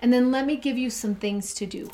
and 0.02 0.12
then 0.12 0.32
let 0.32 0.46
me 0.46 0.58
give 0.58 0.78
you 0.78 0.90
some 0.90 1.16
things 1.16 1.54
to 1.54 1.66
do 1.66 1.90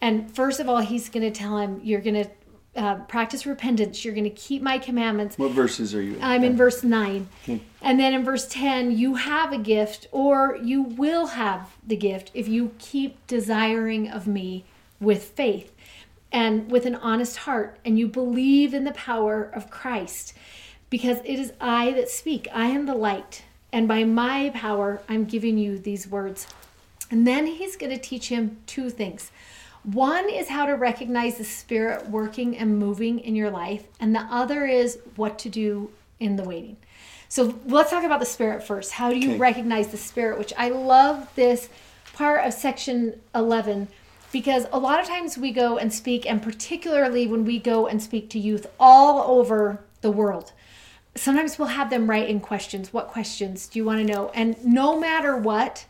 and 0.00 0.34
first 0.34 0.58
of 0.58 0.68
all 0.68 0.78
he's 0.78 1.08
going 1.08 1.22
to 1.22 1.30
tell 1.30 1.58
him 1.58 1.80
you're 1.84 2.00
going 2.00 2.24
to 2.24 2.30
uh, 2.76 2.94
practice 3.04 3.44
repentance 3.44 4.04
you're 4.04 4.14
going 4.14 4.24
to 4.24 4.30
keep 4.30 4.62
my 4.62 4.78
commandments 4.78 5.36
What 5.38 5.50
verses 5.50 5.94
are 5.94 6.02
you 6.02 6.14
in? 6.14 6.22
I'm 6.22 6.44
in 6.44 6.56
verse 6.56 6.82
9. 6.82 7.28
Okay. 7.42 7.60
And 7.82 7.98
then 7.98 8.14
in 8.14 8.24
verse 8.24 8.46
10, 8.46 8.96
you 8.96 9.14
have 9.14 9.52
a 9.52 9.58
gift, 9.58 10.06
or 10.12 10.58
you 10.62 10.82
will 10.82 11.28
have 11.28 11.76
the 11.84 11.96
gift 11.96 12.30
if 12.34 12.46
you 12.46 12.72
keep 12.78 13.26
desiring 13.26 14.08
of 14.08 14.26
me 14.26 14.64
with 15.00 15.24
faith 15.24 15.72
and 16.30 16.70
with 16.70 16.86
an 16.86 16.94
honest 16.96 17.38
heart, 17.38 17.78
and 17.84 17.98
you 17.98 18.06
believe 18.06 18.74
in 18.74 18.84
the 18.84 18.92
power 18.92 19.42
of 19.42 19.70
Christ. 19.70 20.34
Because 20.90 21.18
it 21.24 21.38
is 21.38 21.52
I 21.60 21.92
that 21.92 22.08
speak, 22.08 22.48
I 22.52 22.66
am 22.66 22.86
the 22.86 22.94
light, 22.94 23.42
and 23.72 23.86
by 23.86 24.04
my 24.04 24.50
power, 24.54 25.02
I'm 25.08 25.24
giving 25.24 25.58
you 25.58 25.78
these 25.78 26.08
words. 26.08 26.46
And 27.10 27.26
then 27.26 27.46
he's 27.46 27.76
going 27.76 27.92
to 27.92 27.98
teach 27.98 28.28
him 28.28 28.58
two 28.66 28.88
things. 28.90 29.30
One 29.84 30.28
is 30.28 30.48
how 30.48 30.66
to 30.66 30.72
recognize 30.72 31.38
the 31.38 31.44
Spirit 31.44 32.08
working 32.08 32.56
and 32.56 32.78
moving 32.78 33.18
in 33.20 33.36
your 33.36 33.50
life, 33.50 33.84
and 34.00 34.14
the 34.14 34.26
other 34.30 34.66
is 34.66 34.98
what 35.16 35.38
to 35.40 35.48
do 35.48 35.90
in 36.20 36.36
the 36.36 36.44
waiting. 36.44 36.76
So 37.28 37.58
let's 37.66 37.90
talk 37.90 38.04
about 38.04 38.20
the 38.20 38.26
Spirit 38.26 38.62
first. 38.62 38.92
How 38.92 39.10
do 39.10 39.18
you 39.18 39.30
Okay. 39.32 39.38
recognize 39.38 39.88
the 39.88 39.98
Spirit? 39.98 40.38
Which 40.38 40.52
I 40.56 40.70
love 40.70 41.28
this 41.34 41.68
part 42.14 42.44
of 42.46 42.54
section 42.54 43.20
11 43.34 43.88
because 44.32 44.66
a 44.72 44.78
lot 44.78 45.00
of 45.00 45.06
times 45.06 45.38
we 45.38 45.52
go 45.52 45.78
and 45.78 45.92
speak, 45.92 46.28
and 46.28 46.42
particularly 46.42 47.26
when 47.26 47.44
we 47.44 47.58
go 47.58 47.86
and 47.86 48.02
speak 48.02 48.28
to 48.30 48.38
youth 48.38 48.66
all 48.80 49.38
over 49.38 49.80
the 50.00 50.10
world 50.10 50.52
sometimes 51.14 51.58
we'll 51.58 51.68
have 51.68 51.90
them 51.90 52.08
write 52.08 52.28
in 52.28 52.40
questions. 52.40 52.92
What 52.92 53.08
questions 53.08 53.66
do 53.66 53.78
you 53.78 53.84
want 53.84 54.06
to 54.06 54.12
know? 54.12 54.30
And 54.34 54.62
no 54.64 54.98
matter 54.98 55.36
what, 55.36 55.86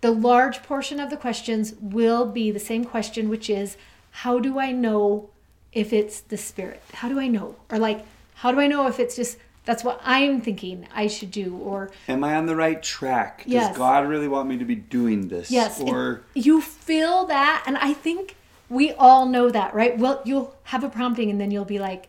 the 0.00 0.10
large 0.10 0.62
portion 0.62 0.98
of 1.00 1.10
the 1.10 1.16
questions 1.16 1.74
will 1.80 2.26
be 2.26 2.50
the 2.50 2.58
same 2.60 2.84
question, 2.84 3.28
which 3.28 3.48
is, 3.48 3.76
how 4.10 4.38
do 4.38 4.58
I 4.58 4.72
know 4.72 5.30
if 5.72 5.92
it's 5.92 6.20
the 6.20 6.36
spirit? 6.36 6.82
How 6.94 7.08
do 7.08 7.18
I 7.18 7.28
know? 7.28 7.56
Or 7.70 7.78
like, 7.78 8.04
how 8.34 8.52
do 8.52 8.60
I 8.60 8.66
know 8.66 8.86
if 8.86 8.98
it's 8.98 9.16
just 9.16 9.38
that's 9.64 9.84
what 9.84 10.00
I'm 10.02 10.40
thinking 10.40 10.88
I 10.92 11.06
should 11.06 11.30
do? 11.30 11.56
Or 11.56 11.90
Am 12.08 12.24
I 12.24 12.34
on 12.34 12.46
the 12.46 12.56
right 12.56 12.82
track? 12.82 13.44
Does 13.44 13.52
Yes. 13.52 13.76
God 13.76 14.08
really 14.08 14.26
want 14.28 14.48
me 14.48 14.58
to 14.58 14.64
be 14.64 14.74
doing 14.74 15.28
this? 15.28 15.50
yes, 15.50 15.80
Or 15.80 16.22
you 16.34 16.60
feel 16.60 17.26
that, 17.26 17.62
and 17.66 17.78
I 17.78 17.92
think 17.94 18.34
we 18.68 18.92
all 18.92 19.26
know 19.26 19.50
that, 19.50 19.72
right? 19.74 19.96
Well, 19.96 20.20
you'll 20.24 20.56
have 20.64 20.82
a 20.82 20.88
prompting, 20.88 21.30
and 21.30 21.40
then 21.40 21.50
you'll 21.52 21.64
be 21.64 21.78
like, 21.78 22.08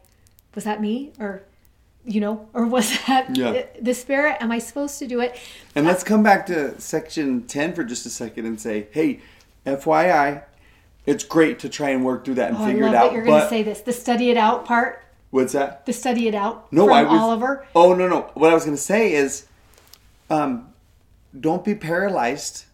was 0.55 0.63
that 0.63 0.81
me? 0.81 1.11
Or 1.19 1.43
you 2.05 2.19
know, 2.19 2.47
or 2.53 2.65
was 2.65 2.97
that 3.07 3.35
Yeah. 3.35 3.63
the 3.81 3.93
spirit? 3.93 4.37
Am 4.41 4.51
I 4.51 4.59
supposed 4.59 4.99
to 4.99 5.07
do 5.07 5.19
it? 5.21 5.37
And 5.75 5.85
let's 5.85 6.03
come 6.03 6.21
back 6.23 6.45
to 6.47 6.79
section 6.79 7.43
10 7.43 7.73
for 7.73 7.83
just 7.83 8.05
a 8.05 8.09
second 8.09 8.45
and 8.45 8.59
say, 8.59 8.87
hey, 8.91 9.21
FYI, 9.65 10.43
it's 11.05 11.23
great 11.23 11.59
to 11.59 11.69
try 11.69 11.89
and 11.89 12.03
work 12.05 12.25
through 12.25 12.35
that 12.35 12.49
and 12.49 12.57
Oh, 12.57 12.63
I 12.63 12.67
figure 12.71 12.83
love 12.85 12.93
it 12.93 12.97
out. 12.97 13.03
that 13.05 13.13
you're 13.13 13.23
going 13.25 13.41
to 13.41 13.47
say 13.49 13.63
this. 13.63 13.81
The 13.81 13.93
study 13.93 14.29
it 14.29 14.37
out 14.37 14.65
part. 14.65 15.01
what's 15.31 15.53
that? 15.53 15.85
The 15.85 15.93
study 15.93 16.27
it 16.27 16.35
out. 16.35 16.71
No, 16.71 16.85
from 16.85 16.93
I 16.93 17.03
was. 17.03 17.19
Oliver. 17.19 17.65
Oh 17.75 17.93
no, 17.93 18.07
no. 18.07 18.29
What 18.35 18.51
I 18.51 18.53
was 18.53 18.65
going 18.65 18.75
to 18.77 18.81
say 18.81 19.13
is, 19.13 19.45
um, 20.29 20.69
don't 21.39 21.63
be 21.65 21.73
paralyzed 21.75 22.65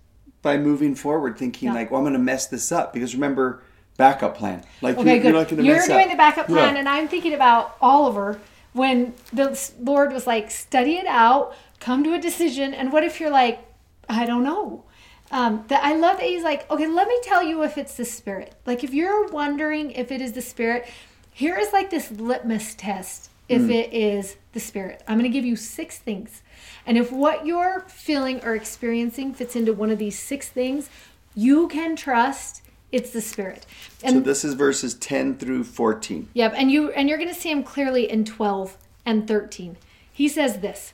by 0.42 0.58
moving 0.58 0.94
forward, 0.96 1.38
thinking 1.38 1.68
Yeah. 1.68 1.74
like, 1.76 1.90
"Well, 1.92 2.00
I'm 2.00 2.04
going 2.04 2.14
to 2.14 2.20
mess 2.20 2.48
this 2.48 2.72
up." 2.72 2.94
Because 2.94 3.14
remember, 3.16 3.62
backup 3.98 4.38
plan. 4.38 4.64
Like 4.82 4.98
Okay, 4.98 5.16
you, 5.16 5.22
good. 5.22 5.30
you're 5.30 5.40
not 5.42 5.50
going 5.50 5.62
to 5.62 5.68
You're 5.68 5.86
doing 5.86 6.06
up. 6.06 6.12
the 6.12 6.18
backup 6.18 6.48
plan, 6.48 6.74
Yeah. 6.76 6.80
and 6.80 6.90
I'm 6.90 7.08
thinking 7.08 7.34
about 7.34 7.76
Oliver 7.82 8.40
when 8.74 9.14
the 9.34 9.60
Lord 9.80 10.14
was 10.14 10.28
like, 10.28 10.52
study 10.52 10.96
it 10.96 11.08
out, 11.08 11.56
come 11.80 12.04
to 12.04 12.14
a 12.14 12.20
decision. 12.20 12.74
And 12.74 12.92
what 12.92 13.04
if 13.04 13.20
you're 13.20 13.30
like, 13.30 13.66
I 14.08 14.26
don't 14.26 14.44
know? 14.44 14.84
Um, 15.32 15.64
that 15.68 15.84
I 15.84 15.94
love 15.96 16.18
that 16.18 16.26
he's 16.26 16.44
like, 16.44 16.70
okay, 16.72 16.88
let 16.88 17.08
me 17.08 17.20
tell 17.24 17.44
you 17.44 17.62
if 17.64 17.78
it's 17.78 17.96
the 17.96 18.06
Spirit. 18.06 18.56
Like, 18.66 18.84
if 18.84 18.94
you're 18.94 19.28
wondering 19.28 19.92
if 19.92 20.12
it 20.12 20.22
is 20.22 20.34
the 20.34 20.42
Spirit, 20.42 20.88
here 21.32 21.56
is 21.58 21.72
like 21.72 21.90
this 21.90 22.10
litmus 22.12 22.74
test 22.76 23.30
if 23.48 23.62
Mm. 23.64 23.72
it 23.74 23.94
is 23.94 24.38
the 24.54 24.60
Spirit. 24.60 25.04
I'm 25.08 25.18
going 25.20 25.32
to 25.32 25.36
give 25.36 25.46
you 25.46 25.56
six 25.56 25.98
things. 26.00 26.42
And 26.86 26.98
if 26.98 27.12
what 27.12 27.46
you're 27.46 27.86
feeling 27.88 28.44
or 28.44 28.56
experiencing 28.56 29.34
fits 29.34 29.56
into 29.56 29.74
one 29.74 29.92
of 29.92 30.00
these 30.00 30.18
six 30.18 30.50
things, 30.50 30.90
you 31.36 31.68
can 31.68 31.96
trust 31.96 32.64
it's 32.92 33.12
the 33.12 33.22
Spirit. 33.22 33.66
And 34.04 34.16
So 34.16 34.20
this 34.22 34.44
is 34.44 34.54
verses 34.54 34.94
10 34.96 35.38
through 35.38 35.64
14. 35.64 36.30
Yep, 36.34 36.54
and 36.56 36.72
you 36.72 36.92
and 36.92 37.08
you're 37.08 37.18
going 37.18 37.30
to 37.30 37.40
see 37.40 37.52
him 37.52 37.64
clearly 37.64 38.10
in 38.10 38.26
12 38.26 38.78
and 39.06 39.28
13. 39.28 39.78
He 40.12 40.28
says 40.28 40.60
this. 40.60 40.94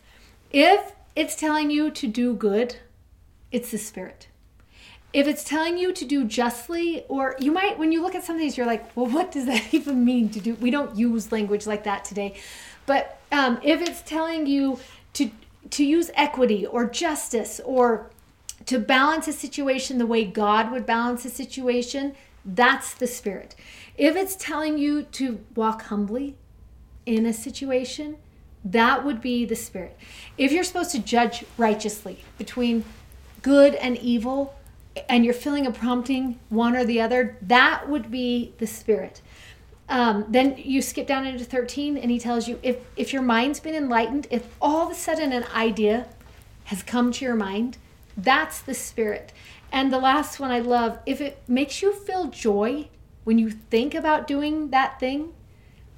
If 0.52 0.94
it's 1.16 1.36
telling 1.36 1.72
you 1.72 1.90
to 1.92 2.08
do 2.08 2.34
good, 2.34 2.78
it's 3.52 3.72
the 3.72 3.78
spirit. 3.78 4.28
If 5.14 5.28
it's 5.28 5.46
telling 5.46 5.78
you 5.78 5.94
to 5.94 6.06
do 6.06 6.26
justly 6.26 7.06
or 7.08 7.38
you 7.40 7.52
might 7.52 7.80
when 7.80 7.94
you 7.94 8.02
look 8.02 8.16
at 8.16 8.24
some 8.24 8.36
of 8.36 8.42
these 8.42 8.58
you're 8.58 8.68
like, 8.68 8.96
"Well, 8.96 9.08
what 9.08 9.32
does 9.32 9.46
that 9.46 9.64
even 9.74 10.04
mean 10.04 10.30
to 10.30 10.40
do?" 10.40 10.56
We 10.56 10.72
don't 10.72 10.96
use 10.98 11.32
language 11.32 11.66
like 11.66 11.86
that 11.86 12.04
today. 12.04 12.36
But 12.86 13.20
um, 13.32 13.60
if 13.64 13.82
it's 13.82 14.02
telling 14.02 14.46
you 14.46 14.80
to 15.14 15.32
to 15.72 15.86
use 15.86 16.12
equity 16.16 16.66
or 16.66 16.86
justice 16.86 17.60
or 17.64 18.10
to 18.66 18.80
balance 18.80 19.28
a 19.28 19.34
situation 19.34 19.98
the 19.98 20.06
way 20.06 20.26
God 20.26 20.72
would 20.72 20.86
balance 20.86 21.26
a 21.26 21.30
situation, 21.30 22.16
that's 22.44 22.94
the 22.94 23.08
spirit. 23.08 23.56
If 23.98 24.16
it's 24.16 24.36
telling 24.36 24.78
you 24.78 25.04
to 25.04 25.40
walk 25.56 25.84
humbly 25.84 26.36
in 27.06 27.26
a 27.26 27.34
situation, 27.34 28.18
that 28.64 29.06
would 29.06 29.22
be 29.22 29.46
the 29.46 29.56
spirit. 29.56 29.98
If 30.38 30.52
you're 30.52 30.64
supposed 30.64 30.92
to 30.92 31.00
judge 31.00 31.46
righteously 31.58 32.24
between 32.38 32.84
good 33.42 33.76
and 33.76 33.98
evil, 33.98 34.56
and 35.10 35.26
you're 35.26 35.34
feeling 35.34 35.66
a 35.66 35.72
prompting 35.72 36.40
one 36.50 36.76
or 36.76 36.86
the 36.86 37.02
other, 37.02 37.38
that 37.42 37.90
would 37.90 38.10
be 38.10 38.54
the 38.58 38.68
spirit. 38.68 39.22
Um, 39.88 40.26
then 40.30 40.56
you 40.58 40.82
skip 40.82 41.06
down 41.06 41.28
into 41.28 41.44
13 41.44 41.98
and 41.98 42.10
he 42.10 42.20
tells 42.20 42.48
you 42.48 42.60
if 42.64 42.78
if 42.96 43.14
your 43.14 43.22
mind's 43.22 43.60
been 43.60 43.76
enlightened 43.76 44.26
if 44.32 44.48
all 44.60 44.84
of 44.84 44.92
a 44.92 44.96
sudden 44.96 45.32
an 45.32 45.44
idea 45.54 46.08
has 46.66 46.82
come 46.82 47.12
to 47.12 47.24
your 47.24 47.36
mind 47.36 47.78
that's 48.18 48.62
the 48.62 48.74
spirit 48.74 49.34
and 49.72 49.92
the 49.92 50.00
last 50.00 50.40
one 50.40 50.52
i 50.52 50.60
love 50.60 51.00
if 51.06 51.22
it 51.22 51.42
makes 51.48 51.82
you 51.82 51.94
feel 51.94 52.28
joy 52.28 52.88
when 53.24 53.38
you 53.38 53.50
think 53.50 53.94
about 53.94 54.28
doing 54.28 54.70
that 54.70 55.00
thing 55.00 55.34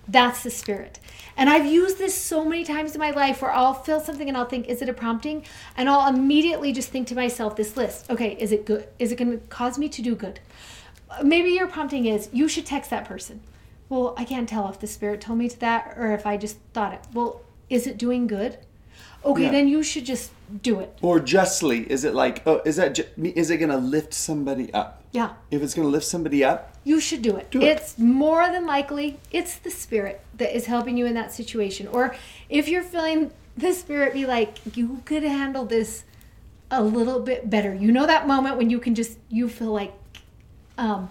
that's 0.07 0.41
the 0.43 0.49
spirit 0.49 0.99
and 1.36 1.49
i've 1.49 1.65
used 1.65 1.97
this 1.97 2.15
so 2.15 2.45
many 2.45 2.63
times 2.63 2.93
in 2.95 2.99
my 2.99 3.11
life 3.11 3.41
where 3.41 3.51
i'll 3.51 3.74
feel 3.74 3.99
something 3.99 4.28
and 4.30 4.38
i'll 4.38 4.45
think 4.45 4.68
is 4.68 4.82
it 4.82 4.89
a 4.89 4.93
prompting 4.93 5.43
and 5.76 5.89
i'll 5.89 6.07
immediately 6.07 6.72
just 6.72 6.89
think 6.89 7.07
to 7.07 7.15
myself 7.15 7.55
this 7.55 7.76
list 7.76 8.09
okay 8.09 8.38
is 8.39 8.51
it 8.51 8.65
good 8.65 8.88
is 8.99 9.11
it 9.11 9.18
going 9.18 9.32
to 9.32 9.38
cause 9.47 9.78
me 9.78 9.89
to 9.89 10.01
do 10.01 10.15
good 10.15 10.39
maybe 11.24 11.49
your 11.49 11.68
prompting 11.68 12.05
is 12.05 12.30
you 12.32 12.47
should 12.47 12.65
text 12.65 12.89
that 12.89 13.05
person. 13.05 13.41
Well, 13.89 14.13
I 14.18 14.26
can't 14.26 14.49
tell 14.49 14.70
if 14.70 14.80
the 14.80 14.88
spirit 14.88 15.22
told 15.22 15.39
me 15.39 15.49
to 15.49 15.59
that 15.59 15.93
or 15.97 16.11
if 16.11 16.26
I 16.26 16.38
just 16.38 16.57
thought 16.74 16.93
it. 16.93 17.01
Well, 17.13 17.41
is 17.70 17.88
it 17.88 17.97
doing 17.97 18.28
good? 18.28 18.57
Okay, 19.28 19.43
Yeah. 19.43 19.51
then 19.51 19.67
you 19.67 19.84
should 19.84 20.05
just 20.05 20.32
do 20.63 20.80
it. 20.80 20.97
Or 21.01 21.19
justly, 21.19 21.80
is 21.91 22.03
it 22.03 22.13
like, 22.13 22.41
oh, 22.47 22.61
is 22.65 22.78
that, 22.78 22.95
ju- 22.95 23.05
is 23.41 23.49
it 23.51 23.57
going 23.57 23.69
to 23.71 23.78
lift 23.78 24.13
somebody 24.13 24.73
up? 24.73 25.03
Yeah. 25.11 25.32
If 25.51 25.61
it's 25.61 25.73
going 25.73 25.88
to 25.88 25.91
lift 25.91 26.05
somebody 26.05 26.43
up, 26.43 26.73
You 26.86 26.99
should 27.01 27.21
do 27.21 27.36
it. 27.36 27.51
Do 27.51 27.59
it. 27.61 27.65
It's 27.65 27.97
more 27.97 28.49
than 28.49 28.65
likely 28.65 29.19
it's 29.32 29.57
the 29.57 29.69
spirit 29.71 30.21
that 30.38 30.55
is 30.55 30.65
helping 30.67 30.95
you 30.97 31.05
in 31.05 31.13
that 31.15 31.34
situation. 31.34 31.88
Or 31.88 32.15
if 32.49 32.69
you're 32.69 32.84
feeling 32.84 33.32
the 33.57 33.73
spirit 33.73 34.13
be 34.13 34.25
like, 34.25 34.59
you 34.78 35.01
could 35.03 35.23
handle 35.23 35.65
this 35.65 36.03
a 36.71 36.82
little 36.82 37.19
bit 37.19 37.49
better. 37.49 37.73
You 37.75 37.91
know 37.91 38.05
that 38.05 38.28
moment 38.28 38.55
when 38.57 38.69
you 38.69 38.80
can 38.80 38.95
just 38.95 39.17
you 39.30 39.49
feel 39.49 39.73
like 39.73 39.93
um 40.78 41.09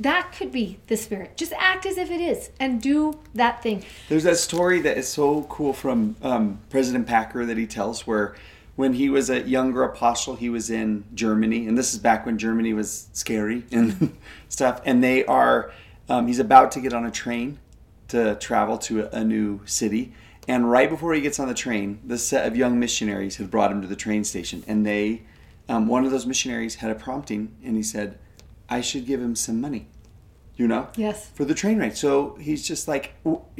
that 0.00 0.34
could 0.36 0.50
be 0.50 0.78
the 0.88 0.96
spirit. 0.96 1.36
Just 1.36 1.52
act 1.56 1.86
as 1.86 1.98
if 1.98 2.10
it 2.10 2.20
is 2.20 2.50
and 2.58 2.80
do 2.82 3.20
that 3.34 3.62
thing. 3.62 3.84
There's 4.08 4.24
that 4.24 4.38
story 4.38 4.80
that 4.80 4.96
is 4.96 5.08
so 5.08 5.44
cool 5.44 5.72
from 5.72 6.16
um, 6.22 6.60
President 6.70 7.06
Packer 7.06 7.46
that 7.46 7.56
he 7.56 7.66
tells 7.66 8.06
where 8.06 8.34
when 8.76 8.94
he 8.94 9.08
was 9.08 9.30
a 9.30 9.42
younger 9.42 9.84
apostle, 9.84 10.34
he 10.34 10.50
was 10.50 10.68
in 10.68 11.04
Germany, 11.14 11.68
and 11.68 11.78
this 11.78 11.94
is 11.94 12.00
back 12.00 12.26
when 12.26 12.38
Germany 12.38 12.72
was 12.72 13.08
scary 13.12 13.64
and 13.70 14.16
stuff. 14.48 14.80
And 14.84 15.02
they 15.02 15.24
are, 15.26 15.72
um, 16.08 16.26
he's 16.26 16.40
about 16.40 16.72
to 16.72 16.80
get 16.80 16.92
on 16.92 17.06
a 17.06 17.10
train 17.10 17.58
to 18.08 18.34
travel 18.36 18.76
to 18.78 19.06
a, 19.16 19.24
new 19.24 19.60
city. 19.64 20.12
And 20.46 20.70
right 20.70 20.90
before 20.90 21.14
he 21.14 21.20
gets 21.20 21.38
on 21.38 21.48
the 21.48 21.54
train, 21.54 22.00
this 22.04 22.26
set 22.26 22.46
of 22.46 22.56
young 22.56 22.78
missionaries 22.78 23.36
had 23.36 23.50
brought 23.50 23.70
him 23.70 23.80
to 23.80 23.88
the 23.88 23.96
train 23.96 24.24
station. 24.24 24.62
And 24.66 24.84
they, 24.84 25.22
um, 25.68 25.86
one 25.86 26.04
of 26.04 26.10
those 26.10 26.26
missionaries 26.26 26.76
had 26.76 26.90
a 26.90 26.94
prompting, 26.94 27.54
and 27.64 27.76
he 27.76 27.82
said, 27.82 28.18
I 28.68 28.80
should 28.80 29.06
give 29.06 29.20
him 29.20 29.36
some 29.36 29.60
money. 29.60 29.86
You 30.56 30.68
know? 30.68 30.88
Yes. 30.94 31.30
for 31.34 31.44
the 31.44 31.54
train 31.54 31.80
ride. 31.80 31.96
So 31.96 32.36
he's 32.40 32.66
just 32.66 32.86
like, 32.86 33.14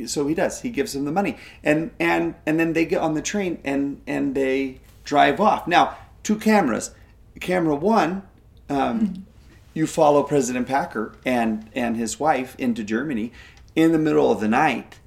so 0.06 0.28
he 0.28 0.34
does. 0.34 0.60
He 0.60 0.70
gives 0.70 0.94
him 0.94 1.04
the 1.04 1.10
money, 1.10 1.36
and 1.64 1.90
and 1.98 2.36
and 2.46 2.60
then 2.60 2.72
they 2.72 2.84
get 2.84 3.00
on 3.00 3.14
the 3.14 3.22
train 3.22 3.58
and 3.64 4.00
and 4.06 4.36
they 4.36 4.80
drive 5.02 5.40
off. 5.40 5.66
Now, 5.66 5.96
two 6.22 6.36
cameras. 6.36 6.92
Camera 7.40 7.74
one, 7.74 8.22
um, 8.68 9.26
you 9.74 9.88
follow 9.88 10.22
President 10.22 10.68
Packer 10.68 11.16
and 11.26 11.68
and 11.74 11.96
his 11.96 12.20
wife 12.20 12.54
into 12.58 12.84
Germany 12.84 13.32
in 13.74 13.90
the 13.90 13.98
middle 13.98 14.30
of 14.30 14.40
the 14.40 14.48
night. 14.48 15.00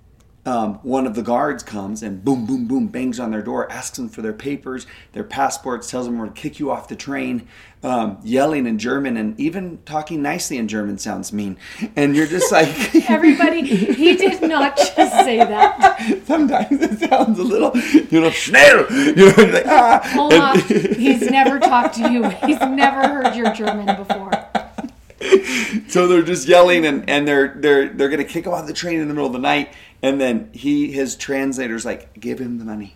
Um, 0.47 0.75
one 0.75 1.05
of 1.05 1.13
the 1.13 1.21
guards 1.23 1.61
comes 1.61 2.01
and 2.01 2.23
boom, 2.23 2.45
boom, 2.45 2.67
boom, 2.67 2.87
bangs 2.87 3.19
on 3.19 3.31
their 3.31 3.41
door, 3.41 3.69
asks 3.69 3.97
them 3.97 4.07
for 4.07 4.21
their 4.21 4.31
papers, 4.31 4.87
their 5.11 5.25
passports, 5.25 5.91
tells 5.91 6.05
them 6.05 6.17
we're 6.17 6.23
going 6.23 6.35
to 6.35 6.41
kick 6.41 6.57
you 6.57 6.71
off 6.71 6.87
the 6.87 6.95
train, 6.95 7.49
um, 7.83 8.17
yelling 8.23 8.65
in 8.65 8.79
German 8.79 9.17
and 9.17 9.37
even 9.37 9.79
talking 9.83 10.21
nicely 10.21 10.57
in 10.57 10.69
German 10.69 10.97
sounds 10.99 11.33
mean. 11.33 11.57
And 11.97 12.15
you're 12.15 12.27
just 12.27 12.49
like, 12.49 12.69
Everybody, 13.09 13.61
he 13.61 14.15
did 14.15 14.41
not 14.41 14.77
just 14.77 14.95
say 15.25 15.35
that. 15.39 16.21
sometimes 16.25 16.81
it 16.81 16.97
sounds 17.09 17.39
a 17.39 17.43
little, 17.43 17.75
you 18.09 18.21
know, 18.21 18.29
schnell, 18.29 18.85
you 18.89 19.15
know, 19.15 19.33
like, 19.37 19.65
ah. 19.65 19.99
Hold 20.13 20.31
And- 20.33 20.61
He's 20.95 21.29
never 21.29 21.59
talked 21.59 21.95
to 21.95 22.09
you. 22.09 22.23
He's 22.45 22.59
never 22.61 23.05
heard 23.05 23.35
your 23.35 23.53
German 23.53 23.97
before. 23.97 24.31
so 25.88 26.07
they're 26.07 26.22
just 26.22 26.47
yelling 26.47 26.86
and, 26.86 27.09
and 27.09 27.28
they're 27.28 27.53
they're 27.57 27.89
they're 27.89 28.09
gonna 28.09 28.24
kick 28.24 28.45
him 28.45 28.53
off 28.53 28.68
the 28.68 28.74
train 28.74 28.99
in 28.99 29.07
the 29.07 29.13
middle 29.13 29.28
of 29.28 29.34
the 29.34 29.39
night 29.39 29.74
and 30.01 30.22
then 30.22 30.49
he 30.53 30.91
his 30.91 31.15
translator's 31.15 31.86
like 31.86 32.20
give 32.20 32.39
him 32.39 32.59
the 32.59 32.65
money 32.65 32.95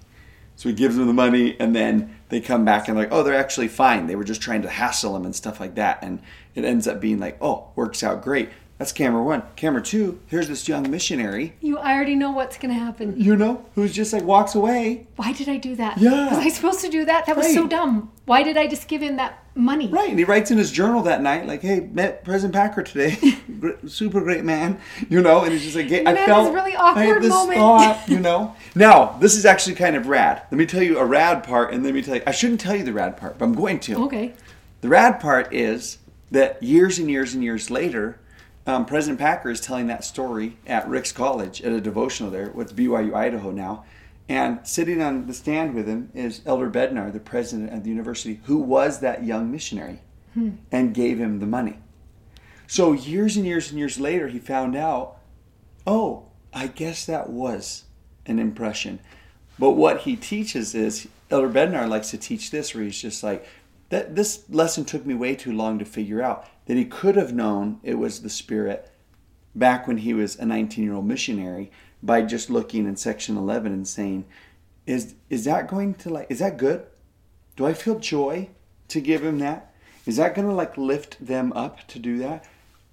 so 0.55 0.69
he 0.69 0.75
gives 0.75 0.97
him 0.97 1.07
the 1.07 1.13
money 1.13 1.55
and 1.59 1.75
then 1.75 2.15
they 2.29 2.39
come 2.39 2.63
back 2.63 2.87
and 2.87 2.97
like 2.97 3.09
oh 3.11 3.23
they're 3.23 3.33
actually 3.35 3.67
fine 3.67 4.05
they 4.07 4.15
were 4.15 4.23
just 4.23 4.41
trying 4.41 4.61
to 4.61 4.69
hassle 4.69 5.15
him 5.15 5.25
and 5.25 5.35
stuff 5.35 5.59
like 5.59 5.75
that 5.75 5.99
and 6.03 6.21
it 6.53 6.63
ends 6.63 6.87
up 6.87 6.99
being 7.01 7.19
like 7.19 7.37
oh 7.41 7.69
works 7.75 8.03
out 8.03 8.21
great 8.21 8.49
that's 8.77 8.91
camera 8.91 9.23
one 9.23 9.41
camera 9.55 9.81
two 9.81 10.19
here's 10.27 10.47
this 10.47 10.67
young 10.67 10.89
missionary 10.91 11.53
You 11.61 11.77
already 11.77 12.15
know 12.15 12.31
what's 12.31 12.57
going 12.57 12.73
to 12.73 12.79
happen. 12.79 13.19
you 13.19 13.35
know 13.35 13.65
who's 13.75 13.93
just 13.93 14.13
like 14.13 14.23
walks 14.23 14.53
away 14.55 15.07
Why 15.15 15.33
did 15.33 15.49
I 15.49 15.57
do 15.57 15.75
that? 15.75 15.97
Yeah. 15.97 16.29
Was 16.29 16.39
I 16.39 16.49
supposed 16.49 16.81
to 16.81 16.89
do 16.89 17.05
that? 17.05 17.25
That 17.25 17.37
was 17.37 17.53
so 17.53 17.67
dumb. 17.67 18.11
Why 18.25 18.41
did 18.43 18.57
I 18.57 18.65
just 18.67 18.87
give 18.87 19.01
him 19.01 19.17
that 19.17 19.40
money? 19.55 19.87
Right, 19.87 20.09
and 20.09 20.17
he 20.17 20.25
writes 20.25 20.51
in 20.51 20.57
his 20.57 20.71
journal 20.71 21.03
that 21.03 21.21
night, 21.21 21.47
like, 21.47 21.61
"Hey, 21.61 21.81
met 21.81 22.23
President 22.23 22.53
Packer 22.53 22.83
today, 22.83 23.17
super 23.87 24.21
great 24.21 24.43
man," 24.43 24.79
you 25.09 25.21
know, 25.21 25.43
and 25.43 25.51
he's 25.51 25.63
just 25.63 25.75
like, 25.75 25.87
hey, 25.87 26.05
"I 26.05 26.15
felt 26.25 26.53
really 26.53 26.75
I 26.75 26.93
had 26.93 27.07
awkward 27.07 27.23
this 27.23 27.29
moment." 27.29 27.59
thought," 27.59 28.03
you 28.09 28.19
know. 28.19 28.55
Now, 28.75 29.17
this 29.19 29.35
is 29.35 29.45
actually 29.45 29.75
kind 29.75 29.95
of 29.95 30.07
rad. 30.07 30.43
Let 30.51 30.57
me 30.57 30.65
tell 30.65 30.83
you 30.83 30.97
a 30.97 31.05
rad 31.05 31.43
part, 31.43 31.73
and 31.73 31.83
let 31.83 31.93
me 31.93 32.01
tell 32.01 32.15
you, 32.15 32.23
I 32.25 32.31
shouldn't 32.31 32.59
tell 32.59 32.75
you 32.75 32.83
the 32.83 32.93
rad 32.93 33.17
part, 33.17 33.37
but 33.37 33.45
I'm 33.45 33.53
going 33.53 33.79
to. 33.81 34.03
Okay. 34.05 34.33
The 34.81 34.89
rad 34.89 35.19
part 35.19 35.53
is 35.53 35.99
that 36.31 36.61
years 36.63 36.97
and 36.97 37.09
years 37.09 37.33
and 37.33 37.43
years 37.43 37.69
later, 37.69 38.19
um, 38.65 38.85
President 38.85 39.19
Packer 39.19 39.49
is 39.49 39.59
telling 39.59 39.87
that 39.87 40.03
story 40.03 40.57
at 40.65 40.87
Ricks 40.87 41.11
College 41.11 41.61
at 41.61 41.71
a 41.71 41.81
devotional 41.81 42.31
there, 42.31 42.47
what's 42.47 42.71
BYU 42.71 43.13
Idaho 43.13 43.51
now. 43.51 43.85
And 44.29 44.65
sitting 44.65 45.01
on 45.01 45.27
the 45.27 45.33
stand 45.33 45.73
with 45.73 45.87
him 45.87 46.09
is 46.13 46.41
Elder 46.45 46.69
Bednar, 46.69 47.11
the 47.11 47.19
president 47.19 47.73
of 47.73 47.83
the 47.83 47.89
university, 47.89 48.39
who 48.45 48.57
was 48.57 48.99
that 48.99 49.23
young 49.23 49.51
missionary 49.51 50.01
hmm. 50.33 50.51
and 50.71 50.93
gave 50.93 51.19
him 51.19 51.39
the 51.39 51.45
money. 51.45 51.79
So 52.67 52.93
years 52.93 53.35
and 53.35 53.45
years 53.45 53.69
and 53.69 53.79
years 53.79 53.99
later, 53.99 54.29
he 54.29 54.39
found 54.39 54.75
out, 54.75 55.17
oh, 55.85 56.27
I 56.53 56.67
guess 56.67 57.05
that 57.05 57.29
was 57.29 57.83
an 58.25 58.39
impression. 58.39 58.99
But 59.59 59.71
what 59.71 60.01
he 60.01 60.15
teaches 60.15 60.73
is 60.73 61.07
Elder 61.29 61.49
Bednar 61.49 61.89
likes 61.89 62.11
to 62.11 62.17
teach 62.17 62.51
this, 62.51 62.73
where 62.73 62.83
he's 62.83 63.01
just 63.01 63.23
like, 63.23 63.45
that 63.89 64.15
this 64.15 64.45
lesson 64.49 64.85
took 64.85 65.05
me 65.05 65.13
way 65.13 65.35
too 65.35 65.51
long 65.51 65.77
to 65.79 65.85
figure 65.85 66.21
out 66.21 66.47
that 66.65 66.77
he 66.77 66.85
could 66.85 67.17
have 67.17 67.33
known 67.33 67.79
it 67.83 67.95
was 67.95 68.21
the 68.21 68.29
Spirit 68.29 68.89
back 69.53 69.85
when 69.85 69.97
he 69.97 70.13
was 70.13 70.37
a 70.37 70.45
19 70.45 70.83
year 70.83 70.93
old 70.93 71.05
missionary 71.05 71.71
by 72.03 72.21
just 72.21 72.49
looking 72.49 72.85
in 72.87 72.95
section 72.95 73.37
11 73.37 73.71
and 73.71 73.87
saying, 73.87 74.25
is 74.87 75.13
is 75.29 75.45
that 75.45 75.67
going 75.67 75.93
to 75.95 76.09
like 76.09 76.27
is 76.29 76.39
that 76.39 76.57
good? 76.57 76.83
Do 77.55 77.65
I 77.65 77.73
feel 77.73 77.99
joy 77.99 78.49
to 78.87 78.99
give 79.01 79.23
him 79.23 79.39
that? 79.39 79.71
Is 80.05 80.17
that 80.17 80.33
going 80.35 80.47
to 80.47 80.53
like 80.53 80.77
lift 80.77 81.23
them 81.25 81.53
up 81.53 81.87
to 81.89 81.99
do 81.99 82.17
that? 82.19 82.45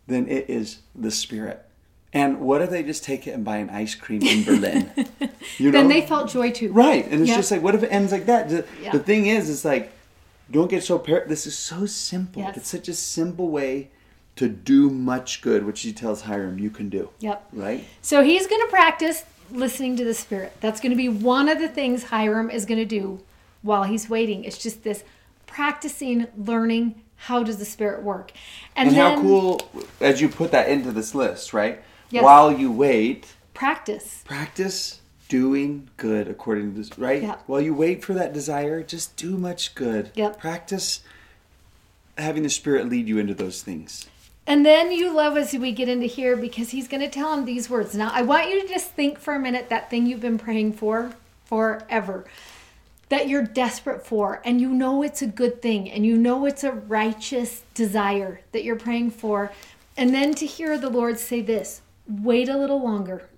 Then 0.07 0.29
it 0.29 0.49
is 0.51 0.81
the 0.95 1.11
Spirit. 1.11 1.65
And 2.13 2.41
what 2.41 2.63
if 2.63 2.71
they 2.71 2.83
just 2.83 3.05
take 3.05 3.27
it 3.27 3.33
and 3.33 3.45
buy 3.45 3.59
an 3.59 3.69
ice 3.71 3.95
cream 3.95 4.23
in 4.23 4.45
Berlin? 4.45 4.91
You 5.59 5.71
Then 5.73 5.89
they 5.89 6.03
felt 6.07 6.29
joy 6.31 6.51
too. 6.53 6.71
Right, 6.73 7.05
and 7.11 7.21
it's 7.23 7.31
Yeah. 7.31 7.37
just 7.37 7.51
like, 7.51 7.63
what 7.63 7.75
if 7.75 7.83
it 7.83 7.89
ends 7.89 8.13
like 8.13 8.27
that? 8.27 8.49
The, 8.49 8.65
Yeah. 8.83 8.93
the 8.93 8.99
thing 9.01 9.27
is, 9.27 9.51
it's 9.51 9.65
like, 9.65 9.91
don't 10.51 10.71
get 10.71 10.85
so. 10.85 10.99
Par- 10.99 11.25
this 11.27 11.47
is 11.47 11.57
so 11.59 11.85
simple. 11.87 12.43
Yes. 12.43 12.57
It's 12.59 12.69
such 12.69 12.89
a 12.89 12.95
simple 12.95 13.49
way 13.49 13.91
to 14.39 14.49
do 14.49 14.89
much 14.89 15.43
good, 15.43 15.67
which 15.67 15.81
he 15.81 15.93
tells 15.93 16.23
Hyrum 16.23 16.61
you 16.61 16.71
can 16.71 16.89
do. 16.89 17.11
Yep. 17.19 17.49
Right? 17.53 17.85
So 18.03 18.23
he's 18.23 18.47
going 18.47 18.63
to 18.63 18.69
practice 18.69 19.25
listening 19.51 19.97
to 19.97 20.05
the 20.05 20.15
Spirit. 20.15 20.53
That's 20.61 20.81
going 20.81 20.91
to 20.91 20.97
be 20.97 21.09
one 21.09 21.49
of 21.49 21.59
the 21.59 21.69
things 21.69 22.05
Hyrum 22.05 22.49
is 22.49 22.65
going 22.65 22.79
to 22.79 22.87
do 22.87 23.21
while 23.63 23.83
he's 23.83 24.09
waiting. 24.09 24.45
It's 24.45 24.59
just 24.59 24.85
this 24.85 25.03
practicing, 25.47 26.29
learning 26.37 27.03
how 27.17 27.43
does 27.43 27.57
the 27.57 27.65
Spirit 27.65 28.05
work. 28.05 28.31
And, 28.77 28.91
then 28.91 28.97
how 28.97 29.21
cool, 29.21 29.61
as 30.01 30.21
you 30.21 30.29
put 30.29 30.53
that 30.53 30.69
into 30.69 30.93
this 30.93 31.17
list, 31.17 31.53
right? 31.53 31.83
Yes. 32.11 32.23
While 32.23 32.53
you 32.53 32.71
wait, 32.71 33.35
practice. 33.55 34.23
practice 34.25 35.01
doing 35.29 35.91
good 35.97 36.29
according 36.29 36.75
to 36.75 36.79
this, 36.79 36.97
right? 36.97 37.23
Yeah. 37.23 37.39
While 37.47 37.61
you 37.61 37.75
wait 37.75 38.05
for 38.05 38.15
that 38.15 38.33
desire, 38.33 38.85
just 38.85 39.17
do 39.17 39.37
much 39.37 39.75
good. 39.75 40.13
Yep. 40.15 40.39
Practice 40.39 41.01
having 42.17 42.45
the 42.45 42.51
Spirit 42.51 42.89
lead 42.89 43.09
you 43.09 43.19
into 43.19 43.35
those 43.35 43.63
things. 43.63 44.07
And 44.49 44.65
then 44.65 44.91
you 44.91 45.13
love 45.13 45.37
as 45.37 45.53
we 45.53 45.73
get 45.73 45.91
into 45.91 46.07
here 46.07 46.35
because 46.35 46.71
he's 46.71 46.89
going 46.89 47.03
to 47.03 47.11
tell 47.11 47.35
him 47.35 47.45
these 47.45 47.69
words. 47.69 47.95
Now, 47.95 48.11
I 48.11 48.23
want 48.23 48.49
you 48.49 48.63
to 48.63 48.67
just 48.67 48.93
think 48.93 49.19
for 49.19 49.35
a 49.35 49.39
minute 49.39 49.69
that 49.69 49.91
thing 49.91 50.07
you've 50.07 50.23
been 50.23 50.39
praying 50.39 50.73
for 50.73 51.13
forever, 51.45 52.25
that 53.11 53.29
you're 53.29 53.45
desperate 53.45 54.07
for, 54.07 54.41
and 54.47 54.59
you 54.59 54.71
know 54.71 55.03
it's 55.03 55.21
a 55.21 55.27
good 55.27 55.61
thing, 55.61 55.91
and 55.91 56.07
you 56.07 56.17
know 56.17 56.47
it's 56.47 56.65
a 56.65 56.73
righteous 56.73 57.63
desire 57.75 58.41
that 58.53 58.65
you're 58.65 58.77
praying 58.77 59.11
for. 59.11 59.53
And 59.99 60.15
then 60.15 60.35
to 60.37 60.47
hear 60.47 60.79
the 60.79 60.89
Lord 60.89 61.19
say 61.19 61.43
this 61.43 61.83
wait 62.09 62.49
a 62.49 62.57
little 62.57 62.83
longer. 62.83 63.29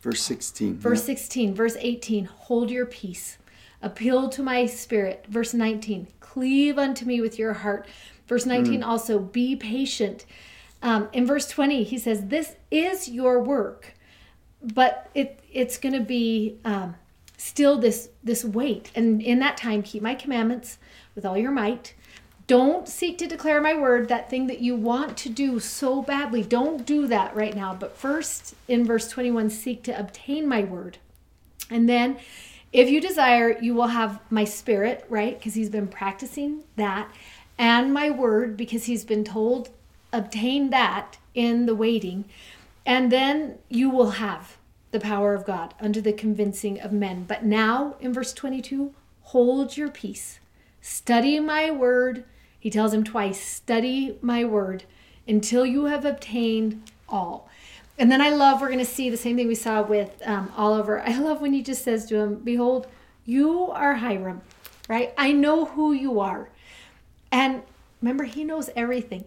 Verse 0.00 0.22
16. 0.22 0.78
Verse 0.78 1.00
yeah. 1.00 1.14
16, 1.14 1.54
verse 1.54 1.76
18, 1.78 2.24
hold 2.24 2.70
your 2.70 2.86
peace. 2.86 3.36
Appeal 3.82 4.30
to 4.30 4.42
my 4.42 4.64
spirit. 4.64 5.26
Verse 5.28 5.52
19, 5.52 6.06
cleave 6.20 6.78
unto 6.78 7.04
me 7.04 7.20
with 7.20 7.38
your 7.38 7.52
heart. 7.52 7.86
Verse 8.26 8.46
19 8.46 8.80
mm. 8.80 8.86
also, 8.86 9.18
be 9.18 9.56
patient. 9.56 10.24
Um, 10.84 11.08
in 11.14 11.26
verse 11.26 11.48
20, 11.48 11.82
he 11.82 11.98
says, 11.98 12.26
This 12.26 12.56
is 12.70 13.08
your 13.08 13.42
work, 13.42 13.94
but 14.62 15.10
it 15.14 15.40
it's 15.50 15.78
going 15.78 15.94
to 15.94 16.00
be 16.00 16.58
um, 16.64 16.94
still 17.38 17.78
this 17.78 18.10
this 18.22 18.44
weight. 18.44 18.92
And 18.94 19.22
in 19.22 19.38
that 19.38 19.56
time, 19.56 19.82
keep 19.82 20.02
my 20.02 20.14
commandments 20.14 20.78
with 21.14 21.24
all 21.24 21.38
your 21.38 21.50
might. 21.50 21.94
Don't 22.46 22.86
seek 22.86 23.16
to 23.18 23.26
declare 23.26 23.62
my 23.62 23.72
word, 23.74 24.08
that 24.08 24.28
thing 24.28 24.46
that 24.48 24.60
you 24.60 24.76
want 24.76 25.16
to 25.16 25.30
do 25.30 25.58
so 25.58 26.02
badly. 26.02 26.42
Don't 26.42 26.84
do 26.84 27.06
that 27.06 27.34
right 27.34 27.56
now. 27.56 27.74
But 27.74 27.96
first, 27.96 28.54
in 28.68 28.84
verse 28.84 29.08
21, 29.08 29.48
seek 29.48 29.82
to 29.84 29.98
obtain 29.98 30.46
my 30.46 30.64
word. 30.64 30.98
And 31.70 31.88
then, 31.88 32.18
if 32.74 32.90
you 32.90 33.00
desire, 33.00 33.56
you 33.58 33.74
will 33.74 33.86
have 33.86 34.20
my 34.30 34.44
spirit, 34.44 35.06
right? 35.08 35.38
Because 35.38 35.54
he's 35.54 35.70
been 35.70 35.88
practicing 35.88 36.64
that, 36.76 37.10
and 37.56 37.94
my 37.94 38.10
word, 38.10 38.58
because 38.58 38.84
he's 38.84 39.06
been 39.06 39.24
told 39.24 39.70
obtain 40.16 40.70
that 40.70 41.18
in 41.34 41.66
the 41.66 41.74
waiting, 41.74 42.24
and 42.86 43.10
then 43.10 43.58
you 43.68 43.90
will 43.90 44.12
have 44.12 44.56
the 44.90 45.00
power 45.00 45.34
of 45.34 45.44
God 45.44 45.74
under 45.80 46.00
the 46.00 46.12
convincing 46.12 46.80
of 46.80 46.92
men. 46.92 47.24
But 47.24 47.44
now, 47.44 47.96
in 48.00 48.12
verse 48.12 48.32
22, 48.32 48.94
hold 49.22 49.76
your 49.76 49.90
peace. 49.90 50.38
Study 50.80 51.40
my 51.40 51.70
word. 51.70 52.24
He 52.60 52.70
tells 52.70 52.94
him 52.94 53.04
twice 53.04 53.40
study 53.40 54.18
my 54.22 54.44
word 54.44 54.84
until 55.26 55.66
you 55.66 55.86
have 55.86 56.04
obtained 56.04 56.90
all. 57.08 57.48
And 57.98 58.10
then 58.10 58.20
I 58.20 58.30
love, 58.30 58.60
we're 58.60 58.68
going 58.68 58.78
to 58.78 58.84
see 58.84 59.10
the 59.10 59.16
same 59.16 59.36
thing 59.36 59.48
we 59.48 59.54
saw 59.54 59.82
with 59.82 60.10
um, 60.24 60.52
Oliver. 60.56 61.00
I 61.00 61.16
love 61.18 61.40
when 61.40 61.52
he 61.52 61.62
just 61.62 61.84
says 61.84 62.06
to 62.06 62.16
him, 62.16 62.36
Behold, 62.36 62.86
you 63.24 63.70
are 63.70 63.94
Hyrum, 63.94 64.42
right? 64.88 65.12
I 65.16 65.32
know 65.32 65.64
who 65.64 65.92
you 65.92 66.20
are. 66.20 66.50
And 67.30 67.62
remember, 68.00 68.24
he 68.24 68.44
knows 68.44 68.70
everything. 68.76 69.24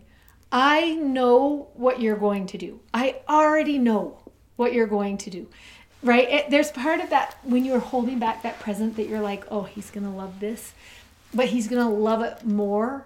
I 0.52 0.96
know 0.96 1.68
what 1.74 2.02
you're 2.02 2.18
going 2.18 2.48
to 2.48 2.58
do. 2.58 2.80
I 2.94 3.18
already 3.28 3.78
know 3.78 4.20
what 4.56 4.74
you're 4.74 4.88
going 4.88 5.18
to 5.20 5.30
do, 5.30 5.48
right? 6.02 6.30
It, 6.30 6.50
there's 6.50 6.72
part 6.72 7.00
of 7.00 7.10
that 7.10 7.38
when 7.44 7.66
you're 7.66 7.80
holding 7.80 8.20
back 8.20 8.44
that 8.44 8.60
present 8.60 8.96
that 8.96 9.08
you're 9.08 9.22
like, 9.22 9.46
oh, 9.52 9.64
he's 9.64 9.92
going 9.92 10.06
to 10.06 10.10
love 10.10 10.40
this, 10.40 10.74
but 11.34 11.48
he's 11.48 11.68
going 11.68 11.86
to 11.86 11.94
love 11.94 12.22
it 12.22 12.46
more 12.46 13.06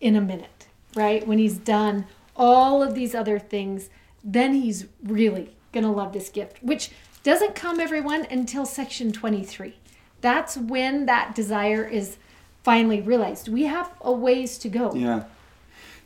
in 0.00 0.16
a 0.16 0.20
minute, 0.20 0.66
right? 0.94 1.26
When 1.26 1.38
he's 1.38 1.58
done 1.58 2.06
all 2.36 2.82
of 2.82 2.94
these 2.94 3.14
other 3.14 3.38
things, 3.38 3.90
then 4.22 4.54
he's 4.54 4.86
really 5.02 5.56
going 5.72 5.84
to 5.84 5.90
love 5.90 6.12
this 6.12 6.28
gift, 6.28 6.62
which 6.62 6.90
doesn't 7.22 7.54
come, 7.54 7.80
everyone, 7.80 8.26
until 8.30 8.64
section 8.64 9.12
23. 9.12 9.74
That's 10.20 10.56
when 10.56 11.06
that 11.06 11.34
desire 11.34 11.84
is 11.84 12.16
finally 12.62 13.00
realized. 13.00 13.48
We 13.48 13.64
have 13.64 13.90
a 14.00 14.12
ways 14.12 14.58
to 14.58 14.68
go. 14.68 14.94
Yeah. 14.94 15.24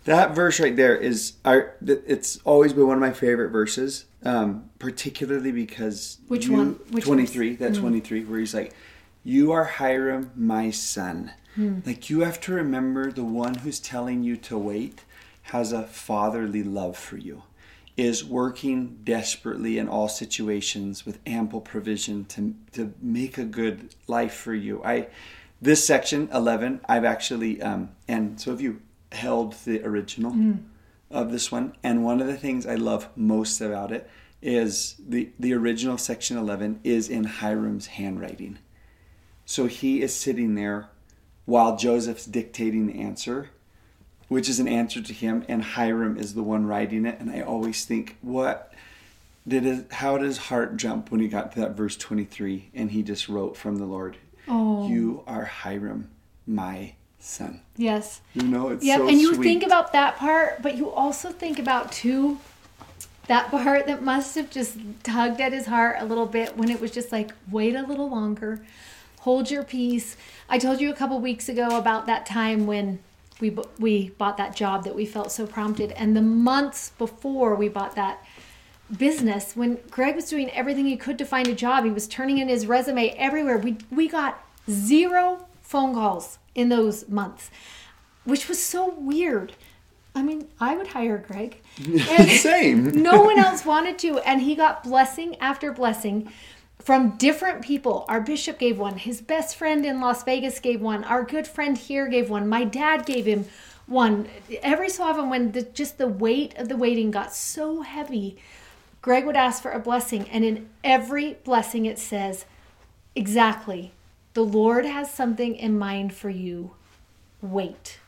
That 0.04 0.34
verse 0.34 0.58
right 0.58 0.74
there 0.74 0.96
is 0.96 1.34
our. 1.44 1.74
It's 1.86 2.38
always 2.44 2.72
been 2.72 2.86
one 2.86 2.96
of 2.96 3.00
my 3.00 3.12
favorite 3.12 3.50
verses, 3.50 4.06
um, 4.24 4.70
particularly 4.78 5.52
because 5.52 6.18
Which 6.28 6.46
you- 6.46 6.52
one? 6.54 6.78
Which 6.90 7.04
twenty 7.04 7.26
three. 7.26 7.54
That 7.56 7.74
twenty 7.74 8.00
three, 8.00 8.24
where 8.24 8.40
he's 8.40 8.54
like, 8.54 8.74
"You 9.22 9.52
are 9.52 9.64
Hyrum, 9.64 10.30
my 10.36 10.70
son." 10.70 11.32
Like 11.84 12.08
you 12.08 12.20
have 12.20 12.40
to 12.42 12.52
remember, 12.54 13.12
the 13.12 13.24
one 13.24 13.56
who's 13.56 13.78
telling 13.78 14.22
you 14.22 14.38
to 14.38 14.56
wait 14.56 15.04
has 15.42 15.70
a 15.70 15.82
fatherly 15.82 16.62
love 16.62 16.96
for 16.96 17.18
you, 17.18 17.42
is 17.94 18.24
working 18.24 18.98
desperately 19.04 19.76
in 19.76 19.86
all 19.86 20.08
situations 20.08 21.04
with 21.04 21.18
ample 21.26 21.60
provision 21.60 22.24
to 22.26 22.54
to 22.72 22.94
make 23.02 23.36
a 23.38 23.44
good 23.44 23.94
life 24.08 24.34
for 24.34 24.54
you. 24.54 24.82
I 24.82 25.08
this 25.60 25.86
section 25.86 26.28
11 26.34 26.80
i've 26.88 27.04
actually 27.04 27.62
um, 27.62 27.90
and 28.08 28.40
so 28.40 28.50
have 28.50 28.60
you 28.60 28.80
held 29.12 29.54
the 29.64 29.84
original 29.84 30.32
mm. 30.32 30.58
of 31.10 31.30
this 31.32 31.50
one 31.52 31.74
and 31.82 32.04
one 32.04 32.20
of 32.20 32.26
the 32.26 32.36
things 32.36 32.66
i 32.66 32.74
love 32.74 33.08
most 33.16 33.60
about 33.60 33.92
it 33.92 34.08
is 34.40 34.96
the 35.08 35.28
the 35.38 35.52
original 35.52 35.98
section 35.98 36.36
11 36.36 36.80
is 36.84 37.08
in 37.08 37.24
hyrum's 37.24 37.86
handwriting 37.86 38.58
so 39.44 39.66
he 39.66 40.02
is 40.02 40.14
sitting 40.14 40.54
there 40.54 40.88
while 41.44 41.76
joseph's 41.76 42.26
dictating 42.26 42.86
the 42.86 43.00
answer 43.00 43.50
which 44.28 44.48
is 44.48 44.58
an 44.58 44.68
answer 44.68 45.02
to 45.02 45.12
him 45.12 45.44
and 45.48 45.62
hyrum 45.62 46.16
is 46.16 46.34
the 46.34 46.42
one 46.42 46.66
writing 46.66 47.04
it 47.06 47.18
and 47.20 47.30
i 47.30 47.40
always 47.40 47.84
think 47.84 48.16
what 48.22 48.72
did 49.46 49.66
it, 49.66 49.92
how 49.92 50.16
did 50.16 50.26
his 50.26 50.38
heart 50.38 50.76
jump 50.76 51.10
when 51.10 51.20
he 51.20 51.26
got 51.26 51.52
to 51.52 51.60
that 51.60 51.76
verse 51.76 51.96
23 51.96 52.70
and 52.74 52.92
he 52.92 53.02
just 53.02 53.28
wrote 53.28 53.56
from 53.56 53.76
the 53.76 53.84
lord 53.84 54.16
Oh. 54.48 54.88
you 54.88 55.22
are 55.26 55.44
hyrum 55.44 56.10
my 56.46 56.94
son 57.24 57.60
Yes. 57.76 58.20
you 58.34 58.42
know 58.42 58.68
it's 58.70 58.84
Yep, 58.84 58.98
so 58.98 59.08
and 59.08 59.20
you 59.20 59.34
sweet. 59.34 59.46
think 59.46 59.62
about 59.62 59.92
that 59.92 60.16
part, 60.16 60.60
but 60.60 60.76
you 60.76 60.90
also 60.90 61.30
think 61.30 61.58
about 61.58 61.92
too 61.92 62.38
that 63.28 63.50
part 63.50 63.86
that 63.86 64.02
must 64.02 64.34
have 64.34 64.50
just 64.50 64.76
tugged 65.04 65.40
at 65.40 65.52
his 65.52 65.66
heart 65.66 65.96
a 66.00 66.04
little 66.04 66.26
bit 66.26 66.56
when 66.56 66.68
it 66.68 66.80
was 66.80 66.90
just 66.90 67.12
like, 67.12 67.30
wait 67.50 67.76
a 67.76 67.82
little 67.82 68.10
longer, 68.10 68.60
hold 69.20 69.48
your 69.50 69.62
peace. 69.62 70.16
I 70.48 70.58
told 70.58 70.80
you 70.80 70.90
a 70.90 70.94
couple 70.94 71.20
weeks 71.20 71.48
ago 71.48 71.78
about 71.78 72.06
that 72.06 72.26
time 72.26 72.66
when 72.66 72.98
we 73.40 73.56
we 73.78 74.10
bought 74.18 74.36
that 74.38 74.56
job 74.56 74.82
that 74.84 74.94
we 74.96 75.06
felt 75.06 75.30
so 75.30 75.46
prompted, 75.46 75.92
and 75.92 76.16
the 76.16 76.22
months 76.22 76.90
before 76.98 77.54
we 77.54 77.68
bought 77.68 77.94
that 77.94 78.18
business 78.98 79.54
when 79.56 79.78
Greg 79.90 80.16
was 80.16 80.28
doing 80.28 80.50
everything 80.50 80.86
he 80.86 80.96
could 80.96 81.16
to 81.18 81.24
find 81.24 81.46
a 81.48 81.54
job. 81.54 81.84
He 81.84 81.90
was 81.90 82.06
turning 82.08 82.38
in 82.38 82.48
his 82.48 82.66
resume 82.66 83.10
everywhere. 83.10 83.56
We 83.58 83.78
we 83.90 84.08
got 84.08 84.44
zero 84.68 85.46
phone 85.62 85.94
calls 85.94 86.38
in 86.54 86.68
those 86.68 87.08
months, 87.08 87.50
which 88.24 88.48
was 88.48 88.62
so 88.62 88.90
weird. 88.90 89.54
I 90.14 90.22
mean, 90.22 90.48
I 90.60 90.76
would 90.76 90.88
hire 90.88 91.18
Greg. 91.18 91.60
And 92.10 92.30
Same. 92.30 93.02
no 93.02 93.22
one 93.22 93.38
else 93.38 93.64
wanted 93.64 93.98
to, 94.00 94.18
and 94.18 94.42
he 94.42 94.54
got 94.54 94.84
blessing 94.84 95.36
after 95.40 95.72
blessing 95.72 96.30
from 96.78 97.16
different 97.16 97.62
people. 97.62 98.04
Our 98.08 98.20
bishop 98.20 98.58
gave 98.58 98.78
one. 98.78 98.98
His 98.98 99.20
best 99.22 99.56
friend 99.56 99.86
in 99.86 100.00
Las 100.00 100.22
Vegas 100.24 100.58
gave 100.60 100.80
one. 100.80 101.04
Our 101.04 101.24
good 101.24 101.46
friend 101.46 101.78
here 101.78 102.08
gave 102.08 102.28
one. 102.28 102.48
My 102.48 102.64
dad 102.64 103.06
gave 103.06 103.24
him 103.24 103.46
one. 103.86 104.28
Every 104.62 104.90
so 104.90 105.04
often, 105.04 105.30
when 105.30 105.52
the, 105.52 105.62
just 105.62 105.98
the 105.98 106.08
weight 106.08 106.56
of 106.58 106.68
the 106.68 106.76
waiting 106.76 107.10
got 107.10 107.32
so 107.32 107.82
heavy, 107.82 108.36
Greg 109.00 109.24
would 109.26 109.36
ask 109.36 109.62
for 109.62 109.70
a 109.70 109.80
blessing, 109.80 110.28
and 110.30 110.44
in 110.44 110.68
every 110.84 111.34
blessing 111.44 111.86
it 111.86 111.98
says, 111.98 112.44
exactly, 113.16 113.92
the 114.34 114.44
Lord 114.44 114.84
has 114.84 115.12
something 115.12 115.54
in 115.56 115.78
mind 115.78 116.14
for 116.14 116.30
you. 116.30 116.72
Wait. 117.40 117.98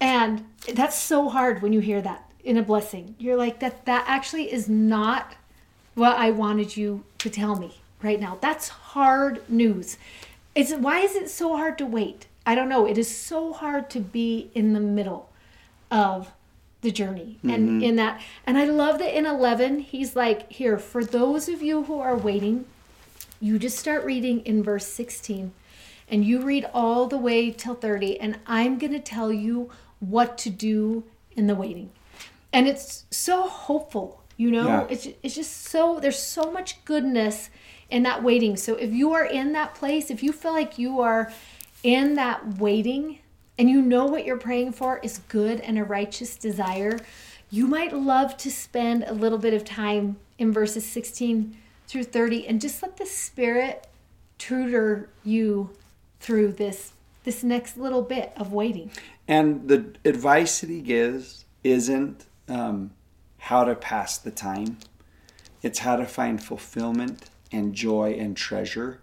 And 0.00 0.44
that's 0.72 0.96
so 0.96 1.28
hard 1.28 1.62
when 1.62 1.72
you 1.72 1.80
hear 1.80 2.02
that 2.02 2.30
in 2.44 2.56
a 2.56 2.62
blessing. 2.62 3.14
You're 3.18 3.36
like 3.36 3.60
that 3.60 3.84
that 3.86 4.04
actually 4.06 4.52
is 4.52 4.68
not 4.68 5.34
what 5.94 6.16
I 6.16 6.30
wanted 6.30 6.76
you 6.76 7.04
to 7.18 7.30
tell 7.30 7.56
me 7.56 7.80
right 8.02 8.20
now. 8.20 8.38
That's 8.40 8.68
hard 8.68 9.48
news. 9.48 9.96
It's 10.54 10.72
why 10.72 11.00
is 11.00 11.14
it 11.14 11.30
so 11.30 11.56
hard 11.56 11.78
to 11.78 11.86
wait? 11.86 12.26
I 12.46 12.54
don't 12.54 12.68
know. 12.68 12.86
It 12.86 12.96
is 12.96 13.14
so 13.14 13.52
hard 13.52 13.90
to 13.90 14.00
be 14.00 14.50
in 14.54 14.72
the 14.72 14.80
middle 14.80 15.30
of 15.90 16.30
the 16.80 16.90
journey 16.92 17.38
and 17.42 17.68
mm-hmm. 17.68 17.82
in 17.82 17.96
that 17.96 18.20
and 18.46 18.56
I 18.56 18.64
love 18.64 19.00
that 19.00 19.16
in 19.16 19.26
11 19.26 19.80
he's 19.80 20.14
like 20.14 20.50
here 20.52 20.78
for 20.78 21.04
those 21.04 21.48
of 21.48 21.60
you 21.60 21.82
who 21.84 21.98
are 21.98 22.16
waiting 22.16 22.66
you 23.40 23.58
just 23.58 23.78
start 23.78 24.04
reading 24.04 24.40
in 24.40 24.62
verse 24.62 24.86
16 24.86 25.52
and 26.10 26.24
you 26.24 26.40
read 26.40 26.66
all 26.72 27.06
the 27.06 27.18
way 27.18 27.50
till 27.50 27.74
30 27.74 28.18
and 28.20 28.38
i'm 28.46 28.78
going 28.78 28.92
to 28.92 29.00
tell 29.00 29.32
you 29.32 29.70
what 30.00 30.38
to 30.38 30.50
do 30.50 31.04
in 31.38 31.46
the 31.46 31.54
waiting. 31.54 31.90
And 32.52 32.66
it's 32.66 33.04
so 33.10 33.48
hopeful 33.48 34.22
you 34.36 34.52
know? 34.52 34.68
Yeah. 34.68 34.86
it's, 34.88 35.08
it's 35.24 35.34
just 35.34 35.64
so 35.64 35.98
there's 35.98 36.18
so 36.18 36.52
much 36.52 36.84
goodness 36.84 37.50
in 37.90 38.04
that 38.04 38.22
waiting. 38.22 38.56
So 38.56 38.76
if 38.76 38.92
you 38.92 39.12
are 39.12 39.24
in 39.24 39.52
that 39.52 39.74
place 39.74 40.10
if 40.10 40.22
you 40.22 40.32
feel 40.32 40.52
like 40.52 40.78
you 40.78 41.00
are 41.00 41.32
in 41.82 42.14
that 42.14 42.58
waiting 42.58 43.18
and 43.58 43.68
you 43.68 43.82
know 43.82 44.06
what 44.06 44.24
you're 44.24 44.38
praying 44.38 44.72
for 44.72 44.98
is 44.98 45.18
good 45.28 45.60
and 45.60 45.78
a 45.78 45.84
righteous 45.84 46.36
desire 46.36 46.98
you 47.50 47.66
might 47.66 47.92
love 47.92 48.36
to 48.36 48.50
spend 48.50 49.04
a 49.04 49.12
little 49.12 49.38
bit 49.38 49.54
of 49.54 49.64
time 49.64 50.16
in 50.38 50.52
verses 50.52 50.84
16 50.84 51.56
through 51.88 52.04
30 52.04 52.46
and 52.46 52.60
just 52.60 52.82
let 52.82 52.96
the 52.98 53.06
spirit 53.06 53.86
tutor 54.36 55.08
you 55.24 55.70
through 56.20 56.52
this 56.52 56.92
this 57.24 57.42
next 57.42 57.76
little 57.76 58.02
bit 58.02 58.32
of 58.36 58.52
waiting 58.52 58.90
And 59.26 59.68
the 59.68 59.94
advice 60.04 60.60
that 60.60 60.70
he 60.70 60.80
gives 60.80 61.44
isn't 61.64 62.26
um, 62.48 62.92
how 63.38 63.64
to 63.64 63.74
pass 63.74 64.16
the 64.16 64.30
time, 64.30 64.78
it's 65.62 65.80
how 65.80 65.96
to 65.96 66.06
find 66.06 66.42
fulfillment 66.42 67.28
and 67.52 67.74
joy 67.74 68.12
and 68.18 68.36
treasure 68.36 69.00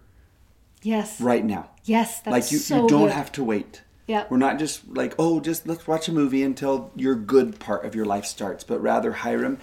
yes 0.82 1.20
right 1.20 1.44
now. 1.44 1.70
yes 1.84 2.20
that's 2.20 2.32
like 2.32 2.52
you, 2.52 2.58
so 2.58 2.82
you 2.82 2.88
don't 2.88 3.08
good. 3.08 3.12
have 3.12 3.30
to 3.32 3.44
wait. 3.44 3.82
Yep. 4.06 4.30
We're 4.30 4.36
not 4.36 4.60
just 4.60 4.86
like, 4.86 5.14
oh, 5.18 5.40
just 5.40 5.66
let's 5.66 5.88
watch 5.88 6.06
a 6.06 6.12
movie 6.12 6.44
until 6.44 6.92
your 6.94 7.16
good 7.16 7.58
part 7.58 7.84
of 7.84 7.96
your 7.96 8.04
life 8.04 8.24
starts, 8.24 8.62
but 8.62 8.80
rather, 8.80 9.10
Hyrum, 9.10 9.58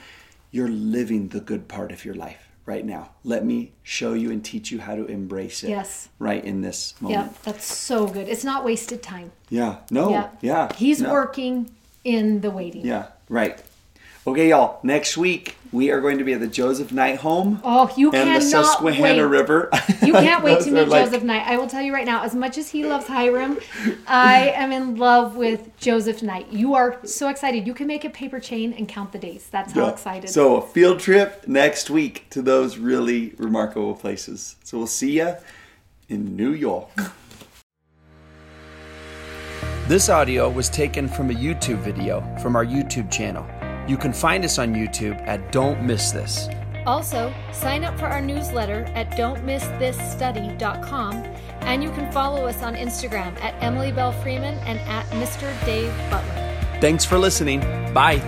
you're 0.51 0.67
living 0.67 1.29
the 1.29 1.39
good 1.39 1.69
part 1.69 1.93
of 1.93 2.03
your 2.03 2.13
life 2.13 2.42
right 2.65 2.85
now. 2.85 3.11
Let 3.23 3.45
me 3.45 3.73
show 3.83 4.13
you 4.13 4.31
and 4.31 4.43
teach 4.43 4.71
you 4.71 4.79
how 4.79 4.95
to 4.95 5.05
embrace 5.05 5.63
it 5.63 5.69
Yes. 5.69 6.09
right 6.19 6.43
in 6.43 6.61
this 6.61 6.93
moment. 7.01 7.31
Yeah, 7.31 7.37
that's 7.43 7.65
so 7.65 8.07
good. 8.07 8.27
It's 8.27 8.43
not 8.43 8.63
wasted 8.63 9.03
time. 9.03 9.31
Yeah. 9.49 9.77
No. 9.89 10.09
Yeah. 10.09 10.29
Yeah. 10.41 10.73
He's 10.75 11.01
no. 11.01 11.11
working 11.11 11.69
in 12.03 12.41
the 12.41 12.51
waiting. 12.51 12.85
Yeah, 12.85 13.07
right. 13.29 13.61
Okay, 14.25 14.49
y'all. 14.49 14.79
Next 14.83 15.17
week 15.17 15.57
we 15.73 15.89
are 15.91 15.99
going 15.99 16.19
to 16.19 16.23
be 16.23 16.31
at 16.33 16.39
the 16.39 16.47
Joseph 16.47 16.91
Knight 16.93 17.17
home 17.17 17.59
Oh, 17.63 17.91
you 17.97 18.11
and 18.11 18.35
the 18.35 18.39
Susquehanna 18.41 19.23
wait. 19.27 19.37
River. 19.39 19.69
You 20.03 20.13
can't 20.27 20.43
wait 20.43 20.61
to 20.61 20.71
meet 20.71 20.87
like- 20.87 21.05
Joseph 21.05 21.23
Knight. 21.23 21.45
I 21.47 21.57
will 21.57 21.67
tell 21.67 21.81
you 21.81 21.91
right 21.93 22.05
now, 22.05 22.23
as 22.23 22.35
much 22.35 22.57
as 22.57 22.69
he 22.69 22.85
loves 22.85 23.07
Hyrum, 23.07 23.59
I 24.07 24.49
am 24.55 24.71
in 24.71 24.95
love 24.97 25.35
with 25.35 25.75
Joseph 25.77 26.21
Knight. 26.21 26.51
You 26.51 26.75
are 26.75 26.99
so 27.03 27.27
excited. 27.27 27.65
You 27.67 27.73
can 27.73 27.87
make 27.87 28.05
a 28.05 28.09
paper 28.09 28.39
chain 28.39 28.71
and 28.73 28.87
count 28.87 29.11
the 29.11 29.19
days. 29.19 29.47
That's 29.51 29.73
how 29.73 29.87
Yeah. 29.87 29.91
excited. 29.91 30.29
So 30.29 30.57
a 30.57 30.61
field 30.61 30.99
trip 30.99 31.47
next 31.47 31.89
week 31.89 32.27
to 32.29 32.41
those 32.43 32.77
really 32.77 33.33
remarkable 33.37 33.95
places. 33.95 34.55
So 34.63 34.77
we'll 34.77 34.87
see 34.87 35.17
you 35.19 35.33
in 36.07 36.35
New 36.35 36.51
York. 36.51 36.89
This 39.87 40.07
audio 40.07 40.49
was 40.49 40.69
taken 40.69 41.09
from 41.09 41.29
a 41.31 41.33
YouTube 41.33 41.79
video 41.79 42.21
from 42.41 42.55
our 42.55 42.65
YouTube 42.65 43.11
channel. 43.11 43.45
You 43.87 43.97
can 43.97 44.13
find 44.13 44.45
us 44.45 44.59
on 44.59 44.73
YouTube 44.73 45.21
at 45.27 45.51
Don't 45.51 45.83
Miss 45.83 46.11
This. 46.11 46.47
Also, 46.85 47.33
sign 47.51 47.83
up 47.83 47.97
for 47.97 48.05
our 48.05 48.21
newsletter 48.21 48.83
at 48.93 49.09
don'tmissthisstudy.com 49.11 51.15
and 51.61 51.83
you 51.83 51.89
can 51.91 52.11
follow 52.11 52.45
us 52.45 52.61
on 52.61 52.75
Instagram 52.75 53.35
at 53.41 53.55
Emily 53.63 53.91
Belle 53.91 54.11
Freeman 54.11 54.59
and 54.59 54.77
at 54.79 55.05
Mr. 55.11 55.49
Dave 55.65 55.95
Butler. 56.09 56.79
Thanks 56.81 57.05
for 57.05 57.17
listening. 57.17 57.61
Bye. 57.93 58.19